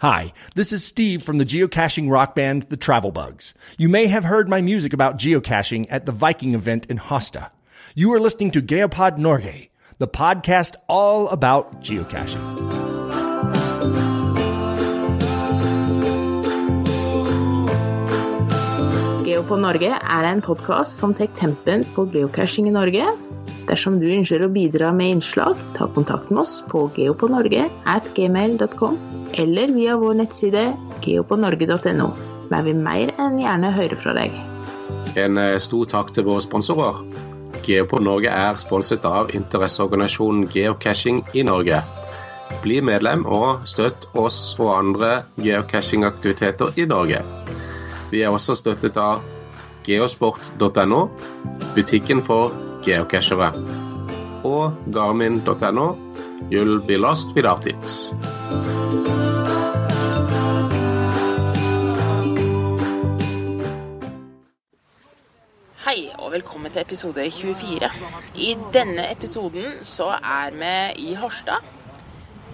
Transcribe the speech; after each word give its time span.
Hi, 0.00 0.34
this 0.54 0.74
is 0.74 0.84
Steve 0.84 1.22
from 1.22 1.38
the 1.38 1.46
geocaching 1.46 2.12
rock 2.12 2.34
band 2.34 2.64
The 2.64 2.76
Travel 2.76 3.12
Bugs. 3.12 3.54
You 3.78 3.88
may 3.88 4.08
have 4.08 4.24
heard 4.24 4.46
my 4.46 4.60
music 4.60 4.92
about 4.92 5.16
geocaching 5.16 5.86
at 5.88 6.04
the 6.04 6.12
Viking 6.12 6.54
event 6.54 6.84
in 6.90 6.98
Hosta. 6.98 7.48
You 7.94 8.12
are 8.12 8.20
listening 8.20 8.50
to 8.50 8.60
Geopod 8.60 9.16
Norge, 9.16 9.70
the 9.96 10.06
podcast 10.06 10.74
all 10.86 11.30
about 11.30 11.80
geocaching. 11.80 12.44
Geopod 19.24 19.60
Norge 19.64 19.96
er 19.96 20.28
en 20.28 20.42
podkast 20.42 20.98
som 20.98 21.14
tar 21.14 21.32
tempen 21.32 21.88
på 21.94 22.04
geocaching 22.12 22.68
i 22.68 22.70
Norge. 22.70 23.25
Dersom 23.66 23.98
du 23.98 24.06
ønsker 24.14 24.44
å 24.46 24.50
bidra 24.52 24.92
med 24.94 25.16
innslag, 25.16 25.58
ta 25.74 25.88
kontakt 25.90 26.30
med 26.30 26.44
oss 26.44 26.60
på 26.70 26.84
geoponorge 26.94 27.66
at 27.90 28.10
gmail.com 28.14 28.98
eller 29.42 29.72
via 29.74 29.96
vår 29.98 30.20
nettside 30.22 30.68
geopodnorge.no. 31.02 32.10
Vi 32.46 32.60
vil 32.68 32.78
mer 32.78 33.10
enn 33.18 33.40
gjerne 33.42 33.72
høre 33.74 33.98
fra 33.98 34.14
deg. 34.14 34.34
En 35.18 35.40
eh, 35.40 35.56
stor 35.58 35.88
takk 35.90 36.12
til 36.14 36.28
våre 36.28 36.44
sponsorer. 36.44 37.02
Geopod 37.66 38.04
Norge 38.06 38.30
er 38.30 38.58
sponset 38.62 39.04
av 39.08 39.32
interesseorganisasjonen 39.34 40.44
Geocaching 40.52 41.24
i 41.34 41.42
Norge. 41.46 41.80
Bli 42.62 42.78
medlem 42.84 43.24
og 43.26 43.64
støtt 43.66 44.06
oss 44.14 44.38
og 44.60 44.70
andre 44.76 45.24
geocachingaktiviteter 45.42 46.78
i 46.78 46.86
Norge. 46.86 47.24
Vi 48.12 48.22
er 48.22 48.30
også 48.30 48.54
støttet 48.54 49.00
av 49.02 49.24
geosport.no, 49.86 51.00
butikken 51.74 52.22
for 52.26 52.54
geocachere, 52.86 53.50
og 54.46 54.76
garmin.no, 54.94 55.86
you'll 56.50 56.80
be 56.86 56.96
lost 56.96 57.34
without 57.34 57.66
it. 57.66 57.94
Hei 65.86 66.10
og 66.18 66.32
velkommen 66.34 66.70
til 66.70 66.82
episode 66.82 67.26
24. 67.30 67.90
I 68.42 68.54
denne 68.74 69.10
episoden 69.10 69.80
så 69.86 70.12
er 70.18 70.54
vi 70.54 71.10
i 71.10 71.14
Harstad. 71.18 71.66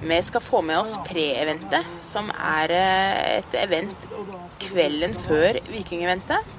Vi 0.02 0.18
skal 0.24 0.42
få 0.42 0.60
med 0.66 0.80
oss 0.80 0.96
pre-eventet, 1.06 1.86
som 2.02 2.32
er 2.34 2.72
eh, 2.74 3.38
et 3.38 3.56
event 3.60 4.08
kvelden 4.64 5.14
før 5.14 5.60
Viking-eventet. 5.68 6.58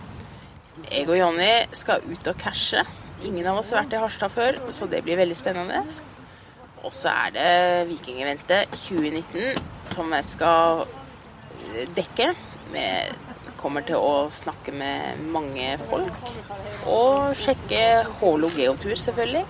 Jeg 0.90 1.10
og 1.10 1.18
Jonny 1.18 1.54
skal 1.76 2.06
ut 2.10 2.30
og 2.30 2.38
cashe. 2.40 2.86
Ingen 3.24 3.48
av 3.48 3.62
oss 3.62 3.72
har 3.72 3.84
vært 3.84 3.96
i 3.96 4.02
Harstad 4.04 4.34
før, 4.34 4.60
så 4.76 4.88
det 4.92 5.04
blir 5.06 5.20
veldig 5.20 5.38
spennende. 5.38 5.84
Og 6.84 6.92
så 6.92 7.12
er 7.14 7.36
det 7.36 7.52
Viking-eventet 7.92 8.74
2019 8.84 9.62
som 9.88 10.12
jeg 10.12 10.28
skal 10.28 10.84
dekke. 11.96 12.34
Vi 12.74 12.88
kommer 13.62 13.86
til 13.88 13.96
å 14.04 14.28
snakke 14.34 14.74
med 14.76 15.24
mange 15.32 15.78
folk. 15.86 16.28
Og 16.92 17.32
sjekke 17.40 18.04
Holo 18.20 18.52
Geotur, 18.52 18.98
selvfølgelig. 19.00 19.46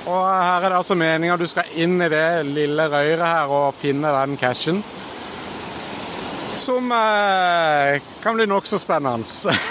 Og 0.03 0.23
her 0.25 0.66
er 0.66 0.72
det 0.72 0.79
altså 0.79 0.97
meninga 1.00 1.38
du 1.39 1.45
skal 1.47 1.69
inn 1.79 2.01
i 2.01 2.09
det 2.11 2.44
lille 2.50 2.89
røyret 2.91 3.23
her 3.23 3.53
og 3.53 3.78
finne 3.79 4.09
den 4.17 4.35
cashen. 4.41 4.81
Som 6.59 6.91
eh, 6.95 8.01
kan 8.23 8.38
bli 8.39 8.50
nokså 8.50 8.81
spennende. 8.81 9.53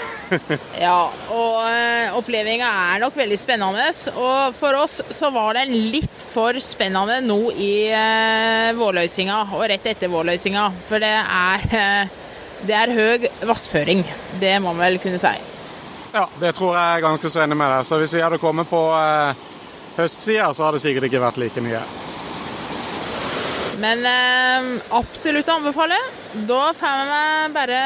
Ja, 0.79 1.11
og 1.35 1.57
uh, 1.61 2.15
opplevelsen 2.17 2.63
er 2.65 3.01
nok 3.03 3.13
veldig 3.19 3.35
spennende. 3.37 3.83
Og 4.17 4.55
for 4.57 4.79
oss 4.79 4.95
så 5.13 5.29
var 5.29 5.59
den 5.59 5.75
litt 5.93 6.15
for 6.31 6.57
spennende 6.63 7.19
nå 7.21 7.51
i 7.53 7.73
vårløsninga, 8.73 9.43
og 9.53 9.67
rett 9.69 9.85
etter 9.91 10.09
vårløsninga. 10.09 10.63
For 10.87 11.03
det 11.03 11.11
er, 11.21 12.09
det 12.67 12.75
er 12.77 12.93
høy 12.95 13.27
vassføring. 13.47 14.03
Det 14.39 14.53
må 14.63 14.71
man 14.73 14.85
vel 14.87 15.01
kunne 15.03 15.19
si. 15.21 15.33
Ja, 16.13 16.27
det 16.39 16.53
tror 16.55 16.75
jeg 16.77 16.97
er 16.97 17.03
ganske 17.03 17.31
så 17.33 17.41
enig 17.43 17.57
med 17.57 17.71
deg. 17.73 17.85
Så 17.87 17.97
hvis 18.01 18.13
vi 18.13 18.21
hadde 18.23 18.41
kommet 18.41 18.69
på 18.69 18.81
eh, 18.95 19.43
høstsida, 19.97 20.51
så 20.53 20.67
hadde 20.67 20.77
det 20.77 20.85
sikkert 20.85 21.07
ikke 21.09 21.23
vært 21.23 21.39
like 21.41 21.63
mye. 21.65 21.81
Men 23.81 24.05
eh, 24.05 24.69
absolutt 24.95 25.49
anbefale. 25.49 25.97
Da 26.47 26.65
får 26.77 27.07
vi 27.09 27.53
bare 27.57 27.79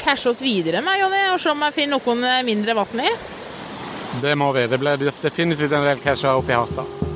cashe 0.00 0.32
oss 0.32 0.42
videre 0.42 0.82
med, 0.82 0.98
Jonny, 1.02 1.22
og 1.34 1.38
se 1.40 1.52
om 1.52 1.68
jeg 1.68 1.76
finner 1.76 2.00
noen 2.00 2.26
mindre 2.48 2.76
vann 2.78 3.04
i. 3.04 3.14
Det 4.20 4.34
må 4.36 4.50
vi. 4.56 4.66
Det 4.66 4.80
ble 4.82 4.96
definitivt 4.98 5.72
en 5.72 5.86
del 5.86 6.02
casher 6.02 6.34
oppe 6.34 6.52
i 6.52 6.58
Harstad. 6.58 7.09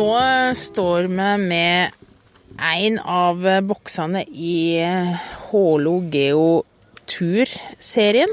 Nå 0.00 0.54
står 0.56 1.10
vi 1.12 1.24
med 1.42 1.96
en 2.56 2.94
av 3.04 3.42
boksene 3.68 4.22
i 4.32 4.80
Hålo 5.50 5.92
Geo 6.08 6.62
Tur-serien. 7.10 8.32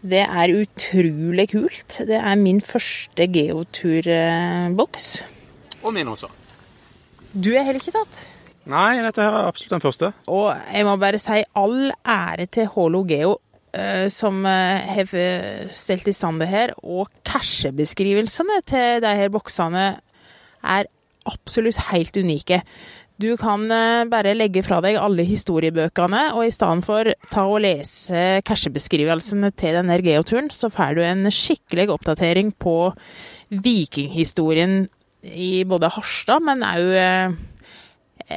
Det 0.00 0.22
er 0.24 0.54
utrolig 0.62 1.46
kult. 1.52 1.98
Det 2.08 2.16
er 2.16 2.40
min 2.40 2.64
første 2.64 3.28
geoturboks. 3.36 5.12
Og 5.84 5.92
min 5.98 6.08
også. 6.08 6.32
Du 7.36 7.52
er 7.52 7.66
heller 7.68 7.82
ikke 7.82 7.98
tatt. 8.00 8.24
Nei, 8.64 8.96
dette 9.04 9.20
er 9.20 9.40
absolutt 9.44 9.76
den 9.76 9.86
første. 9.90 10.14
Og 10.32 10.54
jeg 10.56 10.88
må 10.88 10.98
bare 11.04 11.20
si 11.20 11.44
all 11.52 11.90
ære 12.00 12.48
til 12.48 12.72
Hålo 12.78 13.04
Geo, 13.04 13.36
eh, 13.76 14.08
som 14.08 14.40
eh, 14.48 14.94
har 14.96 15.16
stelt 15.68 16.08
i 16.08 16.16
stand 16.16 16.40
det 16.40 16.48
her. 16.48 16.78
Og 16.80 17.12
cashebeskrivelsene 17.28 18.62
til 18.64 19.04
de 19.04 19.18
her 19.20 19.36
boksene 19.36 19.90
er 20.62 20.88
absolutt 21.28 21.78
helt 21.90 22.16
unike. 22.16 22.62
Du 23.20 23.34
kan 23.36 23.66
eh, 23.68 24.06
bare 24.08 24.32
legge 24.36 24.62
fra 24.64 24.78
deg 24.80 24.96
alle 24.96 25.26
historiebøkene, 25.28 26.30
og 26.32 26.46
i 26.46 26.54
stedet 26.54 26.86
for 26.86 27.10
ta 27.32 27.44
og 27.44 27.60
lese 27.66 28.40
cashebeskrivelsene 28.48 29.52
til 29.60 29.76
denne 29.76 29.98
geoturen, 30.04 30.48
så 30.54 30.70
får 30.72 30.96
du 30.96 31.02
en 31.04 31.28
skikkelig 31.34 31.90
oppdatering 31.92 32.54
på 32.56 32.78
vikinghistorien 33.50 34.86
i 35.20 35.52
både 35.68 35.92
Harstad, 35.92 36.40
men 36.46 36.64
òg 36.64 37.36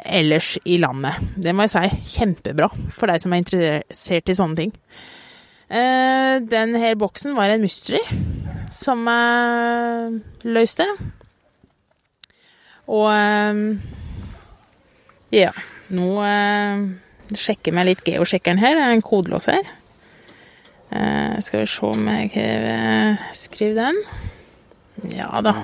ellers 0.04 0.58
i 0.66 0.80
landet. 0.81 1.22
Det 1.38 1.54
må 1.56 1.68
jeg 1.68 1.75
si, 1.75 2.18
kjempebra 2.18 2.68
for 2.98 3.08
deg 3.08 3.22
som 3.24 3.34
er 3.34 3.44
interessert 3.44 4.31
i 4.31 4.36
sånne 4.36 4.60
ting. 4.60 4.74
Denne 5.70 6.50
Den 6.50 6.75
her 6.78 6.98
boksen 7.00 7.38
var 7.38 7.54
en 7.54 7.64
mystery 7.64 8.02
som 8.74 9.08
jeg 9.08 10.20
løste. 10.44 10.86
Og 12.92 13.08
eh, 13.14 13.54
ja, 15.34 15.54
nå 15.94 16.10
eh, 16.28 16.84
sjekker 17.38 17.76
vi 17.76 17.88
litt 17.88 18.04
geosjekkeren 18.06 18.62
her. 18.62 18.76
Det 18.78 18.86
er 18.86 18.98
en 18.98 19.06
kodelås 19.06 19.48
her. 19.52 19.72
Eh, 20.94 21.40
skal 21.42 21.64
vi 21.64 21.70
se 21.72 21.86
om 21.88 22.08
jeg 22.12 22.32
eh, 22.38 23.28
skriver 23.34 23.88
den. 23.88 24.02
Ja 25.16 25.42
da. 25.42 25.56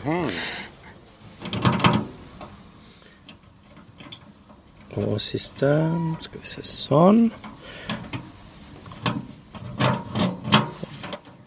Og 4.98 5.22
siste 5.22 5.70
Skal 6.26 6.42
vi 6.42 6.50
se 6.50 6.64
sånn. 6.66 7.28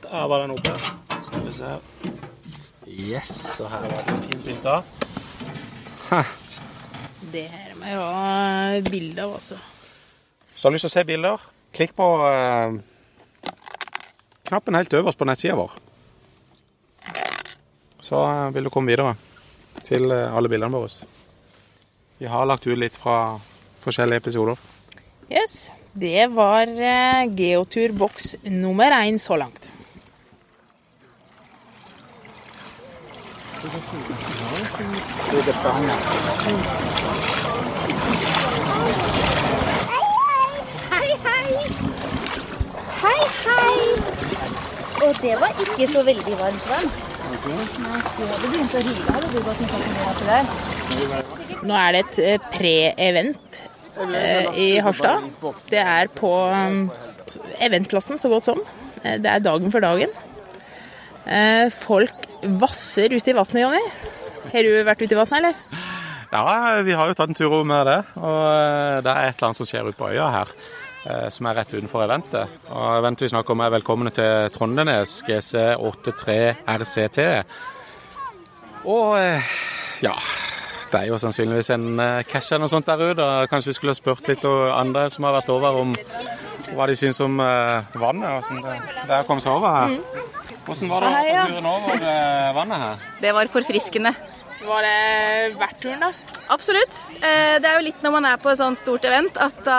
Der 0.07 0.29
var 0.31 0.45
den 0.45 0.55
oppe. 0.55 0.77
Skal 1.19 1.47
vi 1.49 1.57
se. 1.59 1.77
Yes, 2.87 3.61
og 3.61 3.73
her 3.73 3.89
var 3.89 4.05
den 4.07 4.23
fint 4.29 4.45
pynta. 4.47 4.83
Det 7.32 7.47
her 7.49 7.75
må 7.79 7.88
jeg 7.88 7.99
ha 7.99 8.81
bilde 8.91 9.25
av, 9.25 9.37
altså. 9.38 9.56
Hvis 10.53 10.61
du 10.61 10.67
har 10.69 10.75
lyst 10.75 10.85
til 10.87 10.91
å 10.91 10.94
se 10.94 11.05
bilder, 11.09 11.47
klikk 11.73 11.94
på 11.97 12.09
eh, 12.29 12.76
knappen 14.50 14.76
helt 14.76 14.99
øverst 15.00 15.19
på 15.19 15.29
nettsida 15.29 15.56
vår. 15.56 15.73
Så 18.03 18.20
eh, 18.20 18.49
vil 18.55 18.69
du 18.69 18.73
komme 18.75 18.93
videre 18.93 19.14
til 19.87 20.11
eh, 20.12 20.29
alle 20.29 20.53
bildene 20.53 20.76
våre. 20.76 21.09
Vi 22.20 22.29
har 22.31 22.47
lagt 22.47 22.67
ut 22.69 22.79
litt 22.79 22.99
fra 22.99 23.38
forskjellige 23.82 24.23
episoder. 24.26 24.61
Yes. 25.31 25.70
Det 25.93 26.26
var 26.32 26.69
eh, 26.69 27.25
Geotur 27.37 27.93
boks 27.93 28.35
nummer 28.44 28.93
én 29.00 29.19
så 29.19 29.37
langt. 29.37 29.73
Hei, 40.93 41.11
hei. 41.25 41.46
Hei, 43.02 43.20
hei. 43.44 43.79
Og 45.02 45.20
det 45.23 45.34
var 45.40 45.55
ikke 45.64 45.88
så 45.90 46.02
veldig 46.06 46.34
varmt 46.40 46.67
vann. 46.70 46.88
Nå 51.62 51.78
er 51.78 51.94
det 51.96 52.02
et 52.02 52.19
eh, 52.23 52.49
pre-event 52.52 53.61
eh, 54.02 54.46
i 54.58 54.69
Harstad. 54.82 55.28
Det 55.70 55.78
er 55.82 56.11
på 56.14 56.32
um, 56.50 56.85
eventplassen 57.62 58.19
så 58.20 58.31
godt 58.32 58.50
som. 58.50 58.58
Eh, 59.02 59.17
Det 59.23 59.31
er 59.31 59.38
dagen 59.46 59.70
for 59.73 59.81
dagen. 59.85 60.11
Folk 61.78 62.26
vasser 62.58 63.12
ute 63.14 63.31
i 63.31 63.37
vannet, 63.38 63.61
Jonny. 63.62 63.85
Har 64.52 64.62
du 64.66 64.72
vært 64.84 65.02
ute 65.02 65.14
i 65.14 65.19
vannet, 65.19 65.32
eller? 65.38 65.54
Ja, 66.32 66.81
vi 66.84 66.94
har 66.96 67.08
jo 67.10 67.16
tatt 67.16 67.28
en 67.32 67.37
tur 67.37 67.50
over 67.50 67.64
med 67.69 67.87
det. 67.88 67.99
Og 68.16 68.38
eh, 68.49 69.00
det 69.04 69.12
er 69.12 69.28
et 69.31 69.37
eller 69.37 69.49
annet 69.50 69.58
som 69.60 69.69
skjer 69.69 69.88
ute 69.90 69.99
på 69.99 70.08
øya 70.12 70.28
her. 70.32 70.52
eh, 71.04 71.28
Som 71.32 71.46
er 71.50 71.54
rett 71.60 71.72
utenfor 71.75 72.04
eventet. 72.06 72.49
Og 72.70 72.87
eventet 72.99 73.26
vi 73.26 73.32
snakker 73.32 73.52
om 73.52 73.60
er 73.60 73.70
'Velkommen 73.75 74.10
til 74.12 74.49
Trondenes 74.54 75.22
GC83 75.28 76.54
RCT'. 76.66 77.44
Og 78.84 79.19
eh, 79.19 79.43
ja 80.02 80.14
Det 80.93 81.00
er 81.00 81.06
jo 81.06 81.16
sannsynligvis 81.19 81.70
en 81.70 81.96
cash 82.28 82.52
eller 82.52 82.66
noe 82.66 82.69
sånt 82.69 82.87
der 82.87 83.00
ute. 83.00 83.22
og 83.25 83.49
Kanskje 83.49 83.69
vi 83.70 83.72
skulle 83.72 83.90
ha 83.90 83.94
spurt 83.94 84.28
litt 84.28 84.44
og 84.44 84.78
andre 84.81 85.08
som 85.10 85.25
har 85.25 85.32
vært 85.32 85.49
over, 85.49 85.69
om 85.81 85.96
hva 86.76 86.87
de 86.87 86.96
syns 86.96 87.20
om 87.20 87.37
vannet. 87.38 88.28
Hvordan 88.28 88.60
det, 88.62 88.75
det 89.08 89.14
er 89.16 89.22
å 89.22 89.26
komme 89.26 89.40
seg 89.40 89.52
over 89.52 89.69
her. 89.72 89.96
Hvordan 90.66 90.90
var 90.90 91.00
det 91.00 91.08
å 91.08 91.16
få 91.16 91.49
turen 91.49 91.66
over 91.66 92.52
vannet 92.54 92.78
her? 92.84 92.96
Det 93.22 93.32
var 93.32 93.46
forfriskende. 93.49 94.12
Var 94.67 94.82
det 94.87 95.55
verdt 95.59 95.81
turen, 95.82 96.00
da? 96.05 96.12
Absolutt. 96.55 96.99
Eh, 97.23 97.59
Det 97.62 97.69
er 97.69 97.79
jo 97.79 97.85
litt 97.87 98.03
når 98.05 98.12
man 98.14 98.25
er 98.29 98.37
på 98.43 98.50
et 98.53 98.59
sånt 98.61 98.79
stort 98.79 99.05
event 99.09 99.37
at 99.41 99.59
da 99.67 99.79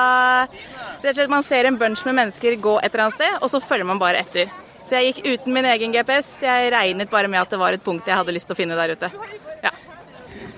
rett 1.03 1.13
og 1.13 1.15
slett 1.19 1.31
man 1.31 1.43
ser 1.47 1.65
en 1.69 1.77
bunch 1.79 2.03
med 2.07 2.15
mennesker 2.19 2.55
gå 2.61 2.77
et 2.81 2.89
eller 2.93 3.05
annet 3.07 3.17
sted, 3.19 3.37
og 3.41 3.49
så 3.51 3.61
følger 3.63 3.87
man 3.87 3.99
bare 4.01 4.19
etter. 4.23 4.51
Så 4.83 4.97
jeg 4.99 5.13
gikk 5.13 5.21
uten 5.33 5.53
min 5.55 5.65
egen 5.65 5.93
GPS. 5.95 6.33
Jeg 6.43 6.71
regnet 6.73 7.09
bare 7.11 7.27
med 7.31 7.39
at 7.41 7.49
det 7.53 7.59
var 7.61 7.73
et 7.75 7.83
punkt 7.83 8.07
jeg 8.07 8.17
hadde 8.19 8.33
lyst 8.35 8.49
til 8.49 8.55
å 8.57 8.59
finne 8.59 8.75
der 8.75 8.91
ute. 8.97 9.09
Ja. 9.63 9.71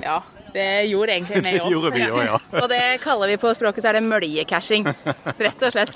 Ja, 0.01 0.15
det 0.53 0.65
gjorde 0.89 1.13
egentlig 1.13 1.43
meg 1.45 1.59
òg. 1.61 1.69
Gjorde 1.75 1.91
vi 1.93 2.07
òg, 2.09 2.23
ja. 2.25 2.39
Og 2.63 2.67
det 2.71 2.81
kaller 3.05 3.29
vi 3.29 3.37
på 3.41 3.53
språket 3.57 3.85
så 3.85 3.91
er 3.93 3.99
det 3.99 4.05
møljecashing, 4.09 4.87
Rett 5.37 5.61
og 5.69 5.75
slett. 5.77 5.93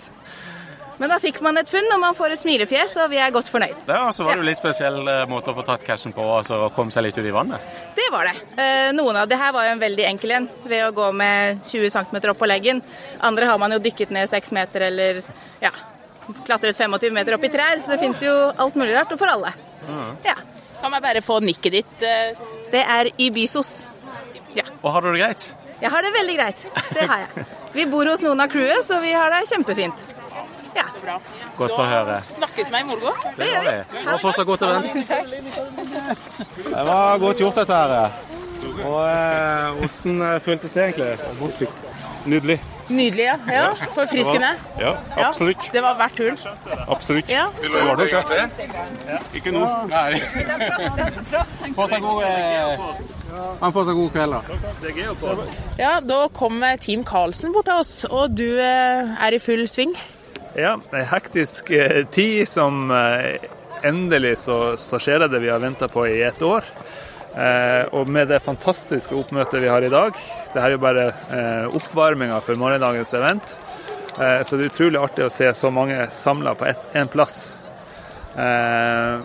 Men 1.00 1.08
da 1.14 1.16
fikk 1.24 1.38
man 1.46 1.56
et 1.62 1.70
funn, 1.72 1.88
og 1.96 2.00
man 2.02 2.16
får 2.18 2.34
et 2.36 2.42
smilefjes, 2.42 2.98
og 3.00 3.10
vi 3.14 3.18
er 3.24 3.32
godt 3.32 3.48
fornøyd. 3.54 3.78
Ja, 3.88 4.02
og 4.10 4.14
så 4.18 4.26
var 4.28 4.36
det 4.36 4.44
jo 4.44 4.48
litt 4.50 4.60
spesiell 4.60 4.98
eh, 5.08 5.22
måte 5.32 5.54
å 5.54 5.56
få 5.56 5.64
tatt 5.68 5.86
cashen 5.88 6.12
på, 6.16 6.26
altså 6.36 6.58
å 6.66 6.70
komme 6.76 6.92
seg 6.92 7.06
litt 7.08 7.18
ut 7.22 7.24
i 7.30 7.32
vannet. 7.32 7.70
Det 7.96 8.10
var 8.12 8.28
det. 8.28 8.34
Eh, 8.60 8.90
Noen 8.98 9.22
av 9.22 9.30
det 9.32 9.38
her 9.40 9.54
var 9.56 9.70
jo 9.70 9.76
en 9.78 9.84
veldig 9.86 10.06
enkel 10.10 10.34
en, 10.36 10.50
ved 10.68 10.84
å 10.90 10.92
gå 10.98 11.08
med 11.16 11.62
20 11.70 11.94
cm 11.96 12.20
opp 12.34 12.42
på 12.44 12.50
leggen. 12.52 12.82
Andre 13.24 13.48
har 13.48 13.62
man 13.64 13.72
jo 13.78 13.80
dykket 13.88 14.12
ned 14.12 14.28
6 14.32 14.52
meter 14.60 14.88
eller 14.90 15.22
ja, 15.64 15.72
klatret 16.46 16.76
25 16.78 17.16
meter 17.16 17.38
opp 17.40 17.48
i 17.48 17.54
trær, 17.56 17.80
så 17.86 17.96
det 17.96 18.02
fins 18.04 18.22
jo 18.28 18.36
alt 18.60 18.76
mulig 18.76 18.98
rart, 19.00 19.16
og 19.16 19.24
for 19.24 19.32
alle. 19.32 19.54
Ja. 20.28 20.36
Kan 20.84 20.94
jeg 20.96 21.04
bare 21.08 21.24
få 21.24 21.40
nikket 21.44 21.74
ditt? 21.80 21.96
eh? 22.04 22.36
Det 22.76 22.84
er 22.84 23.10
Ibisos. 23.20 23.86
Ja. 24.56 24.68
Og 24.84 24.92
har 24.94 25.02
du 25.08 25.14
det 25.16 25.24
greit? 25.24 25.48
Jeg 25.80 25.90
har 25.96 26.04
det 26.04 26.12
veldig 26.16 26.36
greit. 26.38 26.68
Det 26.92 27.08
har 27.08 27.24
jeg. 27.24 27.48
Vi 27.74 27.86
bor 27.88 28.08
hos 28.12 28.20
noen 28.26 28.40
av 28.44 28.52
crewet, 28.52 28.84
så 28.84 29.00
vi 29.04 29.12
har 29.16 29.32
det 29.32 29.46
kjempefint. 29.52 30.08
Ja. 30.76 30.86
Bra. 31.04 31.20
Godt 31.58 31.76
å 31.78 31.86
høre. 31.88 32.18
Snakkes 32.28 32.72
vi 32.74 32.82
i 32.82 32.88
morgen. 32.90 33.22
Det 33.38 33.48
gjør 33.50 33.70
vi. 33.70 34.02
Og 34.04 34.18
fortsatt 34.24 34.50
godt 34.50 34.66
event. 34.68 34.98
Det 36.66 36.88
var 36.92 37.22
godt 37.24 37.46
gjort, 37.46 37.62
dette 37.62 37.80
her. 37.84 38.20
Og 38.84 39.00
eh, 39.08 39.80
hvordan 39.80 40.22
eh, 40.22 40.42
føltes 40.44 40.76
det 40.76 40.90
egentlig? 40.90 41.70
Nydelig. 42.26 42.60
Nydelig, 42.90 43.24
ja. 43.24 43.36
ja. 43.54 43.76
Forfriskende. 43.94 44.48
Ja, 44.80 44.96
Ja, 45.18 45.28
absolutt. 45.28 45.58
Det 45.74 45.82
var 45.82 45.98
verdt 45.98 46.16
turen. 46.18 46.38
Absolutt. 46.88 47.30
Ja. 47.30 47.46
Det 47.62 47.70
en 47.82 48.10
gang 48.10 48.28
til? 48.28 49.20
Ikke 49.36 49.52
nå. 49.54 49.66
Nei. 49.90 50.20
Få 51.78 51.88
seg 51.88 52.02
god 52.02 52.24
eh, 52.26 52.86
Han 53.62 53.74
får 53.76 53.90
seg 53.90 54.00
god 54.02 54.10
kveld, 54.16 54.34
da. 54.34 55.50
ja, 55.80 55.94
da 56.04 56.22
kom 56.34 56.64
eh, 56.64 56.80
Team 56.82 57.06
Karlsen 57.06 57.54
bort 57.54 57.70
til 57.70 57.78
oss, 57.78 57.94
og 58.10 58.34
du 58.38 58.48
eh, 58.58 59.14
er 59.28 59.38
i 59.38 59.42
full 59.44 59.68
sving. 59.70 59.94
Ja, 60.54 60.80
en 60.92 61.06
hektisk 61.06 61.70
eh, 61.72 62.06
tid 62.06 62.48
som 62.50 62.92
eh, 62.92 63.36
endelig 63.86 64.38
så, 64.38 64.78
så 64.78 64.98
skjer 65.00 65.28
det 65.30 65.40
vi 65.44 65.52
har 65.52 65.62
venta 65.62 65.88
på 65.88 66.08
i 66.10 66.24
et 66.26 66.42
år. 66.42 66.66
Eh, 67.38 67.86
og 67.94 68.10
med 68.10 68.32
det 68.34 68.42
fantastiske 68.42 69.14
oppmøtet 69.14 69.62
vi 69.62 69.70
har 69.70 69.86
i 69.86 69.92
dag, 69.94 70.18
det 70.54 70.58
her 70.58 70.72
er 70.72 70.74
jo 70.74 70.82
bare 70.82 71.06
eh, 71.30 71.76
oppvarminga 71.78 72.40
for 72.42 72.58
morgendagens 72.58 73.14
event, 73.14 73.54
eh, 74.18 74.42
så 74.42 74.58
det 74.58 74.66
er 74.66 74.72
utrolig 74.74 75.02
artig 75.04 75.28
å 75.28 75.34
se 75.34 75.52
så 75.54 75.70
mange 75.70 76.08
samla 76.18 76.56
på 76.58 76.72
én 76.98 77.12
plass. 77.14 77.44
Eh, 78.34 79.22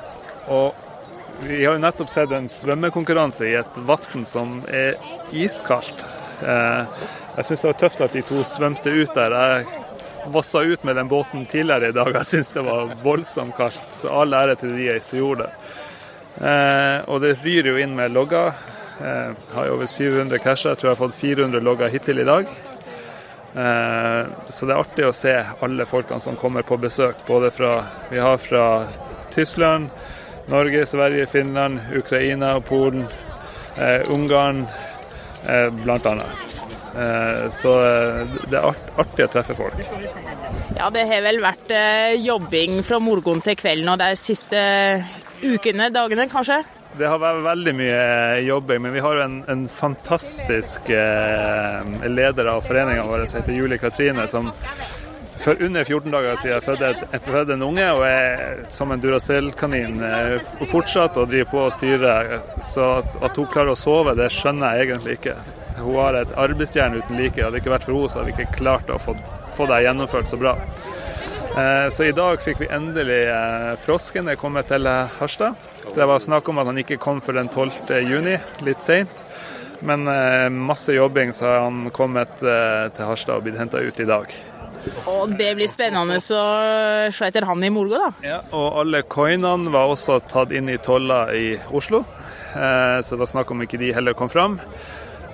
og 0.52 1.40
vi 1.40 1.64
har 1.64 1.78
jo 1.78 1.82
nettopp 1.86 2.12
sett 2.12 2.36
en 2.36 2.50
svømmekonkurranse 2.52 3.48
i 3.48 3.56
et 3.62 3.80
vann 3.88 4.28
som 4.28 4.60
er 4.68 5.00
iskaldt. 5.32 6.04
Eh, 6.44 7.08
jeg 7.38 7.48
syns 7.48 7.64
det 7.64 7.72
var 7.72 7.80
tøft 7.80 8.04
at 8.04 8.12
de 8.14 8.22
to 8.28 8.44
svømte 8.46 8.92
ut 8.92 9.16
der. 9.16 9.34
Jeg 9.34 9.83
vassa 10.26 10.60
ut 10.60 10.84
med 10.84 10.96
den 10.96 11.08
båten 11.08 11.46
tidligere 11.46 11.88
i 11.88 11.92
dag. 11.92 12.12
Jeg 12.14 12.26
syns 12.26 12.52
det 12.54 12.64
var 12.66 12.92
voldsomt 13.02 13.56
kaldt. 13.56 13.98
Så 13.98 14.12
all 14.12 14.34
ære 14.34 14.56
til 14.60 14.76
de 14.76 14.98
som 15.04 15.18
gjorde 15.18 15.46
det. 15.46 15.52
Eh, 16.44 16.98
og 17.08 17.20
det 17.22 17.36
ryr 17.44 17.70
jo 17.70 17.76
inn 17.78 17.96
med 17.96 18.14
logger. 18.14 18.54
Eh, 19.00 19.34
har 19.54 19.66
jo 19.68 19.76
over 19.78 19.86
700 19.86 20.38
casher. 20.38 20.74
Jeg 20.74 20.80
tror 20.80 20.90
jeg 20.90 20.96
har 20.96 21.02
fått 21.04 21.18
400 21.20 21.60
logger 21.64 21.92
hittil 21.92 22.22
i 22.22 22.28
dag. 22.28 22.48
Eh, 23.54 24.26
så 24.46 24.66
det 24.66 24.74
er 24.74 24.80
artig 24.80 25.06
å 25.06 25.14
se 25.14 25.34
alle 25.62 25.86
folkene 25.86 26.20
som 26.20 26.38
kommer 26.38 26.66
på 26.66 26.78
besøk. 26.82 27.22
Både 27.26 27.52
fra 27.54 27.76
Vi 28.10 28.18
har 28.18 28.38
fra 28.38 28.86
Tyskland, 29.34 29.90
Norge, 30.46 30.86
Sverige, 30.86 31.26
Finland, 31.26 31.80
Ukraina, 31.94 32.56
og 32.56 32.64
Polen, 32.64 33.06
eh, 33.76 34.02
Ungarn 34.10 34.66
eh, 35.48 35.70
blant 35.70 36.06
annet. 36.06 36.53
Eh, 36.94 37.48
så 37.48 37.72
eh, 37.82 38.34
det 38.50 38.60
er 38.60 38.70
artig 39.02 39.26
å 39.26 39.32
treffe 39.32 39.56
folk. 39.58 39.82
Ja, 40.78 40.90
det 40.94 41.06
har 41.10 41.24
vel 41.26 41.40
vært 41.42 41.74
eh, 41.74 42.14
jobbing 42.22 42.82
fra 42.86 43.00
morgen 43.02 43.42
til 43.44 43.58
kvelden 43.58 43.90
og 43.90 44.00
de 44.02 44.12
siste 44.18 44.60
ukene, 45.42 45.90
dagene 45.94 46.28
kanskje? 46.30 46.62
Det 46.94 47.08
har 47.10 47.18
vært 47.18 47.42
veldig 47.42 47.72
mye 47.74 48.02
jobbing, 48.46 48.84
men 48.84 48.92
vi 48.94 49.02
har 49.02 49.16
jo 49.18 49.24
en, 49.24 49.40
en 49.50 49.64
fantastisk 49.66 50.86
leder 50.86 52.50
av 52.52 52.62
foreninga 52.62 53.02
vår 53.08 53.24
som 53.26 53.40
heter 53.40 53.56
Julie 53.56 53.80
Katrine, 53.82 54.28
som 54.30 54.52
for 55.42 55.58
under 55.58 55.82
14 55.82 56.14
dager 56.14 56.38
siden 56.38 56.62
fødte, 56.62 56.92
et, 56.94 57.16
fødte 57.26 57.56
en 57.58 57.66
unge 57.66 57.88
og 57.96 58.04
er 58.06 58.62
som 58.70 58.94
en 58.94 59.02
Duracell-kanin 59.02 59.98
fortsatt 60.70 61.18
og 61.18 61.34
driver 61.34 61.50
på 61.50 61.64
og 61.66 61.74
styrer. 61.74 62.38
Så 62.62 62.86
at 63.02 63.42
hun 63.42 63.50
klarer 63.50 63.74
å 63.74 63.76
sove, 63.76 64.14
det 64.14 64.30
skjønner 64.32 64.78
jeg 64.78 64.92
egentlig 64.92 65.18
ikke. 65.18 65.34
Hun 65.76 65.96
har 65.98 66.14
et 66.20 66.34
arbeidsjern 66.38 66.94
uten 67.00 67.18
like. 67.18 67.40
Hadde 67.42 67.56
det 67.56 67.62
ikke 67.64 67.74
vært 67.74 67.86
for 67.88 67.96
henne, 67.96 68.10
så 68.12 68.20
hadde 68.20 68.30
vi 68.32 68.36
ikke 68.44 68.58
klart 68.60 68.90
å 68.94 68.98
få, 69.02 69.16
få 69.56 69.66
det 69.70 69.82
gjennomført 69.86 70.30
så 70.30 70.38
bra. 70.40 70.56
Eh, 71.54 71.88
Så 71.94 72.04
i 72.08 72.12
dag 72.14 72.40
fikk 72.42 72.60
vi 72.64 72.70
endelig 72.74 73.20
eh, 73.30 73.74
frosken 73.84 74.28
er 74.30 74.38
kommet 74.40 74.66
til 74.70 74.86
eh, 74.90 75.10
Harstad. 75.20 75.54
Det 75.94 76.06
var 76.10 76.18
snakk 76.22 76.48
om 76.50 76.58
at 76.58 76.66
han 76.66 76.80
ikke 76.82 76.98
kom 76.98 77.20
før 77.22 77.38
den 77.38 77.50
12. 77.52 77.92
juni, 78.08 78.38
litt 78.66 78.82
seint. 78.82 79.12
Men 79.84 80.06
masse 80.64 80.94
jobbing, 80.94 81.34
så 81.36 81.44
har 81.44 81.58
han 81.66 81.90
kommet 81.92 82.30
til 82.40 83.04
Harstad 83.04 83.36
og 83.36 83.42
blitt 83.44 83.58
henta 83.60 83.82
ut 83.84 83.98
i 84.00 84.06
dag. 84.08 84.30
Og 85.10 85.34
det 85.36 85.50
blir 85.58 85.68
spennende 85.68 86.16
å 86.16 86.22
se 86.24 87.26
etter 87.28 87.44
han 87.44 87.60
i 87.66 87.68
Molgå, 87.74 87.98
da. 88.00 88.08
Ja, 88.24 88.38
og 88.56 88.78
alle 88.80 89.02
coinene 89.04 89.68
var 89.74 89.92
også 89.92 90.22
tatt 90.30 90.54
inn 90.56 90.70
i 90.72 90.78
tolla 90.80 91.26
i 91.36 91.58
Oslo, 91.68 92.00
så 92.54 93.04
det 93.12 93.20
var 93.26 93.32
snakk 93.34 93.52
om 93.52 93.60
ikke 93.66 93.82
de 93.82 93.92
heller 93.92 94.16
kom 94.16 94.32
fram. 94.32 94.56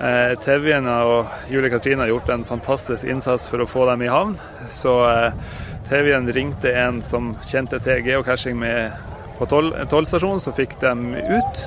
Eh, 0.01 0.33
Tevjen 0.41 0.87
og 0.89 1.29
Julie 1.53 1.71
Katrine 1.73 2.07
har 2.07 2.09
gjort 2.09 2.31
en 2.33 2.45
fantastisk 2.49 3.05
innsats 3.05 3.51
for 3.53 3.61
å 3.61 3.69
få 3.69 3.85
dem 3.91 4.07
i 4.07 4.09
havn. 4.09 4.39
Så 4.73 4.95
eh, 5.05 5.57
Tevjen 5.91 6.31
ringte 6.33 6.73
en 6.73 7.03
som 7.05 7.35
kjente 7.45 7.83
til 7.85 8.01
geocaching 8.07 8.57
med 8.61 8.95
på 9.41 9.47
toll, 9.49 9.71
tollstasjonen, 9.89 10.41
så 10.41 10.53
fikk 10.57 10.79
dem 10.81 11.15
ut. 11.17 11.61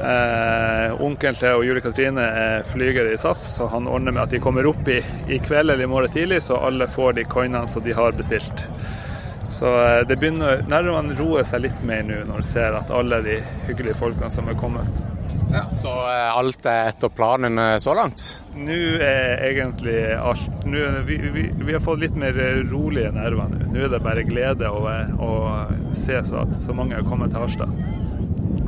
Eh, 0.00 1.02
Onkelen 1.04 1.36
til 1.36 1.64
Julie 1.68 1.84
Katrine 1.84 2.24
er 2.24 2.68
flyger 2.68 3.12
i 3.12 3.18
SAS, 3.20 3.42
så 3.56 3.68
han 3.72 3.88
ordner 3.88 4.16
med 4.16 4.24
at 4.26 4.32
de 4.32 4.40
kommer 4.44 4.68
opp 4.68 4.88
i, 4.88 5.00
i 5.28 5.40
kveld 5.40 5.72
eller 5.72 5.84
i 5.84 5.88
morgen 5.88 6.12
tidlig, 6.12 6.42
så 6.44 6.60
alle 6.60 6.88
får 6.88 7.16
de 7.20 7.28
coinene 7.28 7.68
som 7.68 7.84
de 7.84 7.96
har 7.96 8.16
bestilt. 8.16 8.66
Så 9.52 9.72
eh, 9.86 10.02
det 10.08 10.20
begynner 10.20 10.66
nervene 10.68 11.16
roer 11.16 11.48
seg 11.48 11.64
litt 11.64 11.80
mer 11.84 12.04
nå 12.08 12.22
når 12.28 12.44
du 12.44 12.48
ser 12.50 12.76
at 12.76 12.92
alle 12.92 13.20
de 13.24 13.40
hyggelige 13.68 14.00
folkene 14.00 14.32
som 14.32 14.48
er 14.48 14.60
kommet. 14.60 15.04
Ja, 15.52 15.64
så 15.76 15.90
eh, 15.90 16.36
alt 16.38 16.66
er 16.68 16.92
etter 16.92 17.10
planen 17.10 17.58
eh, 17.58 17.76
så 17.82 17.94
langt? 17.98 18.22
Nå 18.54 18.76
er 19.02 19.40
egentlig 19.48 19.98
alt 20.14 20.66
nå, 20.66 20.82
vi, 21.06 21.16
vi, 21.34 21.46
vi, 21.50 21.72
har 21.72 21.82
fått 21.82 22.02
litt 22.04 22.18
mer 22.18 22.36
rolige 22.70 23.10
nerver 23.14 23.50
nå. 23.50 23.64
Nå 23.72 23.86
er 23.86 23.90
det 23.90 24.02
bare 24.04 24.26
glede 24.26 24.70
å, 24.70 24.84
å 24.86 25.30
se 25.96 26.20
så 26.26 26.44
at 26.44 26.54
så 26.58 26.76
mange 26.76 26.98
har 26.98 27.06
kommet 27.06 27.34
til 27.34 27.42
Harstad. 27.42 27.74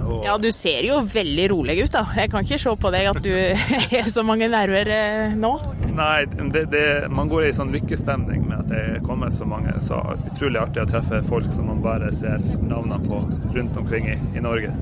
Og... 0.02 0.24
Ja, 0.26 0.34
du 0.42 0.48
ser 0.54 0.82
jo 0.86 0.98
veldig 1.06 1.44
rolig 1.52 1.76
ut, 1.84 1.92
da. 1.94 2.02
Jeg 2.18 2.32
kan 2.32 2.46
ikke 2.46 2.58
se 2.60 2.74
på 2.82 2.90
deg 2.94 3.12
at 3.12 3.22
du 3.22 3.30
har 3.30 4.10
så 4.16 4.26
mange 4.26 4.50
nerver 4.50 4.90
nå. 5.38 5.52
Nei, 5.92 6.24
det, 6.50 6.64
det, 6.72 6.84
man 7.12 7.30
går 7.30 7.46
i 7.46 7.54
sånn 7.54 7.70
lykkestemning 7.74 8.46
med 8.48 8.58
at 8.58 8.72
det 8.72 8.82
er 8.82 9.06
kommet 9.06 9.36
så 9.36 9.46
mange. 9.48 9.76
Så 9.84 10.00
utrolig 10.32 10.60
artig 10.62 10.82
å 10.82 10.88
treffe 10.90 11.22
folk 11.30 11.52
som 11.54 11.70
man 11.70 11.82
bare 11.84 12.10
ser 12.16 12.42
navnene 12.58 12.98
på 13.06 13.22
rundt 13.54 13.78
omkring 13.78 14.10
i, 14.10 14.18
i 14.34 14.42
Norge. 14.42 14.74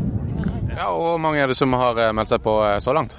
Ja, 0.76 0.88
og 0.90 1.02
Hvor 1.02 1.18
mange 1.18 1.42
er 1.42 1.50
det 1.50 1.58
som 1.58 1.72
har 1.76 1.98
eh, 1.98 2.12
meldt 2.16 2.32
seg 2.32 2.42
på 2.44 2.56
eh, 2.66 2.78
så 2.82 2.94
langt? 2.96 3.16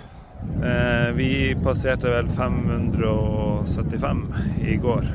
Eh, 0.64 1.12
vi 1.18 1.56
passerte 1.64 2.10
vel 2.10 2.28
575 2.28 4.24
i 4.66 4.76
går. 4.82 5.08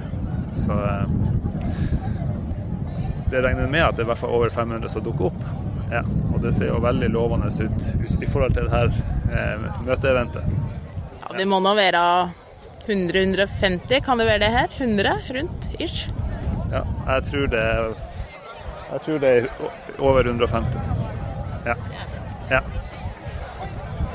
Så 0.56 0.72
eh, 0.72 1.06
det 3.30 3.42
regner 3.42 3.66
med 3.66 3.82
at 3.82 3.96
det 3.96 4.04
er 4.04 4.06
i 4.06 4.10
hvert 4.12 4.22
fall 4.22 4.36
over 4.36 4.50
500 4.54 4.88
som 4.92 5.02
dukker 5.04 5.30
opp. 5.30 5.42
Ja, 5.90 6.02
og 6.34 6.40
det 6.42 6.54
ser 6.56 6.70
jo 6.72 6.80
veldig 6.82 7.08
lovende 7.14 7.50
ut, 7.50 7.82
ut 8.02 8.22
i 8.22 8.26
forhold 8.30 8.56
til 8.56 8.66
det 8.66 8.74
her 8.74 8.90
eh, 9.30 9.66
møteeventet. 9.86 10.42
Ja, 11.22 11.32
det 11.38 11.46
må 11.50 11.60
nå 11.62 11.74
være 11.78 12.02
100-150, 12.86 14.00
kan 14.06 14.18
det 14.18 14.28
være 14.28 14.44
det 14.44 14.52
her? 14.54 14.68
100 14.78 15.16
rundt 15.34 15.68
ish? 15.82 16.06
Ja, 16.70 16.82
jeg 17.06 17.26
tror 17.30 17.50
det 17.50 17.62
er, 17.62 17.92
jeg 18.92 19.00
tror 19.06 19.18
det 19.22 19.32
er 19.36 19.50
over 19.98 20.26
150. 20.26 21.05
Ja. 21.66 21.74
ja. 22.50 22.60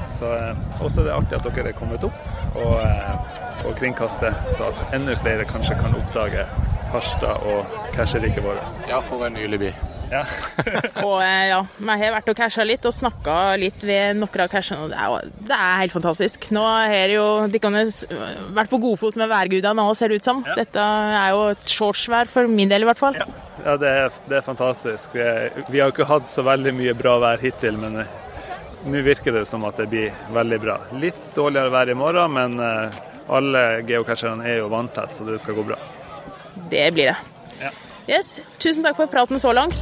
Så 0.07 0.33
eh, 0.35 0.83
også 0.83 1.01
er 1.01 1.09
det 1.09 1.15
artig 1.15 1.37
at 1.39 1.47
dere 1.49 1.71
er 1.73 1.77
kommet 1.77 2.03
opp 2.07 2.55
og, 2.55 2.75
eh, 2.81 3.65
og 3.65 3.75
kringkaster, 3.79 4.35
så 4.47 4.71
at 4.71 4.85
enda 4.95 5.15
flere 5.19 5.45
kanskje 5.49 5.77
kan 5.81 5.95
oppdage 5.97 6.45
Harstad 6.91 7.45
og 7.47 7.65
casheriket 7.95 8.43
vårt. 8.43 8.79
Ja, 8.89 8.99
for 8.99 9.25
en 9.25 9.33
nylig 9.33 9.59
by. 9.59 9.69
Ja. 10.11 10.21
og 11.07 11.21
eh, 11.23 11.45
ja, 11.51 11.59
jeg 11.63 12.01
har 12.01 12.15
vært 12.17 12.31
og 12.33 12.37
casha 12.37 12.65
litt 12.67 12.85
og 12.87 12.93
snakka 12.95 13.35
litt 13.61 13.83
ved 13.85 14.19
noen 14.19 14.43
av 14.43 14.51
cashene. 14.51 14.89
Det, 14.91 14.97
er, 14.99 15.29
det 15.47 15.57
er 15.57 15.77
helt 15.85 15.95
fantastisk. 15.95 16.49
Nå 16.55 16.63
har 16.65 17.13
jo 17.13 17.25
de 17.51 17.61
kan 17.63 17.77
vært 17.77 18.71
på 18.71 18.81
godfot 18.83 19.15
med 19.19 19.31
værgudene 19.31 19.85
òg, 19.85 19.95
ser 19.97 20.11
det 20.11 20.19
ut 20.19 20.27
som. 20.27 20.41
Ja. 20.47 20.57
Dette 20.59 20.83
er 20.83 21.31
jo 21.35 21.45
et 21.53 21.75
shortsvær 21.77 22.31
for 22.31 22.51
min 22.51 22.71
del, 22.71 22.83
i 22.83 22.89
hvert 22.89 22.99
fall. 22.99 23.19
Ja, 23.21 23.29
ja 23.63 23.77
det, 23.79 23.93
er, 24.01 24.19
det, 24.27 24.41
er, 24.41 24.45
fantastisk. 24.45 25.15
Vi, 25.15 25.23
er, 25.23 25.63
vi 25.69 25.79
har 25.79 25.89
jo 25.89 25.95
ikke 25.95 26.09
hatt 26.11 26.31
så 26.31 26.45
veldig 26.47 26.75
mye 26.75 26.97
bra 26.97 27.15
vær 27.23 27.43
hittil, 27.43 27.79
men 27.79 28.03
uh, 28.03 28.19
nå 28.91 29.05
virker 29.05 29.39
det 29.39 29.45
som 29.47 29.63
at 29.69 29.79
det 29.79 29.87
blir 29.93 30.11
veldig 30.35 30.61
bra. 30.63 30.79
Litt 30.99 31.31
dårligere 31.37 31.71
vær 31.71 31.93
i 31.93 31.97
morgen, 31.97 32.35
men 32.35 32.59
uh, 32.59 33.01
alle 33.31 33.65
geocacherne 33.87 34.47
er 34.49 34.59
jo 34.59 34.71
vanntett, 34.73 35.15
så 35.15 35.27
det 35.27 35.39
skal 35.39 35.55
gå 35.55 35.69
bra. 35.71 35.79
Det 36.71 36.89
blir 36.91 37.13
det. 37.13 37.19
Yes. 38.11 38.37
Tusen 38.59 38.83
takk 38.83 38.97
for 38.99 39.07
praten 39.07 39.39
så 39.39 39.53
langt. 39.55 39.79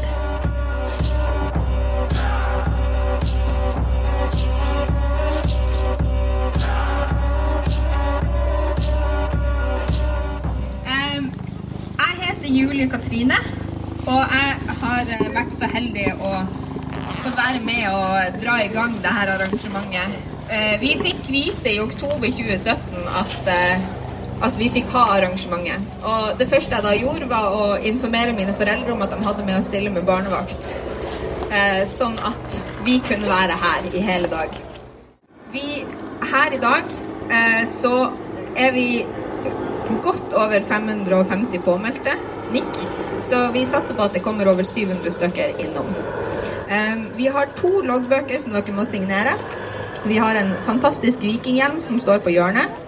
Julie 12.50 12.90
Katrine, 12.90 13.36
og 14.08 14.24
jeg 14.34 14.76
har 14.82 15.10
eh, 15.14 15.28
vært 15.36 15.54
så 15.54 15.68
heldig 15.70 16.08
å 16.18 16.32
få 17.22 17.32
være 17.38 17.62
med 17.64 17.86
og 17.92 18.40
dra 18.42 18.56
i 18.64 18.72
gang 18.74 18.96
dette 19.04 19.36
arrangementet. 19.36 20.18
Eh, 20.50 20.76
vi 20.82 20.96
fikk 20.98 21.30
vite 21.30 21.76
i 21.76 21.80
oktober 21.84 22.26
2017 22.26 23.06
at 23.22 23.52
eh, 23.54 23.86
at 24.46 24.60
vi 24.60 24.70
fikk 24.72 24.92
ha 24.94 25.06
arrangementet. 25.16 26.00
Og 26.04 26.40
det 26.40 26.48
første 26.50 26.76
jeg 26.76 26.86
da 26.86 26.96
gjorde, 26.96 27.30
var 27.30 27.52
å 27.56 27.66
informere 27.92 28.36
mine 28.38 28.56
foreldre 28.56 28.96
om 28.96 29.04
at 29.04 29.14
de 29.14 29.20
hadde 29.26 29.46
med 29.48 29.60
å 29.60 29.66
stille 29.66 29.92
med 29.94 30.08
barnevakt. 30.08 30.74
Eh, 31.50 31.84
sånn 31.90 32.18
at 32.24 32.60
vi 32.86 33.00
kunne 33.04 33.30
være 33.30 33.58
her 33.60 33.88
i 33.92 34.04
hele 34.06 34.30
dag. 34.32 34.54
Vi 35.52 35.84
her 36.30 36.54
i 36.54 36.62
dag 36.62 36.92
eh, 37.32 37.64
så 37.70 38.12
er 38.60 38.74
vi 38.76 38.88
godt 40.06 40.36
over 40.38 40.62
550 40.62 41.64
påmeldte. 41.66 42.16
Nikk. 42.54 42.84
Så 43.26 43.42
vi 43.54 43.66
satser 43.68 43.98
på 43.98 44.06
at 44.08 44.16
det 44.16 44.24
kommer 44.26 44.48
over 44.52 44.64
700 44.64 45.12
stykker 45.18 45.58
innom. 45.66 45.90
Eh, 46.70 47.02
vi 47.18 47.28
har 47.34 47.52
to 47.60 47.82
loggbøker 47.82 48.40
som 48.40 48.56
dere 48.56 48.76
må 48.78 48.86
signere. 48.88 49.36
Vi 50.06 50.22
har 50.22 50.38
en 50.40 50.54
fantastisk 50.64 51.26
vikinghjelm 51.26 51.82
som 51.84 52.00
står 52.00 52.22
på 52.24 52.32
hjørnet. 52.32 52.79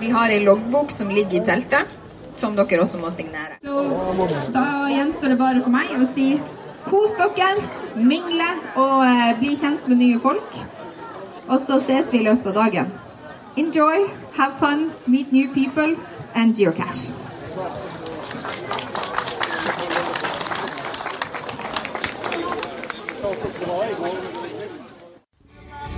Vi 0.00 0.10
har 0.10 0.30
ei 0.30 0.44
loggbok 0.44 0.92
som 0.94 1.10
ligger 1.10 1.40
i 1.40 1.44
teltet, 1.44 1.96
som 2.38 2.54
dere 2.56 2.82
også 2.84 3.00
må 3.02 3.10
signere. 3.10 3.58
Så 3.64 3.82
da 4.54 4.64
gjenstår 4.92 5.34
det 5.34 5.38
bare 5.40 5.62
for 5.64 5.74
meg 5.74 5.90
å 5.96 6.06
si 6.12 6.28
kos 6.86 7.16
dere, 7.18 7.66
mingle 7.98 8.48
og 8.78 9.02
eh, 9.08 9.32
bli 9.40 9.56
kjent 9.58 9.88
med 9.90 9.98
nye 10.04 10.20
folk. 10.22 10.60
Og 11.48 11.58
så 11.66 11.80
ses 11.82 12.12
vi 12.12 12.22
i 12.22 12.26
løpet 12.28 12.52
av 12.52 12.58
dagen. 12.62 12.92
Enjoy, 13.58 14.06
have 14.38 14.54
fun, 14.60 14.92
meet 15.06 15.32
new 15.32 15.50
people 15.52 15.96
and 16.34 16.54
geocache. 16.54 17.10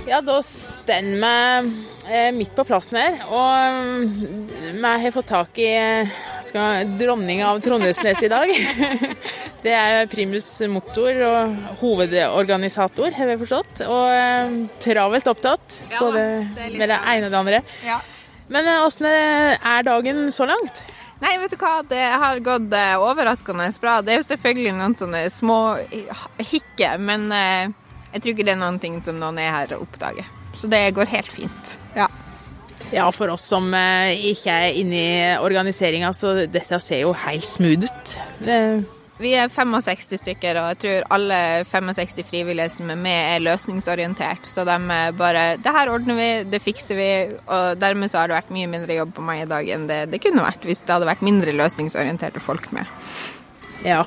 Ja, 0.09 0.17
da 0.21 0.41
står 0.41 1.01
vi 1.21 1.73
eh, 2.09 2.31
midt 2.33 2.55
på 2.55 2.63
plassen 2.65 2.97
her, 2.97 3.19
og 3.29 4.07
vi 4.73 4.81
har 4.81 5.13
fått 5.13 5.29
tak 5.29 5.59
i 5.61 5.69
skal, 6.47 6.89
dronninga 6.97 7.51
av 7.51 7.59
Trondheimsnes 7.61 8.23
i 8.25 8.31
dag. 8.31 8.53
Det 9.61 9.73
er 9.77 10.07
primus 10.09 10.47
motor 10.73 11.19
og 11.27 11.59
hovedorganisator, 11.83 13.13
har 13.13 13.29
vi 13.29 13.35
forstått. 13.43 13.83
Og 13.85 14.07
eh, 14.15 14.55
travelt 14.81 15.29
opptatt, 15.29 15.77
ja, 15.91 15.99
både 16.01 16.23
det 16.57 16.71
med 16.81 16.89
det 16.89 16.97
ene 16.97 17.27
og 17.27 17.35
det 17.35 17.41
andre. 17.43 17.59
Ja. 17.85 17.99
Men 18.51 18.71
eh, 18.71 18.85
åssen 18.87 19.05
er 19.11 19.85
dagen 19.85 20.31
så 20.33 20.49
langt? 20.49 20.81
Nei, 21.21 21.35
vet 21.37 21.53
du 21.53 21.59
hva, 21.61 21.75
det 21.85 22.01
har 22.01 22.41
gått 22.41 22.73
overraskende 22.73 23.69
bra. 23.83 23.99
Det 24.01 24.15
er 24.15 24.23
jo 24.23 24.29
selvfølgelig 24.31 24.73
noen 24.79 24.97
sånne 24.97 25.27
små 25.29 25.59
hikker, 26.41 26.97
men 26.97 27.29
jeg 28.11 28.21
tror 28.21 28.33
ikke 28.33 28.47
det 28.47 28.55
er 28.55 28.61
noen 28.61 28.79
ting 28.81 28.99
som 29.03 29.19
noen 29.21 29.39
er 29.41 29.53
her 29.55 29.75
og 29.77 29.87
oppdager. 29.87 30.27
Så 30.57 30.67
det 30.71 30.83
går 30.95 31.11
helt 31.13 31.31
fint. 31.31 31.75
Ja. 31.95 32.09
Ja, 32.91 33.05
for 33.15 33.31
oss 33.31 33.45
som 33.47 33.69
eh, 33.77 34.17
ikke 34.33 34.51
er 34.51 34.79
inne 34.81 34.97
i 34.99 35.11
organiseringa, 35.39 36.11
så 36.15 36.41
dette 36.51 36.79
ser 36.83 37.05
jo 37.05 37.13
helt 37.25 37.47
smooth 37.47 37.87
ut. 37.87 38.17
Det... 38.43 38.57
Vi 39.21 39.35
er 39.37 39.51
65 39.53 40.17
stykker, 40.17 40.57
og 40.57 40.71
jeg 40.71 40.77
tror 40.81 41.03
alle 41.13 41.35
65 41.69 42.23
frivillige 42.25 42.71
som 42.73 42.89
er 42.89 42.97
med, 42.97 43.19
er 43.35 43.43
løsningsorientert. 43.45 44.47
Så 44.49 44.65
de 44.65 44.77
bare 45.17 45.43
Det 45.61 45.73
her 45.75 45.91
ordner 45.93 46.17
vi, 46.17 46.29
det 46.49 46.61
fikser 46.63 46.97
vi. 46.97 47.11
Og 47.45 47.77
dermed 47.77 48.09
så 48.09 48.23
har 48.23 48.31
det 48.31 48.39
vært 48.39 48.55
mye 48.55 48.71
mindre 48.71 48.97
jobb 48.97 49.13
på 49.13 49.25
meg 49.27 49.43
i 49.43 49.51
dag 49.51 49.69
enn 49.75 49.85
det 49.91 49.99
det 50.09 50.23
kunne 50.25 50.47
vært 50.47 50.65
hvis 50.65 50.81
det 50.81 50.95
hadde 50.95 51.11
vært 51.11 51.21
mindre 51.27 51.53
løsningsorienterte 51.53 52.41
folk 52.41 52.71
med. 52.73 52.89
Ja, 53.81 54.03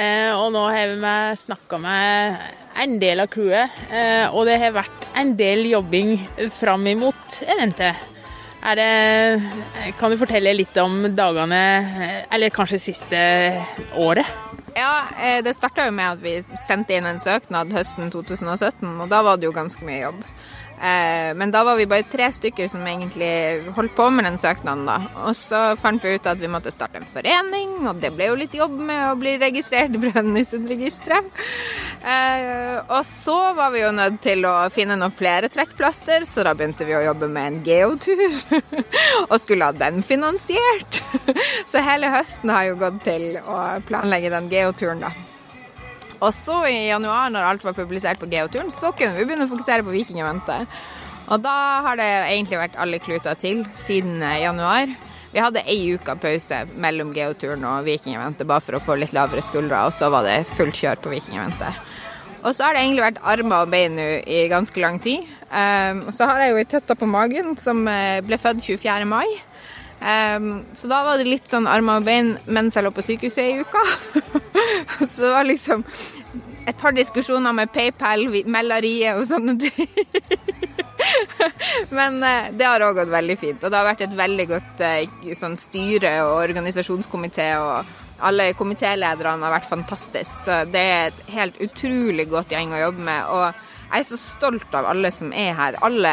eh, 0.00 0.30
og 0.32 0.48
nå 0.54 0.62
har 0.72 0.94
vi 0.96 1.14
snakka 1.36 1.78
med 1.80 2.38
en 2.80 2.94
del 3.02 3.20
av 3.20 3.28
crewet, 3.28 3.82
eh, 3.92 4.24
og 4.32 4.46
det 4.48 4.56
har 4.62 4.72
vært 4.78 5.08
en 5.20 5.34
del 5.36 5.66
jobbing 5.68 6.14
fram 6.54 6.86
imot 6.88 7.42
eventet. 7.44 8.00
Det, 8.60 8.86
kan 9.96 10.12
du 10.12 10.18
fortelle 10.20 10.52
litt 10.56 10.76
om 10.80 11.02
dagene, 11.16 11.60
eh, 12.06 12.16
eller 12.32 12.52
kanskje 12.54 12.80
siste 12.80 13.20
året? 14.00 14.28
Ja, 14.76 15.40
det 15.44 15.56
starta 15.56 15.88
jo 15.88 15.92
med 15.92 16.14
at 16.14 16.20
vi 16.22 16.38
sendte 16.56 16.94
inn 16.96 17.08
en 17.08 17.20
søknad 17.20 17.72
høsten 17.74 18.08
2017, 18.12 18.86
og 19.02 19.08
da 19.10 19.20
var 19.26 19.36
det 19.36 19.50
jo 19.50 19.56
ganske 19.56 19.84
mye 19.84 20.04
jobb. 20.06 20.24
Eh, 20.80 21.34
men 21.36 21.50
da 21.50 21.60
var 21.64 21.76
vi 21.76 21.84
bare 21.86 22.06
tre 22.08 22.30
stykker 22.32 22.68
som 22.72 22.86
egentlig 22.88 23.68
holdt 23.76 23.92
på 23.96 24.06
med 24.14 24.24
den 24.24 24.38
søknaden, 24.40 24.86
da. 24.88 24.96
Og 25.26 25.36
så 25.36 25.74
fant 25.80 26.00
vi 26.04 26.14
ut 26.16 26.28
at 26.30 26.40
vi 26.40 26.48
måtte 26.48 26.72
starte 26.72 27.02
en 27.02 27.08
forening, 27.08 27.74
og 27.90 28.00
det 28.00 28.14
ble 28.16 28.30
jo 28.30 28.38
litt 28.40 28.56
jobb 28.56 28.78
med 28.88 29.02
å 29.10 29.18
bli 29.20 29.36
registrert 29.42 29.92
i 29.92 30.00
Brønnøysundregisteret. 30.00 31.44
Eh, 32.00 32.80
og 32.86 33.04
så 33.04 33.36
var 33.58 33.74
vi 33.74 33.84
jo 33.84 33.92
nødt 33.92 34.22
til 34.24 34.46
å 34.48 34.54
finne 34.72 34.96
noen 34.96 35.12
flere 35.12 35.52
trekkplaster, 35.52 36.24
så 36.24 36.46
da 36.48 36.56
begynte 36.56 36.88
vi 36.88 36.96
å 36.96 37.04
jobbe 37.10 37.28
med 37.28 37.50
en 37.50 37.60
geotur. 37.66 38.24
og 39.30 39.36
skulle 39.42 39.68
ha 39.68 39.76
den 39.76 40.00
finansiert. 40.06 41.02
så 41.70 41.84
hele 41.84 42.08
høsten 42.16 42.56
har 42.56 42.70
jo 42.70 42.80
gått 42.80 43.02
til 43.04 43.34
å 43.44 43.60
planlegge 43.84 44.32
den 44.32 44.48
geoturen, 44.48 45.04
da. 45.04 45.12
Og 46.20 46.34
så 46.36 46.56
i 46.68 46.88
januar, 46.90 47.30
når 47.32 47.46
alt 47.48 47.62
var 47.64 47.76
publisert 47.76 48.20
på 48.20 48.28
Geoturen, 48.28 48.72
så 48.74 48.92
kunne 48.92 49.16
vi 49.16 49.24
begynne 49.24 49.46
å 49.48 49.52
fokusere 49.52 49.86
på 49.86 49.94
Vikingeventet. 49.94 50.68
Og 51.30 51.40
da 51.44 51.54
har 51.86 51.96
det 52.00 52.08
egentlig 52.08 52.58
vært 52.60 52.76
alle 52.80 53.00
kluter 53.00 53.38
til 53.40 53.62
siden 53.76 54.20
eh, 54.22 54.42
januar. 54.42 54.90
Vi 55.30 55.38
hadde 55.38 55.62
ei 55.70 55.94
uke 55.94 56.16
pause 56.18 56.64
mellom 56.82 57.12
Geoturen 57.14 57.62
og 57.70 57.86
Vikingeventet 57.86 58.48
bare 58.50 58.64
for 58.66 58.76
å 58.76 58.82
få 58.82 58.98
litt 58.98 59.14
lavere 59.14 59.44
skuldre, 59.46 59.84
og 59.86 59.94
så 59.94 60.10
var 60.10 60.26
det 60.26 60.42
fullt 60.56 60.80
kjør 60.82 61.04
på 61.04 61.14
Vikingeventet. 61.14 61.86
Og 62.40 62.54
så 62.56 62.66
har 62.66 62.74
det 62.74 62.82
egentlig 62.82 63.04
vært 63.04 63.20
armer 63.30 63.66
og 63.66 63.70
bein 63.72 63.94
nå 63.96 64.08
i 64.24 64.40
ganske 64.50 64.82
lang 64.82 64.98
tid. 65.04 65.28
Um, 65.50 66.06
og 66.08 66.14
så 66.16 66.26
har 66.30 66.40
jeg 66.40 66.52
jo 66.52 66.60
ei 66.60 66.68
tøtta 66.72 66.96
på 66.96 67.08
magen 67.10 67.54
som 67.60 67.82
eh, 67.90 68.22
ble 68.24 68.38
født 68.40 68.64
24. 68.64 69.06
mai. 69.08 69.26
Um, 70.00 70.64
så 70.72 70.88
da 70.88 71.02
var 71.04 71.20
det 71.20 71.28
litt 71.28 71.50
sånn 71.50 71.68
armer 71.68 72.00
og 72.00 72.06
bein 72.06 72.32
mens 72.48 72.76
jeg 72.76 72.86
lå 72.86 72.92
på 72.96 73.04
sykehuset 73.04 73.44
i 73.44 73.60
uka. 73.60 73.82
så 75.10 75.26
det 75.26 75.32
var 75.34 75.48
liksom 75.48 75.84
et 76.70 76.76
par 76.80 76.94
diskusjoner 76.96 77.52
med 77.56 77.72
PayPal, 77.74 78.24
melderiet 78.48 79.20
og 79.20 79.26
sånne 79.28 79.56
ting. 79.60 79.88
Men 81.96 82.20
uh, 82.24 82.50
det 82.56 82.68
har 82.68 82.84
òg 82.86 83.00
gått 83.02 83.12
veldig 83.12 83.38
fint. 83.40 83.64
Og 83.64 83.72
det 83.72 83.80
har 83.80 83.88
vært 83.90 84.06
et 84.06 84.16
veldig 84.16 84.46
godt 84.54 84.84
uh, 84.84 85.32
sånn 85.36 85.58
styre 85.60 86.16
og 86.26 86.36
organisasjonskomité. 86.46 87.50
og 87.60 87.98
alle 88.20 88.50
komitélederne 88.52 89.46
har 89.46 89.54
vært 89.54 89.68
fantastiske. 89.70 90.44
Så 90.44 90.62
det 90.68 90.80
er 90.80 91.08
et 91.08 91.20
helt 91.34 91.60
utrolig 91.64 92.28
godt 92.28 92.52
gjeng 92.52 92.74
å 92.74 92.82
jobbe 92.86 93.04
med. 93.06 93.28
og 93.32 93.66
jeg 93.90 94.04
er 94.04 94.06
så 94.06 94.18
stolt 94.22 94.74
av 94.78 94.86
alle 94.86 95.10
som 95.10 95.32
er 95.34 95.54
her. 95.58 95.76
Alle, 95.82 96.12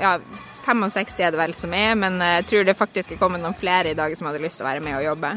ja, 0.00 0.16
65 0.64 1.20
er 1.22 1.30
det 1.30 1.38
vel 1.38 1.54
som 1.54 1.74
er, 1.76 1.94
men 1.98 2.18
jeg 2.18 2.48
tror 2.50 2.66
det 2.66 2.78
faktisk 2.78 3.14
er 3.14 3.20
kommet 3.20 3.42
noen 3.44 3.54
flere 3.54 3.92
i 3.92 3.98
dag 3.98 4.14
som 4.18 4.26
hadde 4.26 4.42
lyst 4.42 4.58
til 4.58 4.66
å 4.66 4.70
være 4.72 4.82
med 4.82 4.98
og 4.98 5.06
jobbe. 5.06 5.30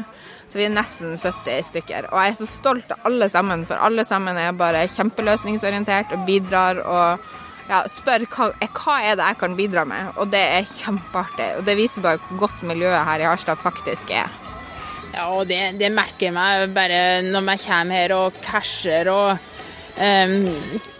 Så 0.50 0.58
vi 0.58 0.66
er 0.66 0.74
nesten 0.74 1.14
70 1.14 1.70
stykker. 1.70 2.10
Og 2.10 2.18
jeg 2.22 2.34
er 2.34 2.38
så 2.40 2.48
stolt 2.50 2.90
av 2.94 3.06
alle 3.06 3.30
sammen, 3.30 3.62
for 3.68 3.78
alle 3.82 4.06
sammen 4.06 4.38
er 4.38 4.58
bare 4.58 4.86
kjempeløsningsorientert 4.96 6.14
og 6.14 6.26
bidrar 6.26 6.82
og 6.82 7.26
ja, 7.70 7.82
spør 7.90 8.26
hva, 8.30 8.50
hva 8.66 8.98
er 9.02 9.18
det 9.18 9.30
jeg 9.30 9.40
kan 9.42 9.56
bidra 9.58 9.86
med. 9.86 10.10
Og 10.18 10.30
det 10.34 10.42
er 10.58 10.70
kjempeartig. 10.82 11.50
Og 11.60 11.66
det 11.66 11.78
viser 11.78 12.02
bare 12.02 12.22
hvor 12.26 12.46
godt 12.46 12.66
miljøet 12.66 13.06
her 13.06 13.22
i 13.22 13.30
Harstad 13.30 13.62
faktisk 13.62 14.10
er. 14.14 14.30
Ja, 15.14 15.30
og 15.32 15.46
det, 15.48 15.78
det 15.80 15.94
merker 15.94 16.28
jeg 16.28 16.34
meg 16.36 16.74
bare 16.76 17.22
når 17.24 17.54
jeg 17.54 17.68
kommer 17.68 18.02
her 18.02 18.14
og 18.18 18.42
casher 18.44 19.08
og 19.12 19.52
Um, 19.96 20.50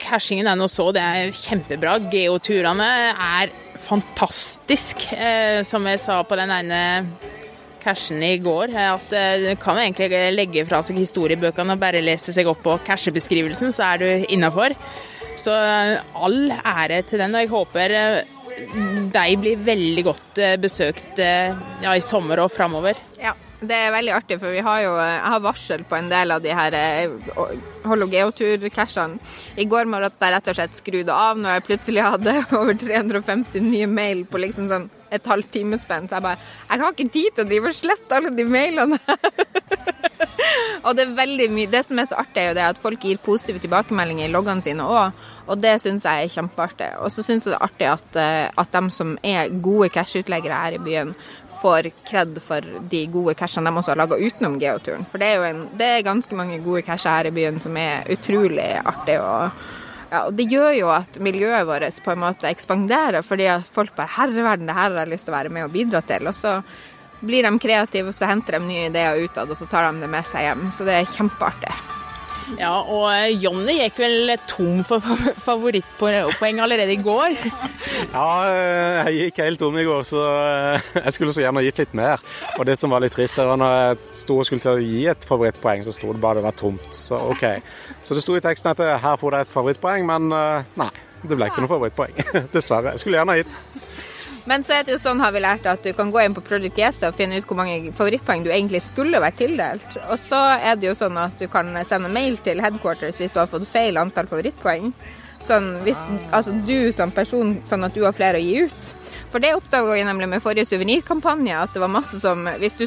cashingen 0.01 0.49
er 0.49 0.57
nå 0.57 0.69
så, 0.73 0.89
det 0.95 1.03
er 1.05 1.33
kjempebra. 1.37 1.99
Geoturene 2.13 2.87
er 3.13 3.53
fantastisk. 3.85 5.05
Uh, 5.13 5.61
som 5.69 5.85
jeg 5.91 6.01
sa 6.01 6.23
på 6.25 6.39
den 6.41 6.53
ene 6.55 6.81
cashen 7.85 8.23
i 8.25 8.39
går, 8.43 8.73
at 8.73 9.13
uh, 9.13 9.35
du 9.45 9.51
kan 9.63 9.79
egentlig 9.83 10.09
legge 10.35 10.65
fra 10.69 10.81
seg 10.83 10.99
historiebøkene 11.03 11.77
og 11.77 11.83
bare 11.83 12.05
lese 12.05 12.35
seg 12.35 12.49
opp 12.51 12.65
på 12.65 12.79
cashebeskrivelsen, 12.89 13.75
så 13.75 13.93
er 13.93 14.03
du 14.03 14.33
innafor. 14.33 14.75
Så 15.37 15.53
all 15.53 16.41
ære 16.57 17.03
til 17.05 17.21
den, 17.21 17.37
og 17.37 17.45
jeg 17.45 17.53
håper 17.53 17.97
de 19.13 19.25
blir 19.37 19.59
veldig 19.61 20.05
godt 20.07 20.39
besøkt 20.63 21.19
ja, 21.21 21.93
i 21.93 22.01
sommer 22.01 22.41
og 22.41 22.55
framover. 22.55 22.97
Ja. 23.21 23.35
Det 23.67 23.77
er 23.77 23.95
veldig 23.95 24.13
artig, 24.15 24.39
for 24.43 24.55
vi 24.55 24.63
har 24.63 24.83
jo, 24.85 24.93
jeg 25.01 25.31
har 25.33 25.43
varsel 25.45 25.85
på 25.89 25.97
en 25.99 26.11
del 26.11 26.35
av 26.35 26.43
de 26.45 26.53
her 26.55 26.77
hologeotur-cashene. 27.87 29.19
I 29.59 29.67
går 29.71 29.89
morges 29.91 30.15
jeg 30.21 30.35
rett 30.35 30.51
og 30.53 30.59
slett 30.59 30.79
skrudde 30.79 31.15
av 31.15 31.41
når 31.41 31.59
jeg 31.59 31.67
plutselig 31.71 32.05
hadde 32.07 32.37
over 32.61 32.79
350 32.79 33.67
nye 33.67 33.89
mail 33.91 34.25
på 34.31 34.43
liksom 34.43 34.71
sånn 34.73 34.91
et 35.15 35.27
halvt 35.31 35.53
timespenn. 35.55 36.09
Så 36.09 36.19
jeg 36.19 36.25
bare 36.25 36.39
Jeg 36.71 36.81
har 36.83 36.95
ikke 36.95 37.13
tid 37.15 37.35
til 37.35 37.45
å 37.45 37.49
drive 37.49 37.71
og 37.71 37.79
slette 37.79 38.19
alle 38.19 38.33
de 38.35 38.45
mailene. 38.45 38.99
og 40.87 40.97
det 40.97 41.05
er 41.05 41.15
veldig 41.17 41.47
mye 41.55 41.71
Det 41.71 41.83
som 41.87 41.99
er 41.99 42.09
så 42.11 42.19
artig, 42.23 42.43
er 42.43 42.51
jo 42.51 42.59
det 42.59 42.67
at 42.73 42.83
folk 42.83 43.07
gir 43.07 43.23
positive 43.23 43.63
tilbakemeldinger 43.63 44.29
i 44.29 44.35
loggene 44.35 44.65
sine 44.67 44.87
òg. 44.87 45.25
Og 45.47 45.61
det 45.63 45.77
syns 45.83 46.05
jeg 46.07 46.27
er 46.27 46.33
kjempeartig. 46.33 46.91
Og 46.99 47.13
så 47.15 47.23
syns 47.23 47.47
jeg 47.47 47.55
det 47.55 47.59
er 47.59 47.67
artig 47.69 47.89
at, 47.93 48.19
eh, 48.19 48.49
at 48.63 48.73
de 48.75 48.83
som 48.95 49.15
er 49.23 49.53
gode 49.63 49.89
cash-utleggere 49.95 50.59
her 50.63 50.77
i 50.77 50.83
byen, 50.83 51.15
får 51.61 51.91
kred 52.09 52.37
for 52.43 52.67
de 52.91 53.07
gode 53.13 53.37
cashene 53.39 53.71
de 53.71 53.81
også 53.81 53.95
har 53.95 54.03
laga 54.03 54.19
utenom 54.19 54.59
geoturen. 54.61 55.07
For 55.09 55.23
det 55.23 55.31
er 55.31 55.39
jo 55.39 55.49
en, 55.49 55.65
det 55.79 55.91
er 55.93 56.07
ganske 56.07 56.39
mange 56.39 56.59
gode 56.65 56.85
casher 56.87 57.15
her 57.15 57.31
i 57.31 57.35
byen 57.37 57.61
som 57.63 57.77
er 57.81 58.09
utrolig 58.13 58.69
artig. 58.83 59.21
og 59.23 59.51
ja, 60.11 60.27
og 60.27 60.35
Det 60.39 60.47
gjør 60.51 60.73
jo 60.77 60.91
at 60.95 61.19
miljøet 61.23 61.67
vårt 61.67 62.03
på 62.05 62.13
en 62.15 62.23
måte 62.23 62.51
ekspanderer, 62.51 63.23
fordi 63.27 63.49
at 63.51 63.67
folk 63.67 63.95
bare 63.97 64.13
'Herreverden, 64.19 64.67
det 64.67 64.75
her 64.75 64.91
har 64.91 65.05
jeg 65.05 65.15
lyst 65.15 65.25
til 65.27 65.35
å 65.35 65.39
være 65.39 65.51
med 65.51 65.65
og 65.65 65.73
bidra 65.73 66.01
til'. 66.01 66.29
Og 66.29 66.35
så 66.35 66.63
blir 67.21 67.43
de 67.43 67.59
kreative, 67.59 68.09
og 68.09 68.15
så 68.15 68.27
henter 68.27 68.59
de 68.59 68.67
nye 68.67 68.89
ideer 68.91 69.25
utad, 69.25 69.51
og 69.51 69.57
så 69.57 69.67
tar 69.67 69.93
de 69.93 70.01
det 70.01 70.11
med 70.11 70.25
seg 70.25 70.41
hjem. 70.41 70.71
Så 70.71 70.85
det 70.85 70.95
er 71.01 71.15
kjempeartig. 71.17 71.96
Ja, 72.55 72.73
og 72.79 73.11
Jonny 73.43 73.75
gikk 73.81 73.99
vel 73.99 74.33
tom 74.47 74.83
for 74.87 75.03
favorittpoeng 75.43 76.61
allerede 76.63 76.95
i 76.95 77.01
går? 77.03 77.35
Ja, 78.13 78.27
jeg 79.07 79.17
gikk 79.17 79.41
helt 79.43 79.61
tom 79.61 79.77
i 79.81 79.87
går, 79.87 80.05
så 80.07 80.23
jeg 80.95 81.15
skulle 81.17 81.35
så 81.35 81.43
gjerne 81.43 81.65
gitt 81.67 81.83
litt 81.83 81.97
mer. 81.99 82.23
Og 82.57 82.69
det 82.69 82.79
som 82.79 82.95
var 82.95 83.03
litt 83.03 83.17
trist, 83.17 83.39
det 83.41 83.49
var 83.49 83.59
når 83.61 83.75
jeg 83.77 83.99
sto 84.23 84.39
og 84.39 84.47
skulle 84.49 84.63
til 84.63 84.77
å 84.77 84.85
gi 84.85 85.03
et 85.11 85.27
favorittpoeng, 85.27 85.83
så 85.87 85.95
sto 85.97 86.13
det 86.13 86.23
bare 86.23 86.41
det 86.41 86.47
var 86.47 86.57
tomt. 86.59 86.87
Så 86.95 87.19
OK. 87.33 87.45
Så 88.07 88.15
det 88.17 88.23
sto 88.25 88.39
i 88.39 88.45
teksten 88.45 88.73
at 88.73 88.85
her 89.03 89.19
får 89.21 89.35
du 89.35 89.41
et 89.43 89.53
favorittpoeng, 89.57 90.07
men 90.07 90.31
nei. 90.79 90.93
Det 91.27 91.35
ble 91.35 91.49
ikke 91.51 91.65
noe 91.65 91.71
favorittpoeng. 91.73 92.15
Dessverre. 92.55 92.95
Jeg 92.95 93.03
skulle 93.03 93.19
gjerne 93.19 93.35
ha 93.35 93.41
gitt. 93.43 93.57
Men 94.47 94.63
så 94.63 94.77
er 94.77 94.85
det 94.87 94.95
jo 94.95 95.01
sånn 95.03 95.21
har 95.21 95.33
vi 95.35 95.43
lært 95.43 95.67
at 95.67 95.83
du 95.83 95.91
kan 95.97 96.13
gå 96.15 96.21
inn 96.23 96.35
på 96.37 96.43
Project 96.47 96.79
Gesta 96.79 97.11
og 97.11 97.17
finne 97.19 97.41
ut 97.41 97.47
hvor 97.49 97.59
mange 97.59 97.91
favorittpoeng 97.97 98.45
du 98.47 98.53
egentlig 98.53 98.85
skulle 98.87 99.21
vært 99.23 99.41
tildelt. 99.43 99.97
Og 100.07 100.19
så 100.23 100.39
er 100.55 100.79
det 100.79 100.87
jo 100.87 100.95
sånn 100.99 101.19
at 101.19 101.35
du 101.41 101.49
kan 101.51 101.73
sende 101.89 102.13
mail 102.13 102.39
til 102.47 102.63
headquarters 102.63 103.19
hvis 103.19 103.35
du 103.35 103.41
har 103.43 103.51
fått 103.51 103.67
feil 103.71 103.99
antall 103.99 104.31
favorittpoeng. 104.31 104.93
Sånn 105.43 105.73
hvis, 105.87 105.99
altså 106.35 106.55
du 106.67 106.93
som 106.95 107.11
person, 107.15 107.57
sånn 107.67 107.87
at 107.87 107.99
du 107.99 108.05
har 108.07 108.15
flere 108.15 108.39
å 108.39 108.45
gi 108.45 108.69
ut. 108.71 108.95
For 109.35 109.43
det 109.43 109.57
oppdaga 109.59 109.99
vi 109.99 110.07
nemlig 110.07 110.31
med 110.31 110.43
forrige 110.45 110.71
suvenirkampanje, 110.71 111.59
at 111.59 111.75
det 111.75 111.83
var 111.83 111.93
masse 111.93 112.23
som 112.23 112.47
Hvis 112.63 112.79
du 112.79 112.87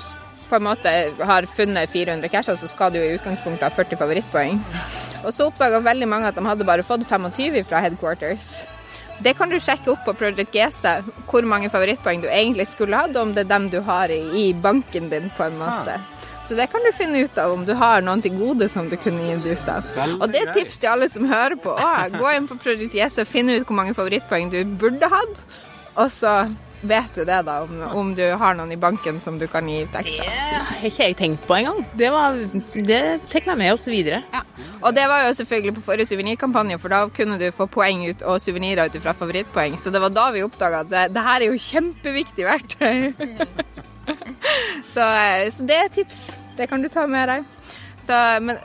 på 0.50 0.58
en 0.58 0.66
måte 0.66 0.92
har 1.20 1.46
funnet 1.46 1.92
400 1.92 2.32
casher, 2.32 2.56
så 2.58 2.68
skal 2.72 2.96
du 2.96 2.98
i 2.98 3.14
utgangspunktet 3.20 3.68
ha 3.68 3.70
40 3.70 4.00
favorittpoeng. 4.00 4.64
Og 5.26 5.34
så 5.36 5.52
oppdaga 5.52 5.84
veldig 5.84 6.08
mange 6.10 6.32
at 6.32 6.40
de 6.40 6.48
hadde 6.48 6.66
bare 6.66 6.88
fått 6.88 7.06
25 7.06 7.68
fra 7.70 7.84
headquarters. 7.84 8.56
Det 9.24 9.34
kan 9.36 9.52
du 9.52 9.58
sjekke 9.60 9.92
opp 9.92 10.06
på 10.08 10.14
Project 10.16 10.54
GC, 10.56 10.94
hvor 11.28 11.44
mange 11.48 11.68
favorittpoeng 11.72 12.22
du 12.24 12.30
egentlig 12.30 12.70
skulle 12.72 13.02
hatt, 13.02 13.18
om 13.20 13.34
det 13.36 13.44
er 13.46 13.50
dem 13.52 13.68
du 13.72 13.82
har 13.84 14.12
i 14.14 14.46
banken 14.56 15.10
din, 15.12 15.28
på 15.36 15.44
en 15.44 15.58
måte. 15.60 15.98
Så 16.48 16.56
det 16.58 16.70
kan 16.72 16.82
du 16.82 16.90
finne 16.98 17.20
ut 17.28 17.36
av 17.38 17.52
om 17.54 17.66
du 17.68 17.76
har 17.78 18.02
noen 18.02 18.24
til 18.26 18.34
gode 18.40 18.70
som 18.74 18.88
du 18.90 18.96
kunne 18.98 19.28
gitt 19.28 19.60
ut 19.60 19.68
av. 19.70 19.86
Og 20.16 20.32
det 20.32 20.40
er 20.40 20.48
et 20.50 20.56
tips 20.58 20.80
til 20.82 20.90
alle 20.90 21.10
som 21.12 21.28
hører 21.30 21.60
på. 21.62 21.76
Å, 21.76 21.92
Gå 22.16 22.32
inn 22.34 22.48
på 22.50 22.58
Project 22.64 22.96
GC 22.96 23.20
og 23.22 23.30
finne 23.30 23.60
ut 23.60 23.68
hvor 23.70 23.78
mange 23.78 23.94
favorittpoeng 23.98 24.50
du 24.56 24.64
burde 24.82 25.12
hatt, 25.12 25.44
og 26.00 26.10
så 26.16 26.40
vet 26.82 27.16
du 27.16 27.26
det, 27.26 27.42
da, 27.44 27.62
om, 27.64 27.82
om, 27.82 28.12
du 28.16 28.24
har 28.40 28.56
noen 28.56 28.72
i 28.72 28.78
banken 28.80 29.20
som 29.24 29.40
du 29.40 29.46
kan 29.52 29.68
gi 29.68 29.82
ut 29.84 29.98
ekstra? 30.00 30.26
Det 30.26 30.62
har 30.62 30.86
ikke 30.90 31.10
jeg 31.10 31.18
tenkt 31.20 31.48
på 31.48 31.58
engang. 31.58 31.84
Det, 32.00 32.10
var, 32.14 32.40
det 32.74 33.00
jeg 33.34 33.58
med 33.60 33.74
oss 33.74 33.88
videre. 33.90 34.22
Ja. 34.34 34.44
Og 34.80 34.96
det 34.96 35.06
var 35.12 35.26
jo 35.26 35.36
selvfølgelig 35.36 35.76
på 35.76 35.86
forrige 35.90 36.10
suvenirkampanje, 36.14 36.80
for 36.80 36.94
da 36.94 37.02
kunne 37.12 37.40
du 37.42 37.50
få 37.56 37.68
poeng 37.72 38.06
ut 38.08 38.24
og 38.24 38.40
suvenirer 38.42 38.88
ut 38.88 39.00
fra 39.04 39.14
favorittpoeng. 39.18 39.78
Så 39.80 39.92
det 39.92 40.02
var 40.02 40.16
da 40.16 40.30
vi 40.36 40.46
oppdaga 40.46 40.84
at 40.86 40.92
det, 40.92 41.06
det, 41.16 41.26
her 41.28 41.44
er 41.44 41.52
jo 41.52 41.62
kjempeviktig 41.68 42.48
verktøy. 42.48 43.14
så, 44.94 45.06
så, 45.52 45.68
det 45.68 45.80
er 45.84 45.96
tips. 46.00 46.30
Det 46.58 46.70
kan 46.72 46.84
du 46.84 46.90
ta 46.92 47.06
med 47.08 47.28
deg. 47.32 47.48
Så, 48.08 48.16
men 48.44 48.60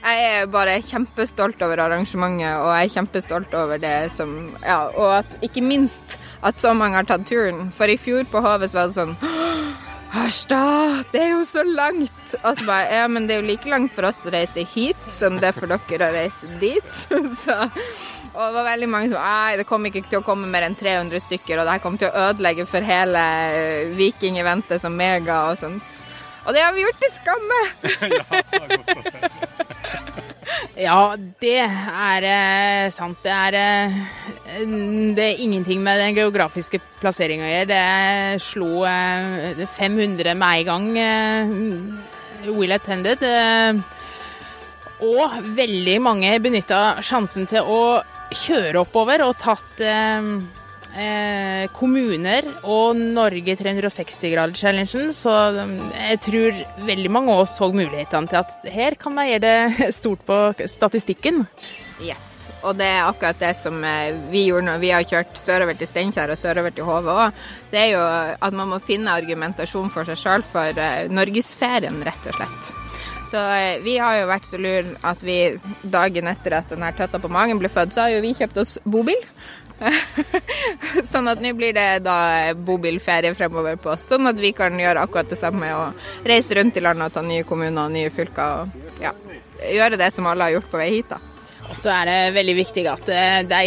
jeg 0.00 0.20
er 0.24 0.46
bare 0.48 0.78
kjempestolt 0.86 1.60
over 1.66 1.82
arrangementet, 1.84 2.54
og 2.62 2.70
jeg 2.72 2.86
er 2.86 2.94
kjempestolt 2.94 3.54
over 3.58 3.80
det 3.82 3.96
som 4.14 4.30
Ja, 4.62 4.86
og 4.88 5.18
at 5.18 5.34
ikke 5.44 5.64
minst 5.64 6.16
at 6.42 6.58
så 6.58 6.74
mange 6.76 6.98
har 6.98 7.08
tatt 7.08 7.26
turen. 7.28 7.68
For 7.74 7.90
i 7.90 7.98
fjor 8.00 8.26
på 8.30 8.42
Hovet 8.44 8.74
var 8.76 8.90
det 8.90 8.96
sånn 8.96 9.16
Harstad, 10.10 11.04
det 11.12 11.20
er 11.22 11.28
jo 11.36 11.44
så 11.46 11.62
langt! 11.62 12.32
Og 12.40 12.56
så 12.58 12.64
bare 12.66 12.96
Ja, 12.98 13.04
men 13.06 13.28
det 13.28 13.36
er 13.36 13.44
jo 13.44 13.50
like 13.52 13.70
langt 13.70 13.92
for 13.94 14.08
oss 14.08 14.24
å 14.26 14.32
reise 14.34 14.64
hit 14.66 15.04
som 15.06 15.38
det 15.38 15.52
er 15.52 15.54
for 15.54 15.70
dere 15.70 16.08
å 16.08 16.16
reise 16.16 16.50
dit. 16.58 17.04
så 17.44 17.68
og 18.30 18.42
det 18.44 18.54
var 18.54 18.66
veldig 18.68 18.88
mange 18.90 19.10
som 19.10 19.22
Nei, 19.22 19.56
det 19.58 19.66
kom 19.66 19.86
ikke 19.86 20.04
til 20.06 20.20
å 20.20 20.26
komme 20.26 20.50
mer 20.50 20.66
enn 20.66 20.76
300 20.78 21.22
stykker, 21.24 21.58
og 21.58 21.66
det 21.66 21.74
her 21.76 21.82
kom 21.82 21.98
til 21.98 22.10
å 22.10 22.28
ødelegge 22.28 22.66
for 22.70 22.86
hele 22.86 23.24
eh, 23.54 23.90
vikingeventet 23.98 24.82
som 24.82 24.94
mega 24.94 25.42
og 25.50 25.58
sånt. 25.58 25.98
Og 26.46 26.54
det 26.56 26.62
har 26.64 26.72
vi 26.76 26.84
gjort 26.86 27.00
til 27.02 27.12
skamme! 27.18 27.60
Ja, 30.80 31.14
det 31.42 31.58
er 31.60 32.24
eh, 32.26 32.90
sant. 32.94 33.20
Det 33.22 33.30
er, 33.30 33.56
eh, 33.60 33.98
det 35.14 35.24
er 35.26 35.42
ingenting 35.44 35.82
med 35.84 36.00
den 36.00 36.16
geografiske 36.16 36.80
plasseringa 37.00 37.44
å 37.46 37.50
gjøre. 37.52 37.68
Det 37.70 38.42
slo 38.42 38.70
eh, 38.88 39.60
500 39.76 40.34
med 40.40 40.64
en 40.64 40.68
gang. 40.70 40.88
eh, 41.04 42.50
Will 42.56 42.72
attended. 42.72 43.22
eh, 43.22 43.80
og 45.00 45.38
veldig 45.56 45.98
mange 46.04 46.34
benytta 46.44 47.00
sjansen 47.04 47.46
til 47.48 47.64
å 47.64 47.80
kjøre 48.36 48.82
oppover 48.82 49.22
og 49.24 49.38
tatt 49.40 49.80
eh, 50.96 51.66
kommuner 51.76 52.46
og 52.62 52.98
Norge 52.98 53.56
360-grader-challengen. 53.60 55.12
Så 55.14 55.32
eh, 55.32 55.76
jeg 56.10 56.22
tror 56.26 56.60
veldig 56.88 57.12
mange 57.12 57.34
av 57.34 57.44
oss 57.44 57.58
så 57.60 57.70
mulighetene 57.72 58.30
til 58.30 58.40
at 58.40 58.72
her 58.74 58.98
kan 59.00 59.16
man 59.16 59.30
gjøre 59.30 59.44
det 59.46 59.92
stort 60.00 60.26
på 60.26 60.40
statistikken. 60.70 61.44
Yes. 62.00 62.40
Og 62.64 62.76
det 62.76 62.88
er 62.88 63.06
akkurat 63.06 63.40
det 63.40 63.54
som 63.56 63.78
eh, 63.84 64.12
vi 64.32 64.46
gjorde 64.48 64.68
når 64.68 64.82
vi 64.82 64.92
har 64.92 65.06
kjørt 65.08 65.38
sørover 65.40 65.78
til 65.78 65.88
Steinkjer 65.88 66.32
og 66.32 66.40
sørover 66.40 66.74
til 66.76 66.88
Hove 66.88 67.16
òg. 67.26 67.40
Det 67.72 67.80
er 67.86 67.90
jo 67.94 68.04
at 68.48 68.56
man 68.56 68.72
må 68.74 68.80
finne 68.84 69.16
argumentasjon 69.16 69.92
for 69.92 70.08
seg 70.08 70.20
sjøl 70.20 70.46
for 70.46 70.76
eh, 70.76 71.08
norgesferien, 71.12 72.02
rett 72.06 72.30
og 72.30 72.40
slett. 72.40 72.72
Så 73.30 73.38
eh, 73.54 73.78
vi 73.84 73.96
har 74.02 74.18
jo 74.18 74.28
vært 74.30 74.48
så 74.48 74.58
lur 74.58 74.90
at 75.06 75.22
vi 75.22 75.38
dagen 75.82 76.30
etter 76.30 76.58
at 76.58 76.72
denne 76.72 76.90
tøtta 76.98 77.20
på 77.22 77.30
magen 77.32 77.60
ble 77.62 77.70
født, 77.72 77.94
så 77.94 78.06
har 78.06 78.16
jo 78.16 78.24
vi 78.24 78.34
kjøpt 78.34 78.58
oss 78.64 78.76
bobil. 78.84 79.20
sånn 81.12 81.30
at 81.30 81.40
nå 81.42 81.54
blir 81.56 81.72
det 81.76 82.02
da 82.04 82.18
bobilferie 82.54 83.32
fremover 83.36 83.78
på 83.80 83.94
oss, 83.94 84.08
sånn 84.10 84.28
at 84.30 84.40
vi 84.40 84.52
kan 84.56 84.76
gjøre 84.80 85.06
akkurat 85.06 85.30
det 85.32 85.40
samme 85.40 85.70
og 85.76 86.26
reise 86.28 86.58
rundt 86.58 86.76
i 86.76 86.84
landet 86.84 87.08
og 87.08 87.16
ta 87.16 87.24
nye 87.24 87.46
kommuner 87.48 87.86
og 87.86 87.94
nye 87.96 88.12
fylker 88.12 88.64
og 88.64 89.02
ja, 89.02 89.14
gjøre 89.70 90.00
det 90.00 90.12
som 90.14 90.28
alle 90.28 90.48
har 90.48 90.58
gjort 90.58 90.70
på 90.72 90.80
vei 90.80 90.92
hit, 90.98 91.14
da. 91.14 91.20
Og 91.70 91.76
så 91.78 91.92
er 91.94 92.08
det 92.08 92.20
veldig 92.34 92.54
viktig 92.58 92.86
at 92.90 93.10
eh, 93.14 93.42
de 93.46 93.60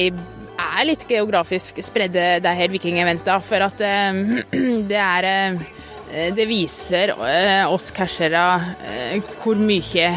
er 0.63 0.87
litt 0.87 1.05
geografisk 1.09 1.79
spredde, 1.85 2.39
de 2.43 2.53
her 2.57 2.71
vikingeventa, 2.73 3.39
For 3.43 3.65
at 3.65 3.81
eh, 3.83 4.21
det 4.91 4.99
er 4.99 5.29
eh, 5.29 5.61
Det 6.35 6.45
viser 6.45 7.15
oss 7.17 7.89
cashere 7.95 8.45
eh, 8.85 9.31
hvor 9.41 9.57
mye 9.57 10.11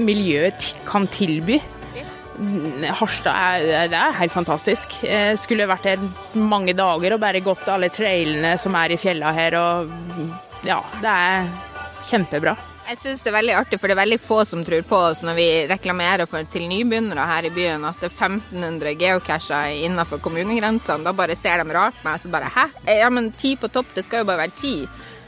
miljøet 0.00 0.72
kan 0.88 1.04
tilby. 1.12 1.60
Harstad 3.00 3.32
er, 3.34 3.88
det 3.92 3.98
er 3.98 4.16
helt 4.20 4.32
fantastisk. 4.34 4.98
Jeg 5.06 5.38
Skulle 5.40 5.68
vært 5.70 5.88
her 5.90 6.02
mange 6.36 6.74
dager 6.76 7.16
og 7.16 7.20
bare 7.22 7.40
gått 7.44 7.66
alle 7.72 7.88
trailene 7.92 8.56
som 8.60 8.74
er 8.78 8.94
i 8.94 9.00
fjella 9.00 9.32
her. 9.36 9.56
Og 9.60 10.66
ja, 10.66 10.80
det 11.02 11.12
er 11.12 11.52
kjempebra. 12.10 12.56
Jeg 12.86 13.00
syns 13.02 13.22
det 13.24 13.32
er 13.32 13.34
veldig 13.34 13.54
artig, 13.58 13.78
for 13.82 13.90
det 13.90 13.96
er 13.96 14.02
veldig 14.04 14.18
få 14.22 14.36
som 14.46 14.60
tror 14.62 14.84
på 14.86 14.98
oss 15.08 15.24
når 15.26 15.34
vi 15.34 15.46
reklamerer 15.66 16.28
for 16.30 16.46
til 16.52 16.68
nybegynnere 16.70 17.24
her 17.26 17.48
i 17.48 17.50
byen 17.50 17.82
at 17.88 17.98
det 17.98 18.12
er 18.12 18.14
1500 18.28 18.92
geocacher 19.00 19.72
innenfor 19.88 20.20
kommunegrensene. 20.22 21.02
Da 21.02 21.10
bare 21.16 21.34
ser 21.34 21.64
de 21.64 21.74
rart 21.74 21.98
på 21.98 22.06
meg, 22.06 22.20
så 22.22 22.30
bare 22.30 22.52
hæ? 22.54 22.68
Eh, 22.86 23.00
Ja, 23.02 23.10
men 23.10 23.32
ti 23.34 23.56
på 23.58 23.66
topp, 23.74 23.90
det 23.96 24.04
skal 24.06 24.22
jo 24.22 24.28
bare 24.30 24.44
være 24.44 24.54
ti. 24.60 24.74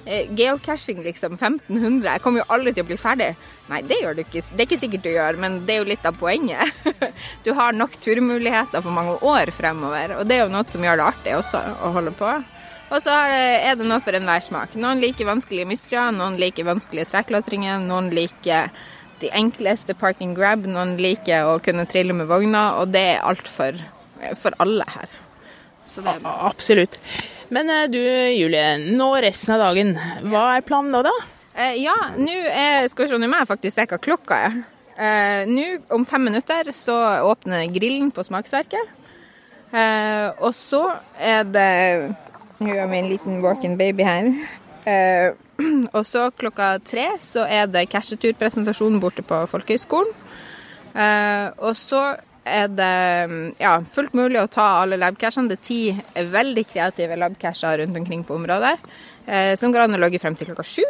Eh, 0.09 0.27
Geocaching, 0.33 1.03
liksom. 1.05 1.35
1500. 1.37 2.15
Jeg 2.15 2.23
kommer 2.25 2.41
jo 2.41 2.47
aldri 2.55 2.73
til 2.73 2.87
å 2.87 2.89
bli 2.89 2.97
ferdig. 2.97 3.35
Nei, 3.69 3.83
det 3.85 3.99
gjør 4.01 4.15
du 4.17 4.23
ikke. 4.23 4.41
Det 4.41 4.63
er 4.63 4.69
ikke 4.69 4.81
sikkert 4.81 5.05
du 5.05 5.11
gjør, 5.13 5.41
men 5.43 5.59
det 5.69 5.75
er 5.75 5.83
jo 5.83 5.89
litt 5.91 6.07
av 6.09 6.17
poenget. 6.17 6.73
Du 7.45 7.51
har 7.57 7.77
nok 7.77 7.99
turmuligheter 8.01 8.81
for 8.85 8.95
mange 8.95 9.19
år 9.21 9.53
fremover, 9.53 10.17
og 10.17 10.29
det 10.29 10.39
er 10.39 10.47
jo 10.47 10.55
noe 10.55 10.65
som 10.69 10.85
gjør 10.85 11.01
det 11.01 11.09
artig 11.11 11.35
også 11.37 11.61
å 11.85 11.93
holde 11.93 12.15
på. 12.17 12.31
Og 12.89 13.03
så 13.05 13.13
er 13.13 13.77
det- 13.77 13.85
noe 13.85 14.01
for 14.01 14.17
enhver 14.17 14.41
smak. 14.41 14.75
Noen 14.81 15.01
liker 15.05 15.29
vanskelige 15.29 15.69
mysterier, 15.69 16.13
noen 16.17 16.41
liker 16.41 16.65
vanskelige 16.65 17.11
trekklatringer, 17.13 17.85
noen 17.85 18.09
liker 18.11 18.71
de 19.21 19.29
enkleste 19.29 19.93
park 19.99 20.23
and 20.25 20.37
grab, 20.37 20.65
noen 20.65 20.97
liker 20.97 21.45
å 21.45 21.59
kunne 21.61 21.85
trille 21.87 22.15
med 22.17 22.29
vogna, 22.31 22.81
og 22.81 22.93
det 22.93 23.05
er 23.17 23.25
alt 23.29 23.49
for, 23.49 23.77
for 24.41 24.57
alle 24.59 24.85
her. 24.89 25.09
Er. 25.99 26.21
Absolutt. 26.25 26.99
Men 27.55 27.71
eh, 27.73 27.87
du 27.91 28.01
Julie, 28.37 28.95
nå 28.97 29.09
resten 29.25 29.55
av 29.57 29.63
dagen, 29.69 29.95
hva 30.29 30.45
er 30.57 30.67
planen 30.67 30.93
nå 30.93 31.03
da? 31.07 31.15
Eh, 31.59 31.79
ja, 31.83 31.97
nå 32.19 32.35
er 32.53 32.89
Skal 32.93 33.07
vi 33.07 33.13
se, 33.13 33.21
nå 33.21 33.31
må 33.31 33.41
jeg 33.41 33.51
faktisk 33.51 33.79
se 33.79 33.87
hva 33.89 33.99
klokka 34.03 34.41
er. 34.49 34.61
Eh, 34.99 35.49
nå, 35.49 35.67
om 35.95 36.05
fem 36.07 36.29
minutter, 36.29 36.73
så 36.77 36.97
åpner 37.27 37.69
grillen 37.73 38.13
på 38.15 38.25
Smaksverket. 38.27 38.95
Eh, 39.73 40.29
og 40.41 40.55
så 40.57 40.81
er 41.21 41.45
det 41.45 41.73
Nå 42.59 42.73
har 42.73 42.89
vi 42.91 42.99
en 42.99 43.11
liten 43.13 43.43
walk-in 43.45 43.77
baby 43.79 44.03
her. 44.03 44.33
Eh, 44.89 45.29
og 45.97 46.03
så 46.07 46.25
klokka 46.35 46.73
tre 46.83 47.13
så 47.23 47.45
er 47.47 47.69
det 47.71 47.85
casheturpresentasjon 47.93 48.99
borte 48.99 49.23
på 49.23 49.45
Folkehøgskolen. 49.47 50.11
Eh, 50.99 51.47
og 51.63 51.77
så 51.79 52.03
er 52.49 52.71
det 52.73 53.55
ja, 53.61 53.75
fullt 53.87 54.17
mulig 54.17 54.41
å 54.43 54.49
ta 54.51 54.67
alle 54.83 54.99
labcashene. 55.01 55.51
Det 55.51 55.59
er 55.59 55.67
ti 55.69 55.81
veldig 56.33 56.65
kreative 56.71 57.19
labcasher 57.21 57.83
rundt 57.83 57.99
omkring 58.01 58.25
på 58.27 58.37
området, 58.39 58.75
eh, 59.27 59.53
som 59.61 59.75
går 59.75 59.87
an 59.87 59.99
å 59.99 60.03
logge 60.03 60.21
frem 60.23 60.37
til 60.39 60.51
klokka 60.51 60.67
sju. 60.67 60.87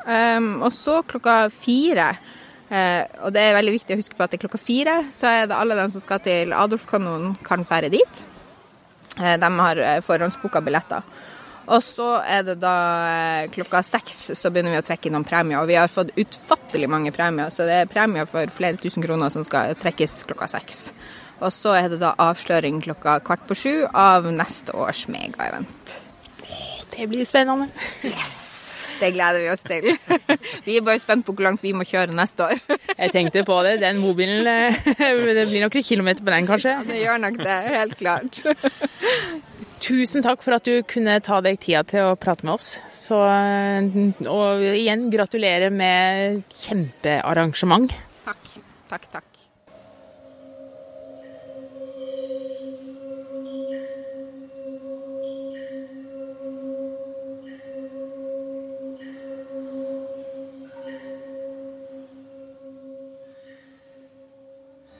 Um, 0.00 0.62
og 0.64 0.72
så 0.72 1.02
klokka 1.04 1.50
fire, 1.52 2.06
eh, 2.72 3.04
og 3.20 3.34
det 3.36 3.42
er 3.44 3.56
veldig 3.58 3.74
viktig 3.76 3.94
å 3.94 4.00
huske 4.00 4.16
på 4.16 4.24
at 4.24 4.32
det 4.32 4.38
er 4.38 4.46
klokka 4.46 4.60
fire, 4.62 4.96
så 5.12 5.28
er 5.28 5.50
det 5.50 5.58
alle 5.58 5.76
dem 5.76 5.92
som 5.92 6.02
skal 6.02 6.22
til 6.24 6.54
Adolfkanonen, 6.56 7.34
kan 7.44 7.66
fære 7.68 7.92
dit. 7.92 8.22
Eh, 9.18 9.36
de 9.40 9.50
har 9.58 9.76
eh, 9.84 10.00
forhåndsbooka 10.04 10.62
billetter. 10.64 11.04
Og 11.70 11.84
så 11.86 12.08
er 12.26 12.42
det 12.48 12.56
da 12.62 12.74
eh, 13.06 13.48
klokka 13.54 13.82
seks 13.86 14.32
så 14.34 14.50
begynner 14.50 14.74
vi 14.74 14.80
å 14.80 14.86
trekke 14.86 15.12
noen 15.14 15.26
premier. 15.26 15.60
Og 15.60 15.70
vi 15.70 15.78
har 15.78 15.90
fått 15.92 16.10
utfattelig 16.18 16.90
mange 16.90 17.14
premier, 17.14 17.52
så 17.54 17.66
det 17.68 17.78
er 17.84 17.90
premier 17.90 18.26
for 18.30 18.50
flere 18.50 18.80
tusen 18.80 19.04
kroner 19.06 19.30
som 19.30 19.46
skal 19.46 19.76
trekkes 19.78 20.24
klokka 20.30 20.50
seks. 20.50 20.88
Og 21.40 21.54
så 21.54 21.76
er 21.78 21.88
det 21.92 22.02
da 22.02 22.12
avsløring 22.20 22.82
klokka 22.84 23.20
kvart 23.24 23.46
på 23.48 23.56
sju 23.56 23.74
av 23.86 24.28
neste 24.34 24.74
års 24.76 25.06
megaevent. 25.12 25.96
Det 26.90 27.06
blir 27.08 27.24
spennende. 27.24 27.70
Yes! 28.04 28.50
Det 29.00 29.14
gleder 29.14 29.40
vi 29.40 29.48
oss 29.48 29.62
til. 29.64 29.86
Vi 30.66 30.74
er 30.76 30.84
bare 30.84 31.00
spent 31.00 31.24
på 31.24 31.32
hvor 31.32 31.46
langt 31.46 31.62
vi 31.64 31.72
må 31.72 31.86
kjøre 31.88 32.12
neste 32.12 32.44
år. 32.44 32.58
Jeg 33.00 33.14
tenkte 33.14 33.46
på 33.48 33.56
det, 33.64 33.78
den 33.80 34.02
mobilen, 34.02 34.44
eh, 34.44 34.76
det 35.38 35.46
blir 35.48 35.64
noen 35.64 35.86
kilometer 35.86 36.26
på 36.26 36.34
den 36.34 36.50
kanskje. 36.50 36.74
Det 36.90 37.00
gjør 37.00 37.22
nok 37.22 37.40
det, 37.40 37.56
helt 37.78 37.96
klart. 37.96 38.42
Tusen 39.80 40.20
takk 40.24 40.42
for 40.44 40.58
at 40.58 40.66
du 40.68 40.82
kunne 40.84 41.16
ta 41.24 41.40
deg 41.44 41.56
tida 41.62 41.80
til 41.88 42.10
å 42.10 42.18
prate 42.20 42.44
med 42.44 42.58
oss. 42.58 42.74
Så, 42.92 43.16
eh, 43.24 44.28
og 44.28 44.60
igjen 44.74 45.08
gratulerer 45.12 45.72
med 45.72 46.42
kjempearrangement. 46.66 47.94
Takk, 48.28 48.54
takk, 48.92 49.10
takk. 49.16 49.29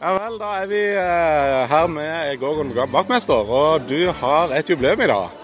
Ja 0.00 0.14
vel, 0.16 0.38
da 0.40 0.50
er 0.62 0.68
vi 0.70 0.78
eh, 0.96 1.66
her 1.68 1.88
med 1.92 2.38
Gorgon 2.40 2.70
bakmester, 2.88 3.50
og 3.52 3.82
du 3.84 4.08
har 4.16 4.54
et 4.56 4.70
jubileum 4.70 5.02
i 5.04 5.08
dag. 5.10 5.34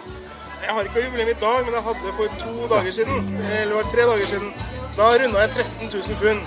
Jeg 0.62 0.72
har 0.72 0.86
ikke 0.88 1.02
jubileum 1.04 1.28
i 1.28 1.34
dag, 1.42 1.58
men 1.66 1.76
jeg 1.76 1.84
hadde 1.84 2.06
det 2.06 2.14
for 2.16 2.38
to 2.40 2.68
dager 2.70 2.94
siden, 2.94 3.28
eller 3.50 3.74
var 3.74 3.90
tre 3.92 4.06
dager 4.10 4.30
siden. 4.30 4.48
Da 4.96 5.10
runda 5.12 5.42
jeg 5.44 5.50
13 5.58 5.92
000 5.92 6.16
funn. 6.22 6.40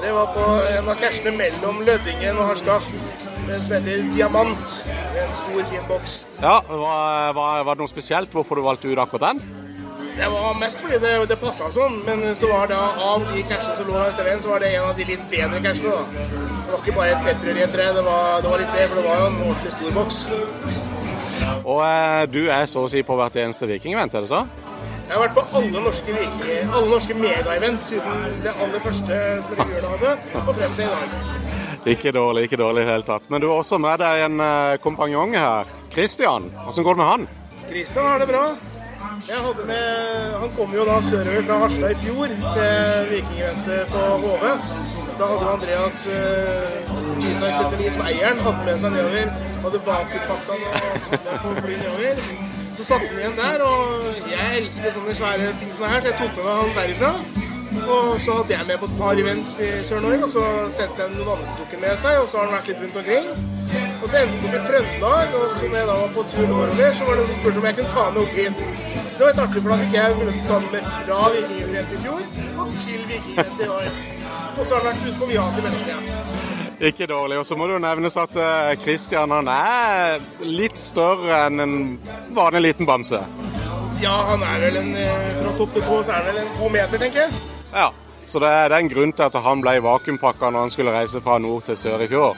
Det 0.00 0.14
var 0.16 0.32
på 0.32 0.46
en 0.78 0.88
av 0.88 0.96
cashene 1.02 1.34
mellom 1.36 1.84
Lødingen 1.84 2.40
og 2.40 2.48
Harstad. 2.54 2.88
Den 3.44 3.60
som 3.66 3.76
heter 3.76 4.08
Diamant. 4.16 4.80
En 5.20 5.36
stor, 5.36 5.62
fin 5.68 5.84
boks. 5.92 6.16
Ja, 6.40 6.56
var, 6.72 7.36
var, 7.36 7.62
var 7.68 7.74
det 7.76 7.84
noe 7.84 7.92
spesielt 7.92 8.32
hvorfor 8.32 8.56
du 8.56 8.64
valgte 8.64 8.88
ut 8.88 8.98
akkurat 9.04 9.36
den? 9.36 9.44
Det 10.16 10.32
var 10.32 10.56
mest 10.56 10.80
fordi 10.80 11.04
det, 11.04 11.12
det 11.28 11.36
passa 11.44 11.68
sånn, 11.68 12.00
men 12.08 12.30
så 12.32 12.48
var 12.48 12.72
det 12.72 12.80
av 12.80 13.28
de 13.28 13.44
cashene 13.44 13.76
som 13.76 13.92
lå 13.92 14.00
langs 14.00 14.16
veien, 14.24 14.40
så 14.40 14.56
var 14.56 14.64
det 14.64 14.72
en 14.78 14.88
av 14.88 14.96
de 14.96 15.12
litt 15.12 15.28
bedre 15.28 15.60
cashene. 15.60 16.00
da. 16.00 16.55
Var 16.76 16.82
ikke 16.84 16.96
bare 16.96 17.12
et 17.16 17.24
nettrør 17.24 17.56
i 17.56 17.62
et 17.64 17.70
tre, 17.72 17.84
det 17.96 18.02
var, 18.04 18.40
det 18.44 18.50
var 18.52 18.60
litt 18.60 18.72
mer, 18.76 18.88
for 18.90 18.98
det 19.00 19.04
var 19.08 19.20
jo 19.22 19.26
en 19.30 19.36
ordentlig 19.46 19.70
stor 19.72 19.94
boks. 19.96 20.18
Og 21.64 21.80
eh, 21.86 22.22
du 22.30 22.40
er 22.52 22.66
så 22.70 22.82
å 22.84 22.90
si 22.92 23.00
på 23.06 23.16
hvert 23.16 23.38
eneste 23.40 23.68
vikingevent, 23.70 24.14
er 24.18 24.26
det 24.26 24.30
så? 24.30 24.42
Jeg 25.06 25.14
har 25.14 25.22
vært 25.22 25.36
på 25.38 25.44
alle 25.60 25.80
norske, 25.86 26.12
vikinger- 26.18 26.70
alle 26.74 26.90
norske 26.90 27.14
megaevent 27.16 27.82
siden 27.86 28.24
det 28.44 28.52
aller 28.60 28.82
første 28.82 29.18
som 29.46 29.64
hadde, 29.64 30.14
og 30.42 30.52
frem 30.58 30.76
til 30.76 30.84
i 30.84 30.92
dag. 30.92 31.18
Ikke 31.86 32.12
dårlig, 32.12 32.44
ikke 32.48 32.58
dårlig 32.58 32.82
i 32.82 32.86
det 32.88 32.92
hele 32.96 33.06
tatt. 33.06 33.28
Men 33.30 33.40
du 33.40 33.48
har 33.48 33.60
også 33.62 33.78
med 33.78 34.00
deg 34.02 34.24
en 34.26 34.40
eh, 34.42 34.76
kompanjong 34.82 35.36
her. 35.38 35.70
Christian, 35.94 36.50
åssen 36.66 36.84
går 36.84 36.98
det 36.98 37.04
med 37.04 37.12
han? 37.12 37.28
Kristian 37.70 38.06
har 38.10 38.18
det 38.22 38.28
bra. 38.30 38.46
Med, 39.66 40.34
Han 40.40 40.50
kom 40.56 40.74
jo 40.74 40.84
da 40.86 40.96
sørover 41.02 41.42
fra 41.46 41.56
Harstad 41.62 41.94
i 41.94 41.98
fjor 42.02 42.30
til 42.54 43.06
vikingeventet 43.10 43.88
på 43.94 44.02
HV. 44.22 44.44
Da 45.18 45.26
hadde 45.30 45.50
Andreas 45.50 46.06
uh, 46.06 47.22
G-Sack79 47.22 47.92
som 47.94 48.02
eieren 48.04 48.40
hadde 48.44 48.64
med 48.66 48.78
seg 48.82 48.92
nedover. 48.92 49.30
Hadde 49.64 49.80
vakuumpakka 49.86 50.56
den 50.60 51.38
på 51.44 51.54
fly 51.62 51.78
nedover. 51.80 52.20
Så 52.76 52.84
satte 52.84 53.08
han 53.08 53.20
igjen 53.22 53.38
der, 53.38 53.62
og 53.64 54.30
jeg 54.30 54.58
elsker 54.60 54.92
sånne 54.92 55.14
svære 55.16 55.52
ting 55.60 55.70
som 55.72 55.86
det 55.86 55.92
her, 55.94 56.02
så 56.04 56.10
jeg 56.10 56.18
tok 56.20 56.34
med 56.36 56.44
meg 56.44 56.58
han 56.60 56.74
derifra. 56.76 57.12
Og 57.86 58.20
så 58.20 58.34
hadde 58.38 58.52
jeg 58.52 58.66
med 58.68 58.78
på 58.82 58.88
et 58.90 58.98
par 58.98 59.20
event 59.22 59.60
i 59.64 59.70
Sør-Norge, 59.88 60.24
og 60.26 60.32
så 60.34 60.42
sendte 60.78 61.06
jeg 61.06 61.14
noen 61.14 61.30
andre 61.36 61.54
tok 61.60 61.76
med 61.84 62.02
seg, 62.02 62.18
og 62.20 62.28
så 62.28 62.42
har 62.42 62.50
han 62.50 62.58
vært 62.58 62.68
litt 62.72 62.82
rundt 62.84 62.98
omkring. 63.00 63.30
Og 64.02 64.10
så 64.10 64.20
endte 64.20 64.50
det 64.52 64.60
i 64.60 64.66
Trøndelag, 64.66 65.38
og 65.40 65.46
så 65.54 65.70
når 65.70 65.78
jeg 65.80 65.88
da 65.90 65.94
var 66.02 66.12
på 66.18 66.26
tur 66.34 66.44
nordover, 66.50 66.92
så 66.98 67.08
var 67.08 67.16
det 67.16 67.22
noen 67.22 67.32
som 67.32 67.40
spurte 67.40 67.62
om 67.62 67.70
jeg 67.70 67.78
kunne 67.78 67.94
ta 67.96 68.04
med 68.10 68.20
opp 68.26 68.36
hit. 68.40 68.68
Så 69.06 69.16
det 69.16 69.24
var 69.24 69.32
litt 69.32 69.42
artig, 69.46 69.62
for 69.62 69.72
da 69.72 69.80
fikk 69.84 69.96
jeg 69.96 70.18
mulighet 70.20 70.36
til 70.36 70.44
å 70.44 70.52
ta 70.52 70.60
med 70.76 70.92
fra 70.98 71.22
Vikingevent 71.38 71.96
i 71.96 72.02
fjor 72.04 72.28
og 72.66 72.76
til 72.84 73.08
Vikingevent 73.14 73.64
i 73.64 73.72
år. 73.78 74.15
Og 74.56 74.66
så 74.66 74.76
har 74.76 74.84
han 74.84 74.92
vært 74.92 75.08
ute 75.08 75.18
på 75.20 75.30
Viat 75.30 75.58
i 75.58 75.66
mellomtida. 75.66 76.46
Ikke 76.90 77.06
dårlig. 77.08 77.38
Og 77.40 77.46
så 77.48 77.56
må 77.56 77.68
det 77.68 77.76
jo 77.76 77.82
nevnes 77.84 78.16
at 78.20 78.34
Kristian 78.36 78.82
Christian 78.84 79.32
han 79.32 79.48
er 79.52 80.24
litt 80.44 80.76
større 80.76 81.46
enn 81.46 81.62
en 81.64 81.76
vanlig 82.36 82.66
liten 82.70 82.88
bamse. 82.88 83.22
Ja, 84.02 84.16
han 84.28 84.42
er 84.44 84.60
vel 84.60 84.76
en 84.76 84.90
eh, 85.00 85.28
Fra 85.40 85.52
topp 85.56 85.72
til 85.72 85.84
tå 85.86 86.02
så 86.04 86.12
er 86.12 86.18
han 86.18 86.26
vel 86.28 86.42
en 86.42 86.50
to 86.58 86.68
meter, 86.72 87.00
tenker 87.00 87.24
jeg. 87.24 87.40
Ja. 87.72 87.88
Så 88.26 88.40
det 88.42 88.50
er 88.50 88.74
en 88.74 88.88
grunn 88.90 89.12
til 89.14 89.24
at 89.28 89.36
han 89.38 89.60
ble 89.62 89.76
vakuumpakka 89.84 90.50
når 90.50 90.64
han 90.66 90.72
skulle 90.72 90.92
reise 90.92 91.20
fra 91.22 91.38
nord 91.38 91.62
til 91.68 91.78
sør 91.78 92.02
i 92.02 92.08
fjor. 92.10 92.36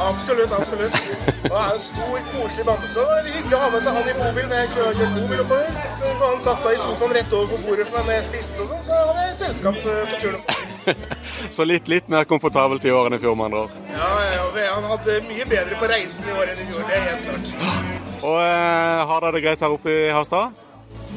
Absolutt, 0.00 0.52
absolutt. 0.52 0.94
Og 1.40 1.48
det 1.48 1.62
er 1.62 1.72
en 1.74 1.82
stor, 1.82 2.18
koselig 2.34 2.66
bamse. 2.68 3.00
og 3.00 3.08
Det 3.10 3.32
er 3.32 3.38
hyggelig 3.38 3.56
å 3.56 3.62
ha 3.64 3.70
med 3.72 3.84
seg 3.86 3.96
han 3.98 4.10
i 4.12 4.16
bobil, 4.20 4.46
for 4.46 4.58
jeg 4.60 4.72
kjører 4.76 4.98
kjørt 5.00 5.16
bobil 5.18 5.42
oppover. 5.46 5.80
Og 6.06 6.26
han 6.26 6.42
satt 6.46 6.66
da 6.66 6.74
i 6.76 6.82
sofaen 6.84 7.16
rett 7.16 7.38
overfor 7.40 7.64
bordet 7.66 7.88
når 7.96 8.12
jeg 8.14 8.26
spiste 8.28 8.64
og 8.66 8.70
sånn, 8.74 8.84
så 8.86 9.00
hadde 9.08 9.26
jeg 9.26 9.38
selskap 9.40 9.80
eh, 9.80 10.12
på 10.12 10.20
turen. 10.26 10.59
Så 11.56 11.66
litt, 11.68 11.88
litt 11.90 12.08
mer 12.12 12.26
komfortabelt 12.30 12.84
i 12.86 12.94
år 12.94 13.10
enn 13.10 13.18
i 13.18 13.20
fjor, 13.22 13.36
med 13.38 13.50
andre 13.50 13.66
ord. 13.66 13.76
Ja, 13.92 14.10
ja, 14.30 14.72
han 14.74 14.88
hadde 14.90 15.20
mye 15.28 15.46
bedre 15.50 15.78
på 15.80 15.90
reisen 15.90 16.28
i 16.30 16.34
år 16.36 16.52
enn 16.52 16.62
i 16.62 16.66
fjor, 16.70 16.82
det 16.88 16.98
er 16.98 17.06
helt 17.10 17.28
klart. 17.28 17.54
Og 18.30 18.36
eh, 18.42 19.06
har 19.10 19.24
dere 19.24 19.36
det 19.36 19.44
greit 19.46 19.64
her 19.64 19.76
oppe 19.76 19.94
i 19.94 20.10
Harstad? 20.12 20.58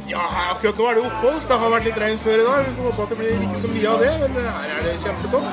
Ja, 0.10 0.24
akkurat 0.52 0.80
nå 0.80 0.88
er 0.90 0.98
det 0.98 1.04
opphold, 1.08 1.38
så 1.42 1.54
det 1.54 1.58
har 1.62 1.72
vært 1.72 1.86
litt 1.88 2.00
regn 2.04 2.18
før 2.20 2.42
i 2.42 2.48
dag. 2.48 2.66
Vi 2.68 2.74
får 2.78 2.90
håpe 2.90 3.06
at 3.06 3.14
det 3.14 3.20
blir 3.22 3.46
ikke 3.48 3.60
så 3.62 3.70
mye 3.72 3.92
av 3.92 4.04
det, 4.04 4.14
men 4.24 4.40
eh, 4.42 4.50
her 4.58 4.74
er 4.78 4.88
det 4.88 4.96
kjempetopp. 5.04 5.52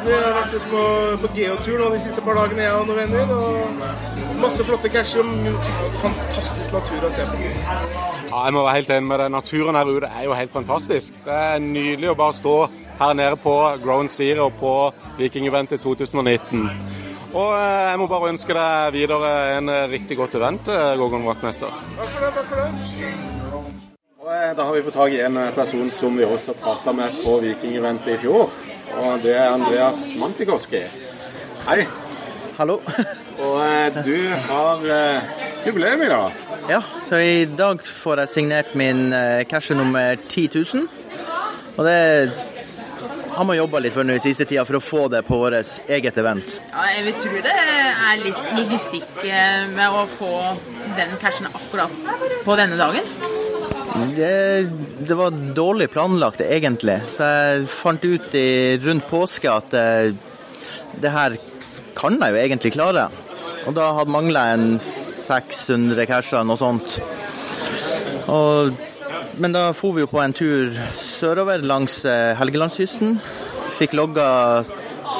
Vi 0.00 0.12
har 0.16 0.32
vært 0.32 0.54
ute 0.56 0.68
på, 0.70 0.82
på 1.20 1.30
geotur 1.36 1.82
de 1.84 2.00
siste 2.00 2.24
par 2.24 2.38
dagene, 2.40 2.64
jeg 2.64 2.76
og 2.76 2.88
noen 2.88 3.00
venner. 3.02 3.32
Og 3.36 4.38
masse 4.40 4.64
flotte 4.64 4.88
casher 4.92 5.26
og 5.26 5.96
fantastisk 6.00 6.72
natur 6.72 7.04
å 7.04 7.10
se 7.12 7.26
på. 7.28 7.40
Ja, 8.30 8.44
jeg 8.46 8.54
må 8.56 8.62
være 8.64 8.76
helt 8.78 8.92
enig 8.94 9.08
med 9.10 9.20
deg. 9.20 9.32
Naturen 9.34 9.76
her 9.76 9.90
ute 9.90 10.08
er 10.08 10.24
jo 10.24 10.36
helt 10.38 10.54
fantastisk. 10.54 11.16
Det 11.26 11.36
er 11.36 11.60
nydelig 11.64 12.12
å 12.12 12.16
bare 12.16 12.36
stå 12.38 12.54
her 13.00 13.14
nede 13.16 13.36
på 13.36 13.54
Ground 13.84 14.10
Zero 14.12 14.50
på 14.50 14.92
Vikingeventet 15.18 15.80
2019. 15.80 16.68
Og 17.34 17.54
eh, 17.54 17.90
jeg 17.90 17.98
må 18.00 18.08
bare 18.10 18.32
ønske 18.32 18.56
deg 18.56 18.92
videre 18.96 19.30
en 19.56 19.70
riktig 19.88 20.18
godt 20.18 20.34
event, 20.36 20.68
eh, 20.68 20.96
Gorgon 21.00 21.24
Vaktmester. 21.28 21.72
Takk 21.96 22.10
for 22.14 22.26
det, 22.26 22.32
takk 22.36 22.50
for 22.50 22.60
det. 22.60 23.14
Og 24.20 24.32
eh, 24.34 24.50
Da 24.58 24.66
har 24.66 24.76
vi 24.76 24.84
fått 24.84 24.98
tak 24.98 25.14
i 25.16 25.22
en 25.24 25.38
person 25.56 25.90
som 25.94 26.18
vi 26.18 26.28
også 26.28 26.56
prata 26.60 26.92
med 26.92 27.22
på 27.24 27.38
Vikingeventet 27.44 28.16
i 28.16 28.20
fjor. 28.26 28.52
Og 29.00 29.24
det 29.24 29.36
er 29.38 29.54
Andreas 29.54 30.10
Mantikoski. 30.18 30.84
Hei. 31.68 31.84
Hallo. 32.58 32.80
Og 33.40 34.00
du 34.04 34.16
har 34.50 34.82
jubileum 35.64 36.02
i 36.02 36.08
dag. 36.12 36.32
Ja, 36.68 36.82
så 37.08 37.16
i 37.16 37.44
dag 37.44 37.80
får 37.82 38.20
jeg 38.24 38.28
signert 38.28 38.74
min 38.74 39.12
eh, 39.12 39.74
nummer 39.74 40.16
10 40.28 40.48
000. 40.74 40.88
Og 41.76 41.84
det 41.86 42.49
har 43.34 43.46
man 43.46 43.56
jobba 43.56 43.80
litt 43.82 43.94
for 43.94 44.06
nå 44.06 44.16
i 44.18 44.22
siste 44.22 44.46
tida 44.48 44.64
for 44.68 44.78
å 44.78 44.82
få 44.84 45.06
det 45.12 45.22
på 45.26 45.38
vårt 45.40 45.90
eget 45.90 46.18
event. 46.20 46.56
Ja, 46.72 46.86
jeg 46.94 47.06
vil 47.08 47.18
tro 47.22 47.42
det 47.44 47.56
er 47.56 48.22
litt 48.24 48.54
logistikk 48.56 49.20
eh, 49.24 49.66
med 49.70 49.96
å 50.00 50.06
få 50.10 50.32
den 50.98 51.14
cashen 51.22 51.48
akkurat 51.50 51.94
på 52.44 52.58
denne 52.58 52.78
dagen. 52.80 53.06
Det, 54.16 54.34
det 55.06 55.16
var 55.18 55.34
dårlig 55.54 55.90
planlagt, 55.92 56.42
egentlig. 56.44 57.00
Så 57.14 57.26
jeg 57.26 57.70
fant 57.70 58.04
ut 58.04 58.34
i, 58.38 58.78
rundt 58.82 59.08
påske 59.10 59.50
at 59.50 59.74
eh, 59.76 60.12
det 61.00 61.14
her 61.14 61.36
kan 61.98 62.16
jeg 62.18 62.34
jo 62.34 62.44
egentlig 62.44 62.74
klare. 62.74 63.08
Og 63.68 63.74
da 63.76 63.90
hadde 63.98 64.14
mangla 64.14 64.46
en 64.54 64.78
600 64.80 66.06
casher, 66.08 66.46
noe 66.46 66.58
sånt. 66.58 66.96
Og, 68.30 68.78
men 69.36 69.52
da 69.52 69.70
for 69.76 69.94
vi 69.94 70.02
jo 70.04 70.10
på 70.10 70.20
en 70.22 70.34
tur 70.34 70.74
sørover 70.96 71.62
langs 71.66 72.02
eh, 72.08 72.32
Helgelandskysten. 72.38 73.18
Fikk 73.76 73.94
logga 73.98 74.26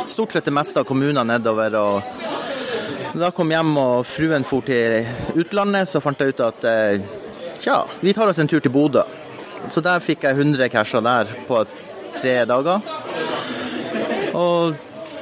stort 0.06 0.32
sett 0.32 0.48
det 0.48 0.54
meste 0.54 0.80
av 0.80 0.88
kommunene 0.88 1.24
nedover. 1.28 1.76
og 1.78 3.16
Da 3.20 3.30
kom 3.34 3.50
hjem 3.52 3.72
og 3.80 4.06
fruen 4.08 4.46
for 4.46 4.66
til 4.66 5.06
utlandet, 5.38 5.88
så 5.90 6.02
fant 6.02 6.20
jeg 6.20 6.34
ut 6.34 6.44
at 6.46 6.68
eh, 6.68 7.00
tja, 7.60 7.82
vi 8.00 8.14
tar 8.16 8.30
oss 8.30 8.40
en 8.42 8.50
tur 8.50 8.62
til 8.62 8.74
Bodø. 8.74 9.04
Så 9.70 9.82
der 9.84 10.02
fikk 10.02 10.24
jeg 10.24 10.38
100 10.38 10.70
casher 10.72 11.04
der 11.04 11.30
på 11.48 11.64
tre 12.16 12.38
dager. 12.48 12.80
Og 14.34 14.74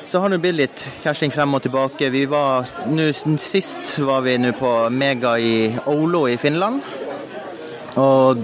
så 0.08 0.22
har 0.22 0.32
det 0.32 0.38
blitt 0.40 0.56
litt 0.56 0.84
cashing 1.04 1.32
frem 1.34 1.52
og 1.56 1.64
tilbake. 1.64 2.08
Vi 2.08 2.24
var, 2.30 2.68
nu, 2.88 3.10
Sist 3.12 3.98
var 4.00 4.22
vi 4.24 4.38
nå 4.40 4.54
på 4.56 4.70
Mega 4.94 5.34
i 5.36 5.68
Oulu 5.90 6.22
i 6.30 6.38
Finland. 6.40 6.80
Og 7.98 8.40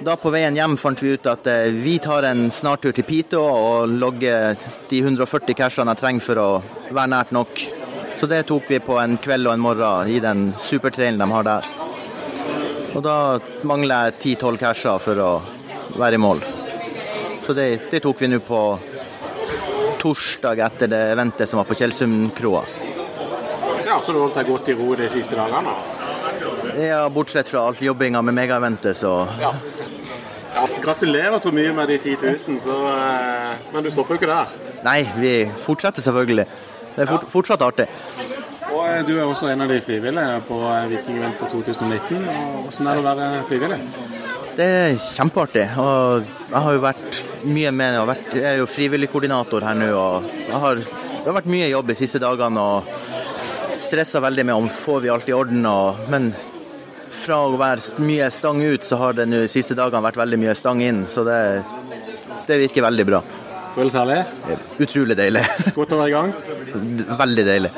da 0.00 0.16
på 0.16 0.30
veien 0.32 0.56
hjem 0.56 0.76
fant 0.80 1.02
vi 1.02 1.12
ut 1.14 1.26
at 1.28 1.46
eh, 1.50 1.68
vi 1.74 1.98
tar 2.02 2.24
en 2.28 2.46
snartur 2.54 2.94
til 2.96 3.04
Piteå 3.04 3.42
og 3.42 3.92
logger 4.00 4.56
de 4.88 5.00
140 5.02 5.56
cashene 5.58 5.92
jeg 5.94 6.00
trenger 6.00 6.24
for 6.24 6.40
å 6.40 6.48
være 6.88 7.12
nært 7.12 7.34
nok. 7.36 7.62
Så 8.20 8.28
det 8.28 8.42
tok 8.48 8.68
vi 8.68 8.80
på 8.84 8.96
en 9.00 9.18
kveld 9.20 9.48
og 9.48 9.54
en 9.54 9.64
morgen 9.64 10.08
i 10.12 10.20
den 10.20 10.50
supertrailen 10.60 11.20
de 11.20 11.28
har 11.32 11.46
der. 11.48 11.68
Og 12.96 13.04
da 13.04 13.16
mangler 13.68 14.10
jeg 14.10 14.36
10-12 14.40 14.60
casher 14.60 15.04
for 15.04 15.22
å 15.24 15.30
være 16.00 16.18
i 16.18 16.22
mål. 16.22 16.42
Så 17.44 17.54
det, 17.56 17.68
det 17.92 18.02
tok 18.04 18.20
vi 18.20 18.28
nå 18.30 18.40
på 18.44 18.60
torsdag 20.00 20.60
etter 20.64 20.90
det 20.90 21.00
eventet 21.12 21.48
som 21.48 21.60
var 21.60 21.68
på 21.68 21.76
Tjeldsundkroa. 21.76 22.64
Ja, 23.86 23.98
Så 24.00 24.14
du 24.14 24.20
holdt 24.22 24.36
deg 24.38 24.48
godt 24.48 24.68
i 24.70 24.76
ro 24.78 24.94
de 24.96 25.08
siste 25.12 25.36
dagene? 25.36 25.72
Ja, 26.78 27.08
bortsett 27.10 27.48
fra 27.50 27.64
all 27.66 27.76
jobbinga 27.82 28.22
med 28.22 28.36
megaeventet, 28.36 28.96
så 28.96 29.26
Ja. 29.40 29.52
Ja. 30.60 30.80
Gratulerer 30.84 31.38
så 31.42 31.52
mye 31.54 31.72
med 31.76 31.88
de 31.88 31.98
10 31.98 32.16
000, 32.22 32.60
så, 32.62 32.76
eh, 32.92 33.70
men 33.72 33.84
du 33.84 33.90
stopper 33.90 34.14
jo 34.16 34.20
ikke 34.20 34.30
der. 34.30 34.52
Nei, 34.84 35.00
vi 35.16 35.32
fortsetter 35.64 36.04
selvfølgelig. 36.04 36.46
Det 36.94 37.04
er 37.04 37.10
fort, 37.10 37.26
fortsatt 37.32 37.62
artig. 37.64 37.86
Og 38.70 38.84
eh, 38.86 39.02
Du 39.06 39.16
er 39.16 39.24
også 39.24 39.50
en 39.50 39.64
av 39.64 39.68
de 39.72 39.80
frivillige 39.84 40.40
på 40.48 40.60
Vikingvenn 40.92 41.36
på 41.40 41.50
2019. 41.52 42.28
og 42.28 42.68
Hvordan 42.68 42.86
er 42.86 42.94
det 42.94 43.02
å 43.02 43.08
være 43.08 43.44
frivillig? 43.48 43.80
Det 44.60 44.66
er 44.66 44.96
kjempeartig. 45.00 45.66
Og 45.80 46.24
jeg 46.50 46.64
har 46.66 46.76
jo 46.76 46.82
vært 46.84 47.20
mye 47.48 47.70
med 47.72 47.98
og 48.00 48.10
vært, 48.10 48.34
Jeg 48.34 48.48
er 48.52 48.58
jo 48.60 48.66
frivilligkoordinator 48.68 49.64
her 49.64 49.78
nå. 49.78 49.90
og 49.96 50.54
har, 50.64 50.74
Det 50.76 51.26
har 51.26 51.38
vært 51.40 51.52
mye 51.52 51.70
jobb 51.70 51.86
de 51.88 51.98
siste 51.98 52.20
dagene 52.20 52.60
og 52.60 52.84
stressa 53.80 54.20
veldig 54.20 54.44
med 54.44 54.54
om 54.54 54.68
får 54.68 55.00
vi 55.00 55.12
alt 55.12 55.28
i 55.28 55.36
orden. 55.36 55.64
Og, 55.66 56.02
men 56.12 56.32
fra 57.20 57.36
å 57.46 57.52
være 57.60 58.00
mye 58.04 58.30
stang 58.32 58.62
ut, 58.64 58.84
så 58.86 58.96
har 59.00 59.16
det 59.18 59.28
nå 59.30 59.44
siste 59.52 59.76
dagene 59.78 60.02
vært 60.08 60.18
veldig 60.20 60.38
mye 60.42 60.54
stang 60.58 60.80
inn. 60.84 61.04
Så 61.10 61.24
det, 61.28 61.38
det 62.48 62.58
virker 62.64 62.86
veldig 62.88 63.06
bra. 63.08 63.20
Føles 63.74 63.94
herlig? 63.94 64.18
Utrolig 64.82 65.14
deilig. 65.18 65.44
Godt 65.78 65.92
å 65.94 65.98
være 66.00 66.10
i 66.10 66.14
gang? 66.16 66.32
Veldig 67.20 67.44
deilig. 67.46 67.70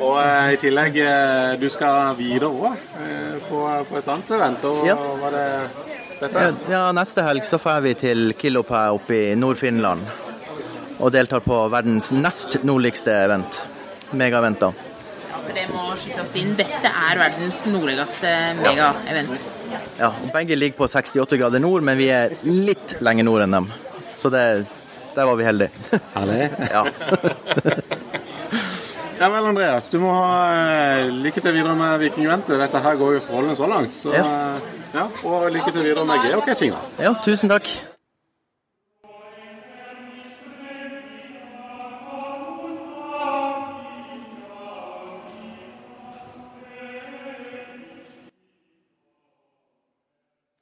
Og 0.00 0.14
eh, 0.22 0.52
i 0.54 0.58
tillegg, 0.62 0.98
eh, 1.02 1.54
du 1.60 1.66
skal 1.74 2.14
videre 2.18 2.48
òg 2.48 2.68
eh, 3.02 3.34
på, 3.48 3.64
på 3.90 3.98
et 3.98 4.10
annet 4.14 4.30
event. 4.38 4.68
Og 4.70 4.86
Ja. 4.86 4.94
var 5.24 5.34
det 5.34 5.46
dette? 6.20 6.44
Ja, 6.46 6.52
ja, 6.70 6.84
neste 6.96 7.24
helg 7.26 7.44
så 7.48 7.58
drar 7.60 7.82
vi 7.84 7.96
til 7.98 8.32
Kilopää 8.38 8.92
oppe 8.94 9.18
i 9.32 9.34
Nord-Finland. 9.36 10.06
Og 11.00 11.10
deltar 11.14 11.42
på 11.42 11.58
verdens 11.72 12.12
nest 12.12 12.60
nordligste 12.68 13.12
event. 13.26 13.62
Megaeventer. 14.14 14.72
For 15.50 15.58
det 15.58 15.66
må 15.74 15.84
skytes 15.98 16.34
inn. 16.38 16.52
Dette 16.58 16.90
er 16.90 17.18
verdens 17.18 17.64
nordligste 17.66 18.30
megaevent. 18.60 19.40
Ja, 19.98 20.12
begge 20.34 20.54
ligger 20.58 20.78
på 20.84 20.86
68 20.90 21.38
grader 21.40 21.62
nord, 21.62 21.82
men 21.86 21.98
vi 21.98 22.06
er 22.14 22.36
litt 22.46 22.94
lenger 23.02 23.26
nord 23.26 23.42
enn 23.48 23.56
dem. 23.58 23.66
Så 24.22 24.30
det, 24.30 24.44
der 25.16 25.26
var 25.26 25.34
vi 25.40 25.48
heldige. 25.48 25.98
Herlig. 26.14 26.50
Ja. 26.70 26.84
Ja 29.20 29.26
vel, 29.28 29.44
Andreas. 29.50 29.90
Du 29.92 29.98
må 30.00 30.14
ha 30.16 30.36
eh, 30.54 31.10
lykke 31.12 31.42
til 31.44 31.52
videre 31.52 31.74
med 31.76 31.98
Vikingventet. 32.00 32.54
Dette 32.62 32.80
her 32.80 32.94
går 32.96 33.18
jo 33.18 33.20
strålende 33.20 33.56
så 33.58 33.66
langt. 33.68 33.92
Så, 33.98 34.14
Ja. 34.16 34.22
eh, 34.24 34.78
ja, 34.94 35.02
og 35.28 35.50
lykke 35.52 35.74
til 35.74 35.84
videre 35.90 36.06
med 36.08 36.24
geocachinga. 36.24 36.78
ja, 37.04 37.12
tusen 37.26 37.52
takk. 37.52 37.68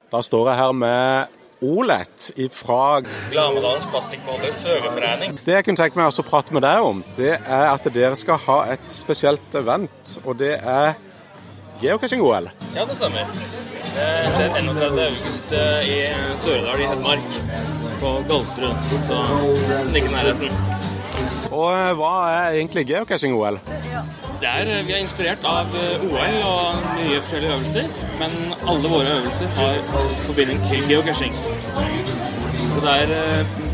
Da 0.08 0.22
står 0.24 0.46
jeg 0.48 0.56
her 0.56 0.72
med 0.72 1.34
Olet 1.68 2.28
fra 2.54 3.00
Glamedalens 3.32 3.84
Plastikkbollers 3.90 4.60
svømmeforening. 4.62 5.34
Det 5.44 5.56
jeg 5.56 5.66
kunne 5.66 5.80
tenke 5.80 5.98
meg 5.98 6.08
å 6.08 6.24
prate 6.24 6.54
med 6.54 6.62
deg 6.64 6.84
om, 6.86 7.02
det 7.18 7.34
er 7.36 7.64
at 7.72 7.88
dere 7.92 8.16
skal 8.16 8.38
ha 8.46 8.58
et 8.72 8.86
spesielt 8.92 9.58
event. 9.58 10.14
Og 10.24 10.38
det 10.40 10.54
er 10.62 10.94
geocaching-OL. 11.82 12.48
Ja, 12.76 12.86
det 12.88 12.96
stemmer. 12.96 13.28
Det 13.98 14.06
skjer 14.36 14.54
31. 14.62 15.02
august 15.08 15.52
eh, 15.58 15.90
i 15.90 15.98
Sørdal 16.44 16.80
i 16.80 16.88
Hedmark. 16.88 17.36
på 17.98 18.14
Galterud, 18.30 18.90
så 19.08 19.18
like 19.92 20.08
nærheten. 20.14 20.54
Og 21.50 21.68
eh, 21.74 21.92
hva 21.98 22.14
er 22.30 22.60
egentlig 22.62 22.86
geocaching-OL? 22.94 23.60
Det 23.66 24.17
er, 24.46 24.82
vi 24.86 24.92
er 24.92 25.02
inspirert 25.02 25.42
av 25.44 25.74
eh, 25.74 26.04
OL 26.06 26.38
og 26.46 26.84
mye 26.94 27.18
forskjellige 27.18 27.52
øvelser, 27.56 27.88
men 28.20 28.30
alle 28.68 28.92
våre 28.92 29.16
øvelser 29.18 29.50
har 29.58 29.80
forbinding 30.26 30.62
til 30.64 30.86
geocaching. 30.86 31.34
Så 32.74 32.84
det 32.84 32.94
er 33.02 33.14